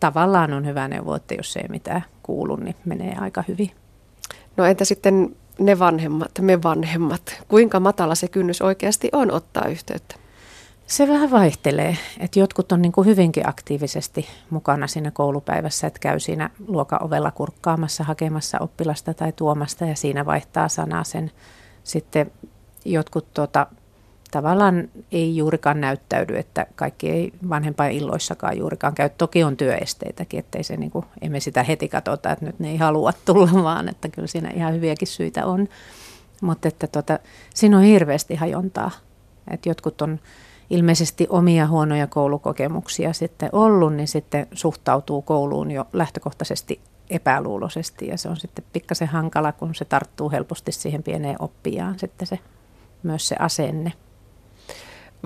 tavallaan 0.00 0.52
on 0.52 0.66
hyvä 0.66 0.88
neuvo, 0.88 1.14
että 1.14 1.34
jos 1.34 1.56
ei 1.56 1.68
mitään 1.68 2.04
kuulu, 2.22 2.56
niin 2.56 2.76
menee 2.84 3.16
aika 3.20 3.44
hyvin. 3.48 3.70
No 4.56 4.64
entä 4.64 4.84
sitten 4.84 5.36
ne 5.58 5.78
vanhemmat, 5.78 6.30
me 6.40 6.62
vanhemmat, 6.62 7.42
kuinka 7.48 7.80
matala 7.80 8.14
se 8.14 8.28
kynnys 8.28 8.62
oikeasti 8.62 9.08
on 9.12 9.30
ottaa 9.30 9.66
yhteyttä? 9.66 10.16
Se 10.86 11.08
vähän 11.08 11.30
vaihtelee, 11.30 11.98
että 12.20 12.38
jotkut 12.38 12.72
on 12.72 12.82
niin 12.82 12.92
kuin 12.92 13.06
hyvinkin 13.06 13.48
aktiivisesti 13.48 14.26
mukana 14.50 14.86
siinä 14.86 15.10
koulupäivässä, 15.10 15.86
että 15.86 16.00
käy 16.00 16.20
siinä 16.20 16.50
luokaovella 16.66 17.30
kurkkaamassa, 17.30 18.04
hakemassa 18.04 18.58
oppilasta 18.60 19.14
tai 19.14 19.32
tuomasta 19.32 19.84
ja 19.84 19.96
siinä 19.96 20.26
vaihtaa 20.26 20.68
sanaa 20.68 21.04
sen. 21.04 21.30
Sitten 21.84 22.30
jotkut 22.84 23.34
tuota, 23.34 23.66
tavallaan 24.34 24.88
ei 25.12 25.36
juurikaan 25.36 25.80
näyttäydy, 25.80 26.36
että 26.36 26.66
kaikki 26.74 27.10
ei 27.10 27.32
vanhempain 27.48 27.96
illoissakaan 27.96 28.58
juurikaan 28.58 28.94
käy. 28.94 29.10
Toki 29.18 29.44
on 29.44 29.56
työesteitäkin, 29.56 30.40
ettei 30.40 30.62
se 30.62 30.76
niin 30.76 30.90
kuin, 30.90 31.04
emme 31.20 31.40
sitä 31.40 31.62
heti 31.62 31.88
katsota, 31.88 32.30
että 32.30 32.44
nyt 32.44 32.58
ne 32.58 32.70
ei 32.70 32.76
halua 32.76 33.12
tulla, 33.24 33.62
vaan 33.62 33.88
että 33.88 34.08
kyllä 34.08 34.28
siinä 34.28 34.50
ihan 34.50 34.74
hyviäkin 34.74 35.08
syitä 35.08 35.46
on. 35.46 35.68
Mutta 36.42 36.68
että 36.68 36.86
tota, 36.86 37.18
siinä 37.54 37.76
on 37.76 37.82
hirveästi 37.82 38.34
hajontaa. 38.34 38.90
Et 39.50 39.66
jotkut 39.66 40.02
on 40.02 40.20
ilmeisesti 40.70 41.26
omia 41.28 41.66
huonoja 41.66 42.06
koulukokemuksia 42.06 43.12
sitten 43.12 43.48
ollut, 43.52 43.94
niin 43.94 44.08
sitten 44.08 44.46
suhtautuu 44.52 45.22
kouluun 45.22 45.70
jo 45.70 45.86
lähtökohtaisesti 45.92 46.80
epäluuloisesti 47.10 48.06
ja 48.06 48.18
se 48.18 48.28
on 48.28 48.36
sitten 48.36 48.64
pikkasen 48.72 49.08
hankala, 49.08 49.52
kun 49.52 49.74
se 49.74 49.84
tarttuu 49.84 50.30
helposti 50.30 50.72
siihen 50.72 51.02
pieneen 51.02 51.36
oppijaan 51.38 51.98
sitten 51.98 52.26
se, 52.26 52.38
myös 53.02 53.28
se 53.28 53.36
asenne. 53.38 53.92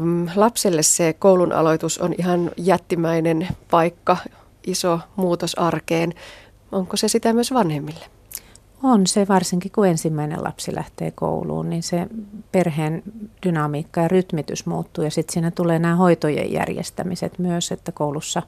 Mm, 0.00 0.26
lapselle 0.36 0.82
se 0.82 1.12
koulun 1.12 1.52
aloitus 1.52 1.98
on 1.98 2.14
ihan 2.18 2.50
jättimäinen 2.56 3.48
paikka, 3.70 4.16
iso 4.66 5.00
muutos 5.16 5.54
arkeen. 5.54 6.14
Onko 6.72 6.96
se 6.96 7.08
sitä 7.08 7.32
myös 7.32 7.52
vanhemmille? 7.52 8.04
On 8.82 9.06
se, 9.06 9.28
varsinkin 9.28 9.72
kun 9.72 9.86
ensimmäinen 9.86 10.44
lapsi 10.44 10.74
lähtee 10.74 11.10
kouluun, 11.10 11.70
niin 11.70 11.82
se 11.82 12.06
perheen 12.52 13.02
dynamiikka 13.46 14.00
ja 14.00 14.08
rytmitys 14.08 14.66
muuttuu 14.66 15.04
ja 15.04 15.10
sitten 15.10 15.32
siinä 15.32 15.50
tulee 15.50 15.78
nämä 15.78 15.96
hoitojen 15.96 16.52
järjestämiset 16.52 17.38
myös, 17.38 17.72
että 17.72 17.92
koulussa 17.92 18.42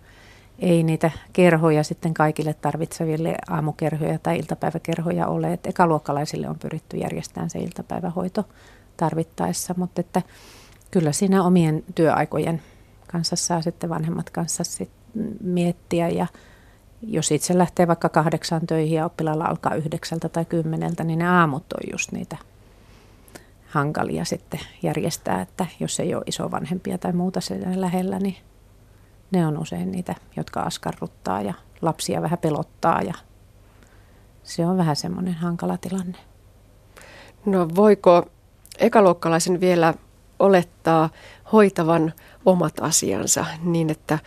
ei 0.59 0.83
niitä 0.83 1.11
kerhoja 1.33 1.85
sitten 1.85 2.15
kaikille 2.15 2.55
tarvitseville 2.55 3.35
aamukerhoja 3.51 4.19
tai 4.19 4.39
iltapäiväkerhoja 4.39 5.27
ole. 5.27 5.53
Että 5.53 5.69
ekaluokkalaisille 5.69 6.49
on 6.49 6.59
pyritty 6.59 6.97
järjestämään 6.97 7.51
se 7.51 7.59
iltapäivähoito 7.59 8.45
tarvittaessa, 8.97 9.75
mutta 9.77 10.01
että 10.01 10.23
kyllä 10.91 11.13
siinä 11.13 11.43
omien 11.43 11.85
työaikojen 11.95 12.63
kanssa 13.07 13.37
saa 13.37 13.63
sitten 13.63 13.91
vanhemmat 13.91 14.31
kanssa 14.31 14.65
sit 14.65 14.91
miettiä 15.41 16.09
ja 16.09 16.27
jos 17.03 17.31
itse 17.31 17.59
lähtee 17.59 17.89
vaikka 17.89 18.09
kahdeksan 18.09 18.67
töihin 18.67 18.97
ja 18.97 19.07
oppilaalla 19.07 19.45
alkaa 19.45 19.75
yhdeksältä 19.75 20.29
tai 20.29 20.45
kymmeneltä, 20.45 21.05
niin 21.05 21.19
ne 21.19 21.29
aamut 21.29 21.73
on 21.73 21.93
just 21.93 22.13
niitä 22.13 22.37
hankalia 23.69 24.25
sitten 24.25 24.61
järjestää, 24.83 25.41
että 25.41 25.67
jos 25.81 26.01
ei 26.01 26.15
ole 26.15 26.23
isovanhempia 26.27 26.99
tai 26.99 27.13
muuta 27.13 27.41
siellä 27.41 27.81
lähellä, 27.81 28.19
niin 28.19 28.37
ne 29.31 29.47
on 29.47 29.59
usein 29.59 29.93
niitä, 29.93 30.15
jotka 30.37 30.61
askarruttaa 30.61 31.43
ja 31.43 31.55
lapsia 31.83 32.23
vähän 32.23 32.39
pelottaa 32.39 33.03
ja 33.03 33.15
se 34.43 34.67
on 34.67 34.77
vähän 34.77 34.97
semmoinen 34.97 35.35
hankala 35.35 35.77
tilanne. 35.77 36.19
No 37.47 37.69
voiko 37.77 38.27
ekaluokkalaisen 38.79 39.61
vielä 39.61 39.95
olettaa 40.41 41.11
hoitavan 41.53 42.13
omat 42.47 42.75
asiansa 42.81 43.45
niin, 43.63 43.91
että 43.91 44.19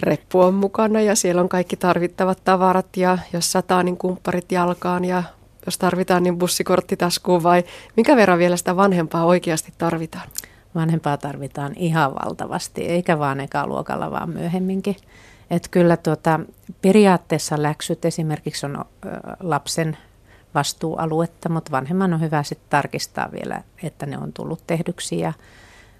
reppu 0.00 0.40
on 0.40 0.54
mukana 0.54 1.00
ja 1.00 1.16
siellä 1.16 1.42
on 1.42 1.48
kaikki 1.48 1.76
tarvittavat 1.76 2.44
tavarat 2.44 2.96
ja 2.96 3.18
jos 3.32 3.52
sataa, 3.52 3.82
niin 3.82 3.96
kumpparit 3.96 4.52
jalkaan 4.52 5.04
ja 5.04 5.22
jos 5.66 5.78
tarvitaan, 5.78 6.22
niin 6.22 6.38
bussikortti 6.38 6.96
taskuun 6.96 7.42
vai 7.42 7.64
mikä 7.96 8.16
verran 8.16 8.38
vielä 8.38 8.56
sitä 8.56 8.76
vanhempaa 8.76 9.24
oikeasti 9.24 9.72
tarvitaan? 9.78 10.28
Vanhempaa 10.74 11.16
tarvitaan 11.16 11.72
ihan 11.76 12.14
valtavasti, 12.14 12.82
eikä 12.82 13.18
vaan 13.18 13.40
eka 13.40 13.66
luokalla, 13.66 14.10
vaan 14.10 14.30
myöhemminkin. 14.30 14.96
Että 15.50 15.68
kyllä 15.70 15.96
tuota, 15.96 16.40
periaatteessa 16.82 17.62
läksyt 17.62 18.04
esimerkiksi 18.04 18.66
on 18.66 18.84
lapsen 19.40 19.96
vastuualuetta, 20.54 21.48
mutta 21.48 21.70
vanhemman 21.70 22.14
on 22.14 22.20
hyvä 22.20 22.42
sitten 22.42 22.70
tarkistaa 22.70 23.28
vielä, 23.32 23.62
että 23.82 24.06
ne 24.06 24.18
on 24.18 24.32
tullut 24.32 24.66
tehdyksi 24.66 25.20
ja 25.20 25.32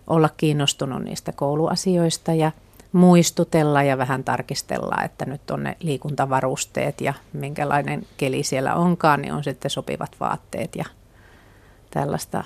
olla 0.07 0.29
kiinnostunut 0.37 1.03
niistä 1.03 1.33
kouluasioista 1.33 2.33
ja 2.33 2.53
muistutella 2.93 3.83
ja 3.83 3.99
vähän 3.99 4.25
tarkistella, 4.25 5.05
että 5.05 5.25
nyt 5.25 5.51
on 5.51 5.63
ne 5.63 5.77
liikuntavarusteet 5.81 7.01
ja 7.01 7.15
minkälainen 7.33 8.07
keli 8.17 8.43
siellä 8.43 8.75
onkaan, 8.75 9.23
niin 9.23 9.33
on 9.33 9.45
sitten 9.45 9.71
sopivat 9.71 10.17
vaatteet 10.21 10.77
ja 10.77 10.85
tällaista. 11.91 12.45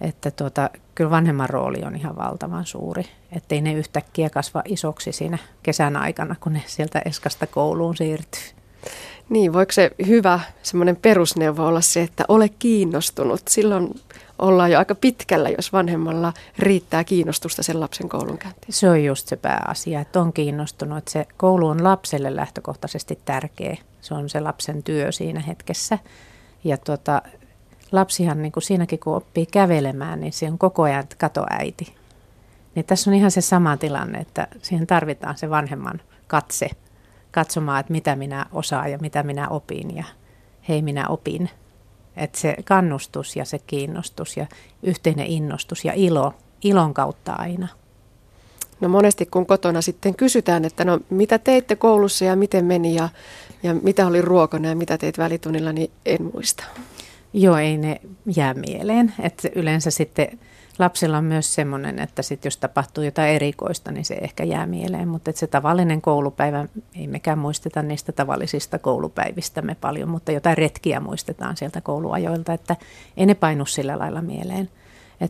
Että 0.00 0.30
tuota, 0.30 0.70
kyllä 0.94 1.10
vanhemman 1.10 1.50
rooli 1.50 1.82
on 1.84 1.96
ihan 1.96 2.16
valtavan 2.16 2.66
suuri, 2.66 3.04
ettei 3.32 3.60
ne 3.60 3.72
yhtäkkiä 3.72 4.30
kasva 4.30 4.62
isoksi 4.64 5.12
siinä 5.12 5.38
kesän 5.62 5.96
aikana, 5.96 6.36
kun 6.40 6.52
ne 6.52 6.62
sieltä 6.66 7.02
eskasta 7.04 7.46
kouluun 7.46 7.96
siirtyy. 7.96 8.42
Niin, 9.32 9.52
voiko 9.52 9.72
se 9.72 9.90
hyvä 10.06 10.40
semmoinen 10.62 10.96
perusneuvo 10.96 11.66
olla 11.66 11.80
se, 11.80 12.02
että 12.02 12.24
ole 12.28 12.48
kiinnostunut? 12.48 13.40
Silloin 13.48 14.00
ollaan 14.38 14.70
jo 14.70 14.78
aika 14.78 14.94
pitkällä, 14.94 15.48
jos 15.48 15.72
vanhemmalla 15.72 16.32
riittää 16.58 17.04
kiinnostusta 17.04 17.62
sen 17.62 17.80
lapsen 17.80 18.08
koulunkäyntiin. 18.08 18.72
Se 18.72 18.90
on 18.90 19.04
just 19.04 19.28
se 19.28 19.36
pääasia, 19.36 20.00
että 20.00 20.20
on 20.20 20.32
kiinnostunut, 20.32 20.98
että 20.98 21.10
se 21.10 21.26
koulu 21.36 21.66
on 21.66 21.84
lapselle 21.84 22.36
lähtökohtaisesti 22.36 23.18
tärkeä. 23.24 23.76
Se 24.00 24.14
on 24.14 24.30
se 24.30 24.40
lapsen 24.40 24.82
työ 24.82 25.12
siinä 25.12 25.40
hetkessä. 25.40 25.98
Ja 26.64 26.76
tuota, 26.76 27.22
lapsihan 27.92 28.42
niin 28.42 28.52
kuin 28.52 28.62
siinäkin, 28.62 28.98
kun 28.98 29.16
oppii 29.16 29.46
kävelemään, 29.46 30.20
niin 30.20 30.32
se 30.32 30.46
on 30.46 30.58
koko 30.58 30.82
ajan 30.82 31.04
katoäiti. 31.18 31.94
Niin 32.74 32.84
tässä 32.84 33.10
on 33.10 33.14
ihan 33.14 33.30
se 33.30 33.40
sama 33.40 33.76
tilanne, 33.76 34.18
että 34.18 34.48
siihen 34.62 34.86
tarvitaan 34.86 35.38
se 35.38 35.50
vanhemman 35.50 36.00
katse 36.26 36.68
katsomaan, 37.32 37.80
että 37.80 37.92
mitä 37.92 38.16
minä 38.16 38.46
osaan 38.52 38.90
ja 38.90 38.98
mitä 38.98 39.22
minä 39.22 39.48
opin 39.48 39.96
ja 39.96 40.04
hei 40.68 40.82
minä 40.82 41.08
opin. 41.08 41.50
Että 42.16 42.38
se 42.38 42.56
kannustus 42.64 43.36
ja 43.36 43.44
se 43.44 43.58
kiinnostus 43.58 44.36
ja 44.36 44.46
yhteinen 44.82 45.26
innostus 45.26 45.84
ja 45.84 45.92
ilo, 45.96 46.34
ilon 46.64 46.94
kautta 46.94 47.32
aina. 47.32 47.68
No 48.80 48.88
monesti 48.88 49.26
kun 49.26 49.46
kotona 49.46 49.82
sitten 49.82 50.14
kysytään, 50.14 50.64
että 50.64 50.84
no 50.84 51.00
mitä 51.10 51.38
teitte 51.38 51.76
koulussa 51.76 52.24
ja 52.24 52.36
miten 52.36 52.64
meni 52.64 52.94
ja, 52.94 53.08
ja 53.62 53.74
mitä 53.74 54.06
oli 54.06 54.22
ruokana 54.22 54.68
ja 54.68 54.76
mitä 54.76 54.98
teit 54.98 55.18
välitunnilla, 55.18 55.72
niin 55.72 55.90
en 56.06 56.30
muista. 56.32 56.64
Joo, 57.32 57.56
ei 57.56 57.78
ne 57.78 58.00
jää 58.36 58.54
mieleen. 58.54 59.14
Että 59.20 59.48
yleensä 59.54 59.90
sitten 59.90 60.38
lapsilla 60.78 61.18
on 61.18 61.24
myös 61.24 61.54
semmoinen, 61.54 61.98
että 61.98 62.22
sit 62.22 62.44
jos 62.44 62.56
tapahtuu 62.56 63.04
jotain 63.04 63.34
erikoista, 63.34 63.92
niin 63.92 64.04
se 64.04 64.14
ehkä 64.14 64.44
jää 64.44 64.66
mieleen. 64.66 65.08
Mutta 65.08 65.32
se 65.34 65.46
tavallinen 65.46 66.02
koulupäivä, 66.02 66.66
ei 66.96 67.06
mekään 67.06 67.38
muisteta 67.38 67.82
niistä 67.82 68.12
tavallisista 68.12 68.78
koulupäivistämme 68.78 69.76
paljon, 69.80 70.08
mutta 70.08 70.32
jotain 70.32 70.58
retkiä 70.58 71.00
muistetaan 71.00 71.56
sieltä 71.56 71.80
kouluajoilta, 71.80 72.52
että 72.52 72.76
ei 73.16 73.26
ne 73.26 73.34
painu 73.34 73.66
sillä 73.66 73.98
lailla 73.98 74.22
mieleen. 74.22 74.68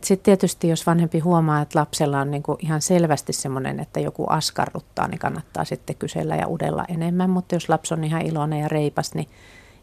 Sitten 0.01 0.25
tietysti 0.25 0.67
jos 0.67 0.85
vanhempi 0.85 1.19
huomaa, 1.19 1.61
että 1.61 1.79
lapsella 1.79 2.19
on 2.19 2.31
niinku 2.31 2.57
ihan 2.59 2.81
selvästi 2.81 3.33
semmoinen, 3.33 3.79
että 3.79 3.99
joku 3.99 4.25
askarruttaa, 4.29 5.07
niin 5.07 5.19
kannattaa 5.19 5.65
sitten 5.65 5.95
kysellä 5.95 6.35
ja 6.35 6.47
udella 6.47 6.85
enemmän. 6.87 7.29
Mutta 7.29 7.55
jos 7.55 7.69
lapsi 7.69 7.93
on 7.93 8.03
ihan 8.03 8.21
iloinen 8.21 8.59
ja 8.59 8.67
reipas, 8.67 9.13
niin 9.13 9.27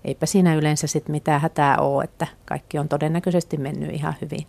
eipä 0.05 0.27
siinä 0.27 0.55
yleensä 0.55 0.87
sitten 0.87 1.13
mitään 1.13 1.41
hätää 1.41 1.79
ole, 1.79 2.05
että 2.05 2.27
kaikki 2.45 2.79
on 2.79 2.89
todennäköisesti 2.89 3.57
mennyt 3.57 3.95
ihan 3.95 4.15
hyvin. 4.21 4.47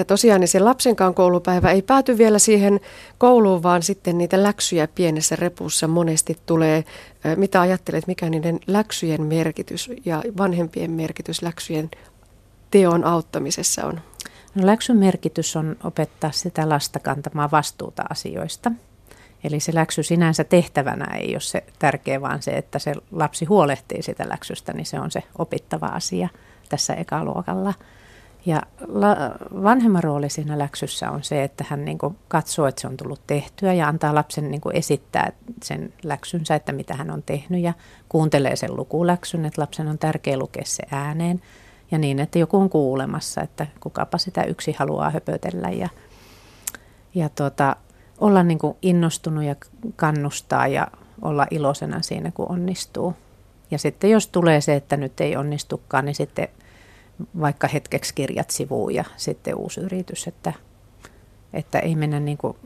Ja 0.00 0.04
tosiaan 0.04 0.40
niin 0.40 0.48
se 0.48 0.60
lapsenkaan 0.60 1.14
koulupäivä 1.14 1.70
ei 1.70 1.82
pääty 1.82 2.18
vielä 2.18 2.38
siihen 2.38 2.80
kouluun, 3.18 3.62
vaan 3.62 3.82
sitten 3.82 4.18
niitä 4.18 4.42
läksyjä 4.42 4.88
pienessä 4.88 5.36
repussa 5.36 5.88
monesti 5.88 6.38
tulee. 6.46 6.84
Mitä 7.36 7.60
ajattelet, 7.60 8.06
mikä 8.06 8.30
niiden 8.30 8.60
läksyjen 8.66 9.22
merkitys 9.22 9.90
ja 10.04 10.22
vanhempien 10.38 10.90
merkitys 10.90 11.42
läksyjen 11.42 11.90
teon 12.70 13.04
auttamisessa 13.04 13.86
on? 13.86 14.00
No, 14.54 14.66
läksyn 14.66 14.96
merkitys 14.96 15.56
on 15.56 15.76
opettaa 15.84 16.32
sitä 16.32 16.68
lasta 16.68 16.98
kantamaan 16.98 17.50
vastuuta 17.50 18.04
asioista. 18.10 18.72
Eli 19.44 19.60
se 19.60 19.74
läksy 19.74 20.02
sinänsä 20.02 20.44
tehtävänä 20.44 21.16
ei 21.16 21.34
ole 21.34 21.40
se 21.40 21.64
tärkeä, 21.78 22.20
vaan 22.20 22.42
se, 22.42 22.50
että 22.50 22.78
se 22.78 22.94
lapsi 23.12 23.44
huolehtii 23.44 24.02
sitä 24.02 24.28
läksystä, 24.28 24.72
niin 24.72 24.86
se 24.86 25.00
on 25.00 25.10
se 25.10 25.22
opittava 25.38 25.86
asia 25.86 26.28
tässä 26.68 26.94
ekaluokalla. 26.94 27.74
Ja 28.46 28.62
la, 28.88 29.16
vanhemman 29.62 30.04
rooli 30.04 30.30
siinä 30.30 30.58
läksyssä 30.58 31.10
on 31.10 31.22
se, 31.22 31.44
että 31.44 31.64
hän 31.68 31.84
niin 31.84 31.98
kuin 31.98 32.18
katsoo, 32.28 32.66
että 32.66 32.80
se 32.80 32.86
on 32.86 32.96
tullut 32.96 33.20
tehtyä 33.26 33.72
ja 33.72 33.88
antaa 33.88 34.14
lapsen 34.14 34.50
niin 34.50 34.60
kuin 34.60 34.76
esittää 34.76 35.32
sen 35.62 35.92
läksynsä, 36.02 36.54
että 36.54 36.72
mitä 36.72 36.94
hän 36.94 37.10
on 37.10 37.22
tehnyt. 37.22 37.62
Ja 37.62 37.72
kuuntelee 38.08 38.56
sen 38.56 38.76
lukuläksyn, 38.76 39.44
että 39.44 39.62
lapsen 39.62 39.88
on 39.88 39.98
tärkeä 39.98 40.38
lukea 40.38 40.62
se 40.66 40.82
ääneen. 40.90 41.40
Ja 41.90 41.98
niin, 41.98 42.18
että 42.20 42.38
joku 42.38 42.56
on 42.56 42.70
kuulemassa, 42.70 43.40
että 43.40 43.66
kukapa 43.80 44.18
sitä 44.18 44.44
yksi 44.44 44.76
haluaa 44.78 45.10
höpötellä. 45.10 45.70
Ja, 45.70 45.88
ja 47.14 47.28
tuota, 47.28 47.76
olla 48.18 48.42
niin 48.42 48.58
kuin 48.58 48.76
innostunut 48.82 49.44
ja 49.44 49.56
kannustaa 49.96 50.66
ja 50.66 50.88
olla 51.22 51.46
iloisena 51.50 52.02
siinä, 52.02 52.30
kun 52.30 52.50
onnistuu. 52.50 53.14
Ja 53.70 53.78
sitten 53.78 54.10
jos 54.10 54.26
tulee 54.26 54.60
se, 54.60 54.74
että 54.74 54.96
nyt 54.96 55.20
ei 55.20 55.36
onnistukaan, 55.36 56.04
niin 56.04 56.14
sitten 56.14 56.48
vaikka 57.40 57.68
hetkeksi 57.68 58.14
kirjat 58.14 58.50
sivuun 58.50 58.94
ja 58.94 59.04
sitten 59.16 59.54
uusi 59.54 59.80
yritys, 59.80 60.26
että, 60.26 60.52
että 61.52 61.78
ei 61.78 61.94
mennä 61.96 62.20
niin 62.20 62.38
kuin 62.38 62.56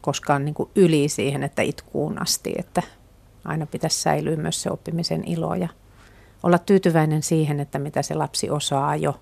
koskaan 0.00 0.44
niin 0.44 0.54
kuin 0.54 0.70
yli 0.76 1.08
siihen, 1.08 1.42
että 1.42 1.62
itkuun 1.62 2.22
asti, 2.22 2.54
että 2.58 2.82
aina 3.44 3.66
pitäisi 3.66 4.00
säilyä 4.00 4.36
myös 4.36 4.62
se 4.62 4.70
oppimisen 4.70 5.28
ilo 5.28 5.54
ja 5.54 5.68
olla 6.42 6.58
tyytyväinen 6.58 7.22
siihen, 7.22 7.60
että 7.60 7.78
mitä 7.78 8.02
se 8.02 8.14
lapsi 8.14 8.50
osaa 8.50 8.96
jo, 8.96 9.20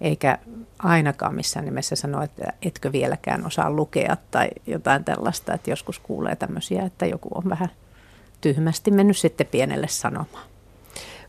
eikä 0.00 0.38
ainakaan 0.78 1.34
missään 1.34 1.64
nimessä 1.64 1.96
sanoa, 1.96 2.24
että 2.24 2.52
etkö 2.62 2.92
vieläkään 2.92 3.46
osaa 3.46 3.70
lukea 3.70 4.16
tai 4.30 4.48
jotain 4.66 5.04
tällaista, 5.04 5.54
että 5.54 5.70
joskus 5.70 5.98
kuulee 5.98 6.36
tämmöisiä, 6.36 6.82
että 6.82 7.06
joku 7.06 7.28
on 7.34 7.48
vähän 7.48 7.68
tyhmästi 8.40 8.90
mennyt 8.90 9.16
sitten 9.16 9.46
pienelle 9.46 9.88
sanomaan. 9.88 10.55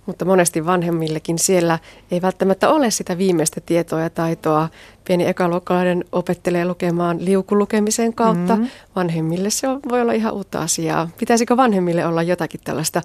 Mutta 0.08 0.26
monesti 0.26 0.66
vanhemmillekin 0.66 1.40
siellä 1.40 1.80
ei 2.12 2.22
välttämättä 2.22 2.70
ole 2.70 2.92
sitä 2.92 3.18
viimeistä 3.18 3.62
tietoa 3.62 4.02
ja 4.02 4.10
taitoa. 4.10 4.70
Pieni 5.08 5.28
ekaluokkalainen 5.28 6.06
opettelee 6.12 6.66
lukemaan 6.66 7.26
liukulukemisen 7.26 8.14
kautta. 8.14 8.56
Mm-hmm. 8.56 8.70
Vanhemmille 8.96 9.50
se 9.50 9.68
on, 9.68 9.80
voi 9.90 10.02
olla 10.02 10.14
ihan 10.14 10.34
uutta 10.34 10.60
asiaa. 10.60 11.10
Pitäisikö 11.20 11.58
vanhemmille 11.58 12.06
olla 12.06 12.24
jotakin 12.24 12.60
tällaista 12.64 13.02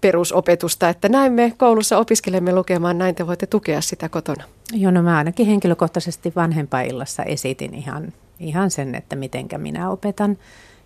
perusopetusta, 0.00 0.88
että 0.88 1.08
näin 1.08 1.32
me 1.32 1.52
koulussa 1.56 1.98
opiskelemme 1.98 2.54
lukemaan, 2.54 2.98
näin 2.98 3.14
te 3.14 3.26
voitte 3.26 3.46
tukea 3.46 3.80
sitä 3.80 4.08
kotona? 4.08 4.44
Joo, 4.72 4.90
no 4.90 5.02
mä 5.02 5.18
ainakin 5.18 5.46
henkilökohtaisesti 5.46 6.32
vanhempaillassa 6.36 7.22
esitin 7.22 7.74
ihan, 7.74 8.12
ihan 8.40 8.70
sen, 8.70 8.94
että 8.94 9.16
mitenkä 9.16 9.58
minä 9.58 9.90
opetan. 9.90 10.38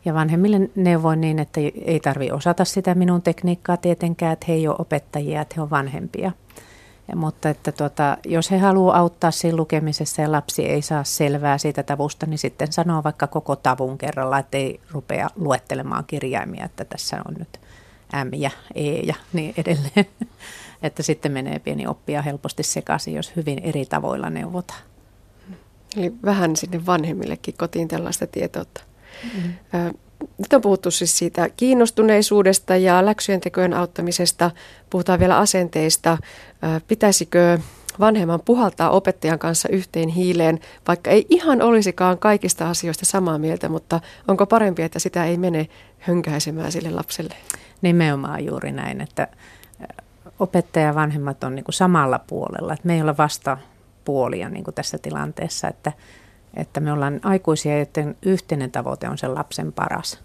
Ja 0.04 0.14
vanhemmille 0.14 0.70
neuvoin 0.74 1.20
niin, 1.20 1.38
että 1.38 1.60
ei 1.84 2.00
tarvi 2.00 2.30
osata 2.30 2.64
sitä 2.64 2.94
minun 2.94 3.22
tekniikkaa 3.22 3.76
tietenkään, 3.76 4.32
että 4.32 4.46
he 4.48 4.52
ei 4.52 4.68
ole 4.68 4.76
opettajia, 4.78 5.40
että 5.40 5.54
he 5.56 5.62
on 5.62 5.70
vanhempia. 5.70 6.32
Ja, 7.08 7.16
mutta 7.16 7.48
että 7.48 7.72
tuota, 7.72 8.16
jos 8.24 8.50
he 8.50 8.58
haluavat 8.58 8.96
auttaa 8.96 9.30
siinä 9.30 9.56
lukemisessa 9.56 10.22
ja 10.22 10.32
lapsi 10.32 10.66
ei 10.66 10.82
saa 10.82 11.04
selvää 11.04 11.58
siitä 11.58 11.82
tavusta, 11.82 12.26
niin 12.26 12.38
sitten 12.38 12.72
sanoo 12.72 13.04
vaikka 13.04 13.26
koko 13.26 13.56
tavun 13.56 13.98
kerralla, 13.98 14.38
että 14.38 14.58
ei 14.58 14.80
rupea 14.90 15.28
luettelemaan 15.36 16.04
kirjaimia, 16.06 16.64
että 16.64 16.84
tässä 16.84 17.22
on 17.28 17.34
nyt 17.38 17.60
M 18.24 18.34
ja 18.34 18.50
E 18.74 18.92
ja 18.92 19.14
niin 19.32 19.54
edelleen. 19.56 20.06
että 20.82 21.02
sitten 21.02 21.32
menee 21.32 21.58
pieni 21.58 21.86
oppia 21.86 22.22
helposti 22.22 22.62
sekaisin, 22.62 23.14
jos 23.14 23.36
hyvin 23.36 23.58
eri 23.58 23.86
tavoilla 23.86 24.30
neuvotaan. 24.30 24.82
Eli 25.96 26.12
vähän 26.24 26.56
sinne 26.56 26.86
vanhemmillekin 26.86 27.54
kotiin 27.58 27.88
tällaista 27.88 28.26
tietoutta. 28.26 28.82
Mm. 29.34 29.52
Nyt 30.38 30.52
on 30.52 30.60
puhuttu 30.60 30.90
siis 30.90 31.18
siitä 31.18 31.48
kiinnostuneisuudesta 31.56 32.76
ja 32.76 33.04
läksyjen 33.04 33.40
tekojen 33.40 33.74
auttamisesta. 33.74 34.50
Puhutaan 34.90 35.20
vielä 35.20 35.38
asenteista. 35.38 36.18
Pitäisikö 36.88 37.58
vanhemman 38.00 38.40
puhaltaa 38.44 38.90
opettajan 38.90 39.38
kanssa 39.38 39.68
yhteen 39.68 40.08
hiileen, 40.08 40.60
vaikka 40.88 41.10
ei 41.10 41.26
ihan 41.28 41.62
olisikaan 41.62 42.18
kaikista 42.18 42.70
asioista 42.70 43.04
samaa 43.04 43.38
mieltä, 43.38 43.68
mutta 43.68 44.00
onko 44.28 44.46
parempi, 44.46 44.82
että 44.82 44.98
sitä 44.98 45.24
ei 45.24 45.36
mene 45.36 45.68
hönkäisemään 45.98 46.72
sille 46.72 46.90
lapselle? 46.90 47.34
Nimenomaan 47.82 48.44
juuri 48.44 48.72
näin, 48.72 49.00
että 49.00 49.28
opettaja 50.38 50.86
ja 50.86 50.94
vanhemmat 50.94 51.44
on 51.44 51.54
niin 51.54 51.64
kuin 51.64 51.74
samalla 51.74 52.18
puolella, 52.18 52.72
että 52.72 52.86
me 52.86 52.94
ei 52.94 53.02
olla 53.02 53.16
vasta 53.16 53.58
puolia 54.04 54.48
niin 54.48 54.64
kuin 54.64 54.74
tässä 54.74 54.98
tilanteessa, 54.98 55.68
että 55.68 55.92
että 56.54 56.80
me 56.80 56.92
ollaan 56.92 57.20
aikuisia, 57.22 57.78
joiden 57.78 58.16
yhteinen 58.22 58.70
tavoite 58.70 59.08
on 59.08 59.18
se 59.18 59.28
lapsen 59.28 59.72
paras. 59.72 60.20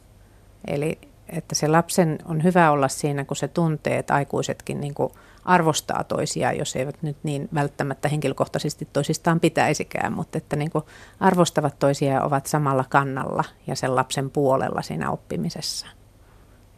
Eli 0.68 1.00
että 1.30 1.56
se 1.56 1.68
lapsen 1.68 2.20
on 2.26 2.44
hyvä 2.44 2.72
olla 2.72 2.88
siinä, 2.88 3.26
kun 3.26 3.38
se 3.38 3.48
tuntee, 3.48 3.98
että 3.98 4.14
aikuisetkin 4.14 4.80
niin 4.80 4.94
kuin 4.94 5.14
arvostaa 5.46 6.04
toisiaan, 6.04 6.58
jos 6.58 6.76
eivät 6.76 7.02
nyt 7.02 7.18
niin 7.24 7.50
välttämättä 7.54 8.10
henkilökohtaisesti 8.10 8.88
toisistaan 8.94 9.40
pitäisikään, 9.40 10.14
mutta 10.14 10.38
että 10.38 10.56
niin 10.56 10.72
kuin 10.72 10.84
arvostavat 11.20 11.80
toisiaan 11.80 12.16
ja 12.16 12.24
ovat 12.24 12.46
samalla 12.46 12.86
kannalla 12.90 13.44
ja 13.68 13.76
sen 13.76 13.96
lapsen 13.96 14.30
puolella 14.30 14.82
siinä 14.82 15.12
oppimisessa. 15.12 15.88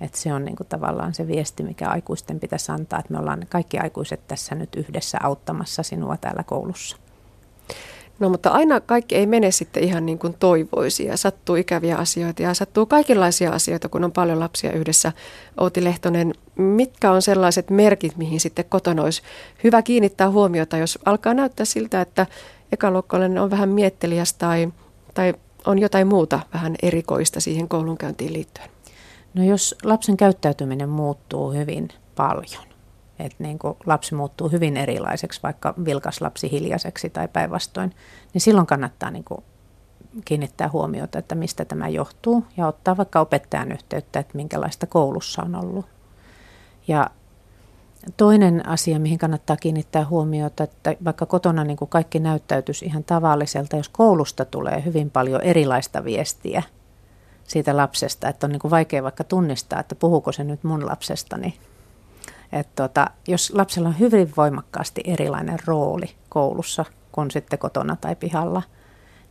Että 0.01 0.17
se 0.17 0.33
on 0.33 0.45
niin 0.45 0.55
kuin 0.55 0.67
tavallaan 0.67 1.13
se 1.13 1.27
viesti, 1.27 1.63
mikä 1.63 1.89
aikuisten 1.89 2.39
pitäisi 2.39 2.71
antaa, 2.71 2.99
että 2.99 3.13
me 3.13 3.19
ollaan 3.19 3.45
kaikki 3.49 3.79
aikuiset 3.79 4.27
tässä 4.27 4.55
nyt 4.55 4.75
yhdessä 4.75 5.17
auttamassa 5.23 5.83
sinua 5.83 6.17
täällä 6.17 6.43
koulussa. 6.43 6.97
No 8.19 8.29
mutta 8.29 8.49
aina 8.49 8.79
kaikki 8.79 9.15
ei 9.15 9.25
mene 9.25 9.51
sitten 9.51 9.83
ihan 9.83 10.05
niin 10.05 10.19
kuin 10.19 10.35
toivoisi 10.39 11.05
ja 11.05 11.17
sattuu 11.17 11.55
ikäviä 11.55 11.97
asioita 11.97 12.41
ja 12.41 12.53
sattuu 12.53 12.85
kaikenlaisia 12.85 13.51
asioita, 13.51 13.89
kun 13.89 14.03
on 14.03 14.11
paljon 14.11 14.39
lapsia 14.39 14.71
yhdessä. 14.71 15.11
Outi 15.57 15.83
Lehtonen, 15.83 16.33
mitkä 16.55 17.11
on 17.11 17.21
sellaiset 17.21 17.69
merkit, 17.69 18.17
mihin 18.17 18.39
sitten 18.39 18.65
kotona 18.69 19.03
olisi 19.03 19.21
hyvä 19.63 19.81
kiinnittää 19.81 20.29
huomiota, 20.29 20.77
jos 20.77 20.99
alkaa 21.05 21.33
näyttää 21.33 21.65
siltä, 21.65 22.01
että 22.01 22.25
ekaluokkalainen 22.71 23.41
on 23.41 23.51
vähän 23.51 23.69
mietteliäs 23.69 24.33
tai, 24.33 24.73
tai 25.13 25.33
on 25.65 25.79
jotain 25.79 26.07
muuta 26.07 26.39
vähän 26.53 26.75
erikoista 26.83 27.39
siihen 27.39 27.67
koulunkäyntiin 27.67 28.33
liittyen? 28.33 28.69
No 29.33 29.43
jos 29.43 29.75
lapsen 29.83 30.17
käyttäytyminen 30.17 30.89
muuttuu 30.89 31.51
hyvin 31.51 31.87
paljon. 32.15 32.68
Että 33.19 33.43
niin 33.43 33.59
kuin 33.59 33.77
lapsi 33.85 34.15
muuttuu 34.15 34.49
hyvin 34.49 34.77
erilaiseksi, 34.77 35.39
vaikka 35.43 35.73
vilkas 35.85 36.21
lapsi 36.21 36.51
hiljaiseksi 36.51 37.09
tai 37.09 37.27
päinvastoin, 37.27 37.95
niin 38.33 38.41
silloin 38.41 38.67
kannattaa 38.67 39.11
niin 39.11 39.23
kuin 39.23 39.43
kiinnittää 40.25 40.69
huomiota, 40.69 41.19
että 41.19 41.35
mistä 41.35 41.65
tämä 41.65 41.87
johtuu 41.87 42.45
ja 42.57 42.67
ottaa 42.67 42.97
vaikka 42.97 43.19
opettajan 43.19 43.71
yhteyttä, 43.71 44.19
että 44.19 44.37
minkälaista 44.37 44.87
koulussa 44.87 45.41
on 45.41 45.55
ollut. 45.55 45.85
Ja 46.87 47.09
toinen 48.17 48.67
asia, 48.67 48.99
mihin 48.99 49.17
kannattaa 49.17 49.57
kiinnittää 49.57 50.05
huomiota, 50.05 50.63
että 50.63 50.95
vaikka 51.05 51.25
kotona 51.25 51.63
niin 51.63 51.77
kuin 51.77 51.89
kaikki 51.89 52.19
näyttäytyisi 52.19 52.85
ihan 52.85 53.03
tavalliselta, 53.03 53.77
jos 53.77 53.89
koulusta 53.89 54.45
tulee 54.45 54.85
hyvin 54.85 55.09
paljon 55.09 55.41
erilaista 55.41 56.03
viestiä 56.03 56.63
siitä 57.43 57.77
lapsesta, 57.77 58.29
että 58.29 58.47
on 58.47 58.51
niin 58.51 58.59
kuin 58.59 58.71
vaikea 58.71 59.03
vaikka 59.03 59.23
tunnistaa, 59.23 59.79
että 59.79 59.95
puhuuko 59.95 60.31
se 60.31 60.43
nyt 60.43 60.63
mun 60.63 60.85
lapsestani. 60.85 61.59
Että 62.51 62.83
tota, 62.83 63.07
jos 63.27 63.51
lapsella 63.55 63.89
on 63.89 63.99
hyvin 63.99 64.31
voimakkaasti 64.37 65.01
erilainen 65.05 65.59
rooli 65.65 66.15
koulussa 66.29 66.85
kuin 67.11 67.31
sitten 67.31 67.59
kotona 67.59 67.95
tai 67.95 68.15
pihalla– 68.15 68.61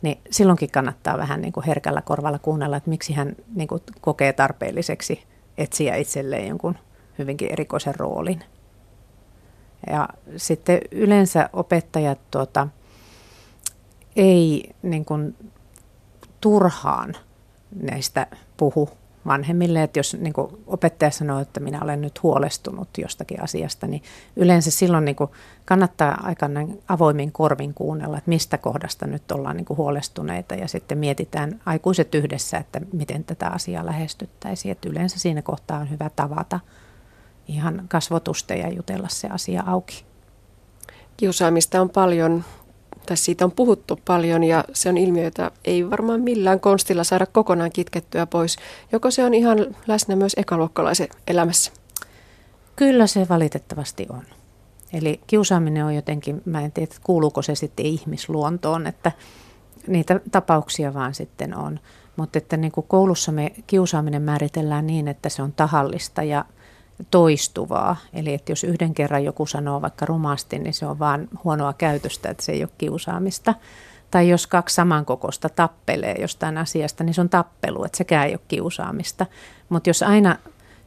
niin 0.01 0.19
silloinkin 0.31 0.71
kannattaa 0.71 1.17
vähän 1.17 1.41
niin 1.41 1.53
kuin 1.53 1.65
herkällä 1.65 2.01
korvalla 2.01 2.39
kuunnella, 2.39 2.77
että 2.77 2.89
miksi 2.89 3.13
hän 3.13 3.35
niin 3.55 3.67
kuin 3.67 3.81
kokee 4.01 4.33
tarpeelliseksi 4.33 5.23
etsiä 5.57 5.95
itselleen 5.95 6.47
jonkun 6.47 6.77
hyvinkin 7.17 7.51
erikoisen 7.51 7.95
roolin. 7.95 8.43
Ja 9.89 10.09
sitten 10.37 10.79
yleensä 10.91 11.49
opettajat 11.53 12.19
tuota, 12.31 12.67
ei 14.15 14.75
niin 14.81 15.05
kuin 15.05 15.35
turhaan 16.41 17.15
näistä 17.75 18.27
puhu 18.57 18.89
vanhemmille, 19.29 19.83
että 19.83 19.99
jos 19.99 20.17
niin 20.19 20.33
kuin 20.33 20.57
opettaja 20.67 21.11
sanoo, 21.11 21.39
että 21.39 21.59
minä 21.59 21.79
olen 21.81 22.01
nyt 22.01 22.23
huolestunut 22.23 22.89
jostakin 22.97 23.43
asiasta, 23.43 23.87
niin 23.87 24.03
yleensä 24.35 24.71
silloin 24.71 25.05
niin 25.05 25.15
kuin 25.15 25.29
kannattaa 25.65 26.21
aika 26.23 26.49
avoimin 26.87 27.31
korvin 27.31 27.73
kuunnella, 27.73 28.17
että 28.17 28.29
mistä 28.29 28.57
kohdasta 28.57 29.07
nyt 29.07 29.31
ollaan 29.31 29.57
niin 29.57 29.65
kuin 29.65 29.77
huolestuneita 29.77 30.55
ja 30.55 30.67
sitten 30.67 30.97
mietitään 30.97 31.61
aikuiset 31.65 32.15
yhdessä, 32.15 32.57
että 32.57 32.81
miten 32.93 33.23
tätä 33.23 33.47
asiaa 33.47 33.85
lähestyttäisiin. 33.85 34.71
Että 34.71 34.89
yleensä 34.89 35.19
siinä 35.19 35.41
kohtaa 35.41 35.79
on 35.79 35.89
hyvä 35.89 36.09
tavata 36.15 36.59
ihan 37.47 37.85
kasvotusta 37.87 38.53
ja 38.53 38.69
jutella 38.69 39.07
se 39.07 39.27
asia 39.27 39.63
auki. 39.65 40.05
Kiusaamista 41.17 41.81
on 41.81 41.89
paljon 41.89 42.43
tai 43.09 43.17
siitä 43.17 43.45
on 43.45 43.51
puhuttu 43.51 43.99
paljon 44.05 44.43
ja 44.43 44.63
se 44.73 44.89
on 44.89 44.97
ilmiö, 44.97 45.23
jota 45.23 45.51
ei 45.65 45.89
varmaan 45.89 46.21
millään 46.21 46.59
konstilla 46.59 47.03
saada 47.03 47.25
kokonaan 47.25 47.71
kitkettyä 47.71 48.25
pois. 48.25 48.55
Joko 48.91 49.11
se 49.11 49.23
on 49.23 49.33
ihan 49.33 49.75
läsnä 49.87 50.15
myös 50.15 50.33
ekaluokkalaisen 50.37 51.07
elämässä? 51.27 51.71
Kyllä 52.75 53.07
se 53.07 53.27
valitettavasti 53.29 54.07
on. 54.09 54.23
Eli 54.93 55.19
kiusaaminen 55.27 55.85
on 55.85 55.95
jotenkin, 55.95 56.41
mä 56.45 56.61
en 56.61 56.71
tiedä, 56.71 56.95
kuuluuko 57.03 57.41
se 57.41 57.55
sitten 57.55 57.85
ihmisluontoon, 57.85 58.87
että 58.87 59.11
niitä 59.87 60.19
tapauksia 60.31 60.93
vaan 60.93 61.13
sitten 61.13 61.57
on. 61.57 61.79
Mutta 62.15 62.37
että 62.37 62.57
niin 62.57 62.71
kuin 62.71 62.85
koulussa 62.87 63.31
me 63.31 63.51
kiusaaminen 63.67 64.21
määritellään 64.21 64.87
niin, 64.87 65.07
että 65.07 65.29
se 65.29 65.41
on 65.41 65.53
tahallista 65.53 66.23
ja 66.23 66.45
toistuvaa. 67.11 67.95
Eli 68.13 68.33
että 68.33 68.51
jos 68.51 68.63
yhden 68.63 68.93
kerran 68.93 69.23
joku 69.23 69.45
sanoo 69.45 69.81
vaikka 69.81 70.05
rumasti, 70.05 70.59
niin 70.59 70.73
se 70.73 70.85
on 70.85 70.99
vaan 70.99 71.27
huonoa 71.43 71.73
käytöstä, 71.73 72.29
että 72.29 72.43
se 72.43 72.51
ei 72.51 72.63
ole 72.63 72.69
kiusaamista. 72.77 73.53
Tai 74.11 74.29
jos 74.29 74.47
kaksi 74.47 74.75
samankokoista 74.75 75.49
tappelee 75.49 76.15
jostain 76.21 76.57
asiasta, 76.57 77.03
niin 77.03 77.13
se 77.13 77.21
on 77.21 77.29
tappelu, 77.29 77.83
että 77.83 77.97
sekään 77.97 78.27
ei 78.27 78.33
ole 78.33 78.41
kiusaamista. 78.47 79.25
Mutta 79.69 79.89
jos 79.89 80.03
aina 80.03 80.35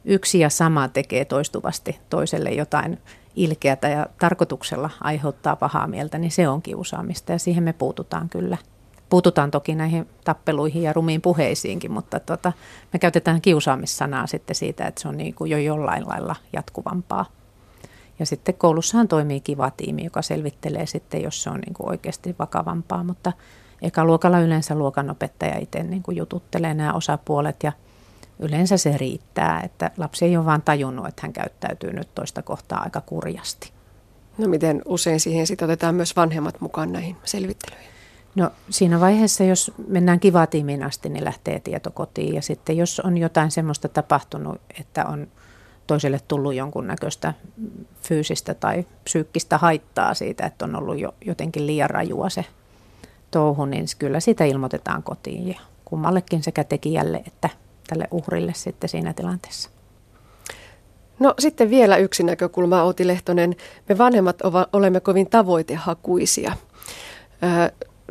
yksi 0.05 0.39
ja 0.39 0.49
sama 0.49 0.87
tekee 0.87 1.25
toistuvasti 1.25 1.99
toiselle 2.09 2.49
jotain 2.49 2.99
ilkeätä 3.35 3.89
ja 3.89 4.07
tarkoituksella 4.19 4.89
aiheuttaa 5.01 5.55
pahaa 5.55 5.87
mieltä, 5.87 6.17
niin 6.17 6.31
se 6.31 6.47
on 6.47 6.61
kiusaamista 6.61 7.31
ja 7.31 7.39
siihen 7.39 7.63
me 7.63 7.73
puututaan 7.73 8.29
kyllä– 8.29 8.57
Puututaan 9.13 9.51
toki 9.51 9.75
näihin 9.75 10.07
tappeluihin 10.23 10.83
ja 10.83 10.93
rumiin 10.93 11.21
puheisiinkin, 11.21 11.91
mutta 11.91 12.19
tota, 12.19 12.53
me 12.93 12.99
käytetään 12.99 13.41
kiusaamissanaa 13.41 14.27
sitten 14.27 14.55
siitä, 14.55 14.85
että 14.85 15.01
se 15.01 15.07
on 15.07 15.17
niin 15.17 15.35
kuin 15.35 15.51
jo 15.51 15.57
jollain 15.57 16.07
lailla 16.07 16.35
jatkuvampaa. 16.53 17.25
Ja 18.19 18.25
sitten 18.25 18.55
koulussahan 18.55 19.07
toimii 19.07 19.41
kiva 19.41 19.71
tiimi, 19.71 20.03
joka 20.03 20.21
selvittelee 20.21 20.85
sitten, 20.85 21.21
jos 21.21 21.43
se 21.43 21.49
on 21.49 21.59
niin 21.59 21.73
kuin 21.73 21.89
oikeasti 21.89 22.35
vakavampaa, 22.39 23.03
mutta 23.03 23.31
eka 23.81 24.05
luokalla 24.05 24.39
yleensä 24.39 24.75
luokanopettaja 24.75 25.59
itse 25.59 25.83
niin 25.83 26.03
kuin 26.03 26.17
jututtelee 26.17 26.73
nämä 26.73 26.93
osapuolet 26.93 27.63
ja 27.63 27.71
yleensä 28.39 28.77
se 28.77 28.97
riittää, 28.97 29.61
että 29.61 29.91
lapsi 29.97 30.25
ei 30.25 30.37
ole 30.37 30.45
vaan 30.45 30.61
tajunnut, 30.61 31.07
että 31.07 31.21
hän 31.21 31.33
käyttäytyy 31.33 31.93
nyt 31.93 32.15
toista 32.15 32.41
kohtaa 32.41 32.83
aika 32.83 33.01
kurjasti. 33.01 33.71
No 34.37 34.47
miten 34.47 34.81
usein 34.85 35.19
siihen 35.19 35.47
sitten 35.47 35.65
otetaan 35.65 35.95
myös 35.95 36.15
vanhemmat 36.15 36.61
mukaan 36.61 36.91
näihin 36.91 37.15
selvittelyihin? 37.23 37.92
No 38.35 38.51
siinä 38.69 38.99
vaiheessa, 38.99 39.43
jos 39.43 39.71
mennään 39.87 40.19
kivatiimiin 40.19 40.83
asti, 40.83 41.09
niin 41.09 41.23
lähtee 41.25 41.59
tieto 41.59 41.91
kotiin. 41.91 42.35
Ja 42.35 42.41
sitten 42.41 42.77
jos 42.77 42.99
on 42.99 43.17
jotain 43.17 43.51
semmoista 43.51 43.89
tapahtunut, 43.89 44.61
että 44.79 45.05
on 45.05 45.27
toiselle 45.87 46.19
tullut 46.27 46.53
jonkunnäköistä 46.53 47.33
fyysistä 48.01 48.53
tai 48.53 48.85
psyykkistä 49.03 49.57
haittaa 49.57 50.13
siitä, 50.13 50.45
että 50.45 50.65
on 50.65 50.75
ollut 50.75 50.99
jo 50.99 51.15
jotenkin 51.25 51.67
liian 51.67 51.89
rajua 51.89 52.29
se 52.29 52.45
touhu, 53.31 53.65
niin 53.65 53.85
kyllä 53.99 54.19
sitä 54.19 54.43
ilmoitetaan 54.43 55.03
kotiin 55.03 55.47
ja 55.47 55.59
kummallekin 55.85 56.43
sekä 56.43 56.63
tekijälle 56.63 57.23
että 57.27 57.49
tälle 57.87 58.07
uhrille 58.11 58.53
sitten 58.55 58.89
siinä 58.89 59.13
tilanteessa. 59.13 59.69
No 61.19 61.33
sitten 61.39 61.69
vielä 61.69 61.97
yksi 61.97 62.23
näkökulma, 62.23 62.83
Outi 62.83 63.07
Lehtonen. 63.07 63.55
Me 63.89 63.97
vanhemmat 63.97 64.37
olemme 64.73 64.99
kovin 64.99 65.29
tavoitehakuisia 65.29 66.51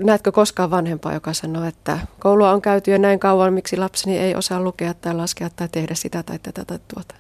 näetkö 0.02 0.32
koskaan 0.32 0.70
vanhempaa, 0.70 1.14
joka 1.14 1.32
sanoo, 1.32 1.64
että 1.64 1.98
koulua 2.18 2.50
on 2.50 2.62
käyty 2.62 2.90
jo 2.90 2.98
näin 2.98 3.18
kauan, 3.18 3.52
miksi 3.52 3.76
lapseni 3.76 4.18
ei 4.18 4.34
osaa 4.34 4.60
lukea 4.60 4.94
tai 4.94 5.14
laskea 5.14 5.50
tai 5.56 5.68
tehdä 5.68 5.94
sitä 5.94 6.22
tai 6.22 6.38
tätä 6.38 6.64
tai 6.64 6.78
tuota? 6.94 7.14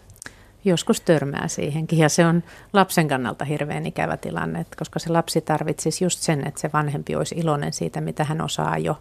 Joskus 0.64 1.00
törmää 1.00 1.48
siihenkin 1.48 1.98
ja 1.98 2.08
se 2.08 2.26
on 2.26 2.42
lapsen 2.72 3.08
kannalta 3.08 3.44
hirveän 3.44 3.86
ikävä 3.86 4.16
tilanne, 4.16 4.66
koska 4.78 4.98
se 4.98 5.10
lapsi 5.10 5.40
tarvitsisi 5.40 6.04
just 6.04 6.20
sen, 6.20 6.46
että 6.46 6.60
se 6.60 6.70
vanhempi 6.72 7.16
olisi 7.16 7.34
iloinen 7.34 7.72
siitä, 7.72 8.00
mitä 8.00 8.24
hän 8.24 8.40
osaa 8.40 8.78
jo, 8.78 8.98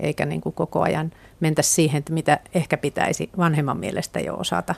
eikä 0.00 0.26
niin 0.26 0.40
kuin 0.40 0.52
koko 0.52 0.82
ajan 0.82 1.12
mentä 1.40 1.62
siihen, 1.62 1.98
että 1.98 2.12
mitä 2.12 2.38
ehkä 2.54 2.76
pitäisi 2.76 3.30
vanhemman 3.38 3.78
mielestä 3.78 4.20
jo 4.20 4.34
osata. 4.34 4.74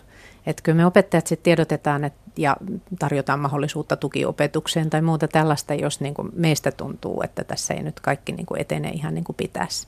Että 0.47 0.63
kyllä 0.63 0.77
me 0.77 0.87
opettajat 0.87 1.27
sitten 1.27 1.45
tiedotetaan 1.45 2.05
että, 2.05 2.21
ja 2.37 2.57
tarjotaan 2.99 3.41
mahdollisuutta 3.41 3.97
tukiopetukseen 3.97 4.91
tai 4.91 5.03
muuta 5.03 5.29
tällaista, 5.29 5.75
jos 5.75 6.01
niin 6.01 6.15
kuin 6.15 6.31
meistä 6.35 6.73
tuntuu, 6.73 7.23
että 7.23 7.45
tässä 7.45 7.75
ei 7.75 7.83
nyt 7.83 8.01
kaikki 8.01 8.33
niin 8.33 8.47
kuin 8.47 8.61
etene 8.61 8.89
ihan 8.89 9.15
niin 9.15 9.25
kuin 9.25 9.37
pitäisi. 9.37 9.87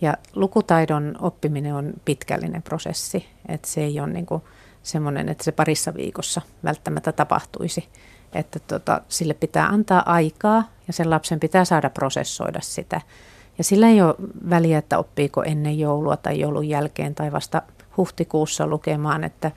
Ja 0.00 0.16
lukutaidon 0.34 1.16
oppiminen 1.20 1.74
on 1.74 1.92
pitkällinen 2.04 2.62
prosessi, 2.62 3.26
että 3.48 3.68
se 3.68 3.80
ei 3.80 4.00
ole 4.00 4.08
niin 4.08 4.26
kuin 4.26 4.42
semmoinen, 4.82 5.28
että 5.28 5.44
se 5.44 5.52
parissa 5.52 5.94
viikossa 5.94 6.40
välttämättä 6.64 7.12
tapahtuisi. 7.12 7.88
Että 8.32 8.58
tota, 8.58 9.00
sille 9.08 9.34
pitää 9.34 9.66
antaa 9.66 10.12
aikaa 10.12 10.64
ja 10.86 10.92
sen 10.92 11.10
lapsen 11.10 11.40
pitää 11.40 11.64
saada 11.64 11.90
prosessoida 11.90 12.60
sitä. 12.62 13.00
Ja 13.58 13.64
sillä 13.64 13.88
ei 13.88 14.02
ole 14.02 14.14
väliä, 14.50 14.78
että 14.78 14.98
oppiiko 14.98 15.42
ennen 15.42 15.78
joulua 15.78 16.16
tai 16.16 16.40
joulun 16.40 16.68
jälkeen 16.68 17.14
tai 17.14 17.32
vasta 17.32 17.62
huhtikuussa 17.96 18.66
lukemaan, 18.66 19.24
että 19.24 19.50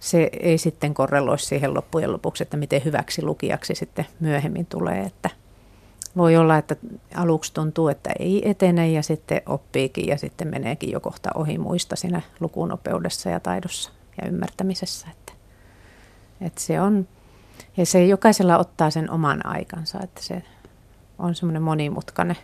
se 0.00 0.30
ei 0.40 0.58
sitten 0.58 0.94
korreloi 0.94 1.38
siihen 1.38 1.74
loppujen 1.74 2.12
lopuksi, 2.12 2.42
että 2.42 2.56
miten 2.56 2.84
hyväksi 2.84 3.22
lukijaksi 3.22 3.74
sitten 3.74 4.06
myöhemmin 4.20 4.66
tulee. 4.66 5.00
Että 5.00 5.30
voi 6.16 6.36
olla, 6.36 6.58
että 6.58 6.76
aluksi 7.14 7.54
tuntuu, 7.54 7.88
että 7.88 8.10
ei 8.18 8.50
etene 8.50 8.90
ja 8.90 9.02
sitten 9.02 9.42
oppiikin 9.46 10.06
ja 10.06 10.18
sitten 10.18 10.48
meneekin 10.48 10.90
jo 10.90 11.00
kohta 11.00 11.30
ohi 11.34 11.58
muista 11.58 11.96
siinä 11.96 12.22
lukunopeudessa 12.40 13.30
ja 13.30 13.40
taidossa 13.40 13.90
ja 14.22 14.28
ymmärtämisessä. 14.28 15.06
Että, 15.10 15.32
että 16.40 16.60
se 16.60 16.80
on, 16.80 17.08
ja 17.76 17.86
se 17.86 18.06
jokaisella 18.06 18.58
ottaa 18.58 18.90
sen 18.90 19.10
oman 19.10 19.46
aikansa, 19.46 19.98
että 20.02 20.22
se 20.22 20.42
on 21.18 21.34
semmoinen 21.34 21.62
monimutkainen 21.62 22.36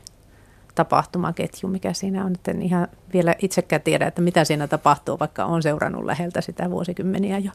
tapahtumaketju, 0.75 1.69
mikä 1.69 1.93
siinä 1.93 2.25
on. 2.25 2.35
En 2.49 2.63
ihan 2.63 2.89
vielä 3.13 3.35
itsekään 3.39 3.83
tiedä, 3.83 4.07
että 4.07 4.23
mitä 4.23 4.45
siinä 4.45 4.69
tapahtuu, 4.69 5.19
vaikka 5.19 5.45
on 5.45 5.63
seurannut 5.63 6.05
läheltä 6.05 6.41
sitä 6.41 6.71
vuosikymmeniä 6.71 7.39
jo. 7.39 7.53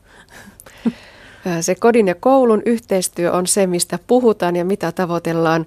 Se 1.62 1.76
kodin 1.76 2.08
ja 2.08 2.16
koulun 2.16 2.62
yhteistyö 2.66 3.32
on 3.32 3.48
se, 3.48 3.68
mistä 3.68 4.00
puhutaan 4.08 4.56
ja 4.56 4.66
mitä 4.66 4.92
tavoitellaan. 4.92 5.66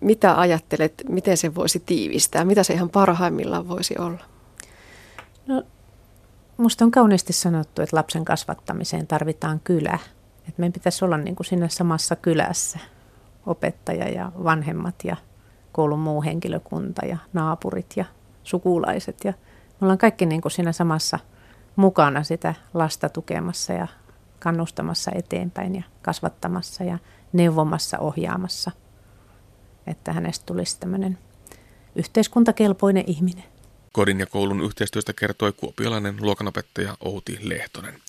Mitä 0.00 0.40
ajattelet, 0.40 1.04
miten 1.08 1.36
se 1.36 1.54
voisi 1.54 1.82
tiivistää? 1.86 2.44
Mitä 2.44 2.62
se 2.62 2.74
ihan 2.74 2.90
parhaimmillaan 2.90 3.68
voisi 3.68 3.94
olla? 3.98 4.18
No, 5.46 5.62
musta 6.56 6.84
on 6.84 6.90
kauniisti 6.90 7.32
sanottu, 7.32 7.82
että 7.82 7.96
lapsen 7.96 8.24
kasvattamiseen 8.24 9.06
tarvitaan 9.06 9.60
kylä. 9.64 9.98
Että 10.38 10.54
meidän 10.60 10.72
pitäisi 10.72 11.04
olla 11.04 11.16
niin 11.16 11.36
kuin 11.36 11.46
siinä 11.46 11.68
samassa 11.68 12.16
kylässä, 12.16 12.78
opettaja 13.46 14.08
ja 14.08 14.32
vanhemmat 14.44 14.94
ja 15.04 15.16
koulun 15.78 15.98
muu 15.98 16.22
henkilökunta 16.22 17.06
ja 17.06 17.18
naapurit 17.32 17.86
ja 17.96 18.04
sukulaiset. 18.44 19.24
Ja 19.24 19.32
me 19.80 19.84
ollaan 19.84 19.98
kaikki 19.98 20.26
niin 20.26 20.40
kuin 20.40 20.52
siinä 20.52 20.72
samassa 20.72 21.18
mukana 21.76 22.22
sitä 22.22 22.54
lasta 22.74 23.08
tukemassa 23.08 23.72
ja 23.72 23.86
kannustamassa 24.40 25.10
eteenpäin 25.14 25.74
ja 25.74 25.82
kasvattamassa 26.02 26.84
ja 26.84 26.98
neuvomassa, 27.32 27.98
ohjaamassa, 27.98 28.70
että 29.86 30.12
hänestä 30.12 30.46
tulisi 30.46 30.80
tämmöinen 30.80 31.18
yhteiskuntakelpoinen 31.96 33.04
ihminen. 33.06 33.44
Kodin 33.98 34.20
ja 34.20 34.26
koulun 34.26 34.64
yhteistyöstä 34.64 35.12
kertoi 35.12 35.52
kuopiolainen 35.52 36.16
luokanopettaja 36.20 36.96
Outi 37.00 37.38
Lehtonen. 37.42 38.02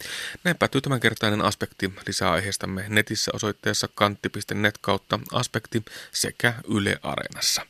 Näin 0.44 0.58
päättyy 0.58 0.82
tämänkertainen 0.82 1.42
aspekti. 1.42 1.94
Lisää 2.08 2.32
aiheestamme 2.32 2.86
netissä 2.90 3.32
osoitteessa 3.34 3.90
kantti.net 3.96 4.78
kautta 4.82 5.20
aspekti 5.32 5.86
sekä 6.12 6.54
Yle 6.68 7.00
Areenassa. 7.04 7.66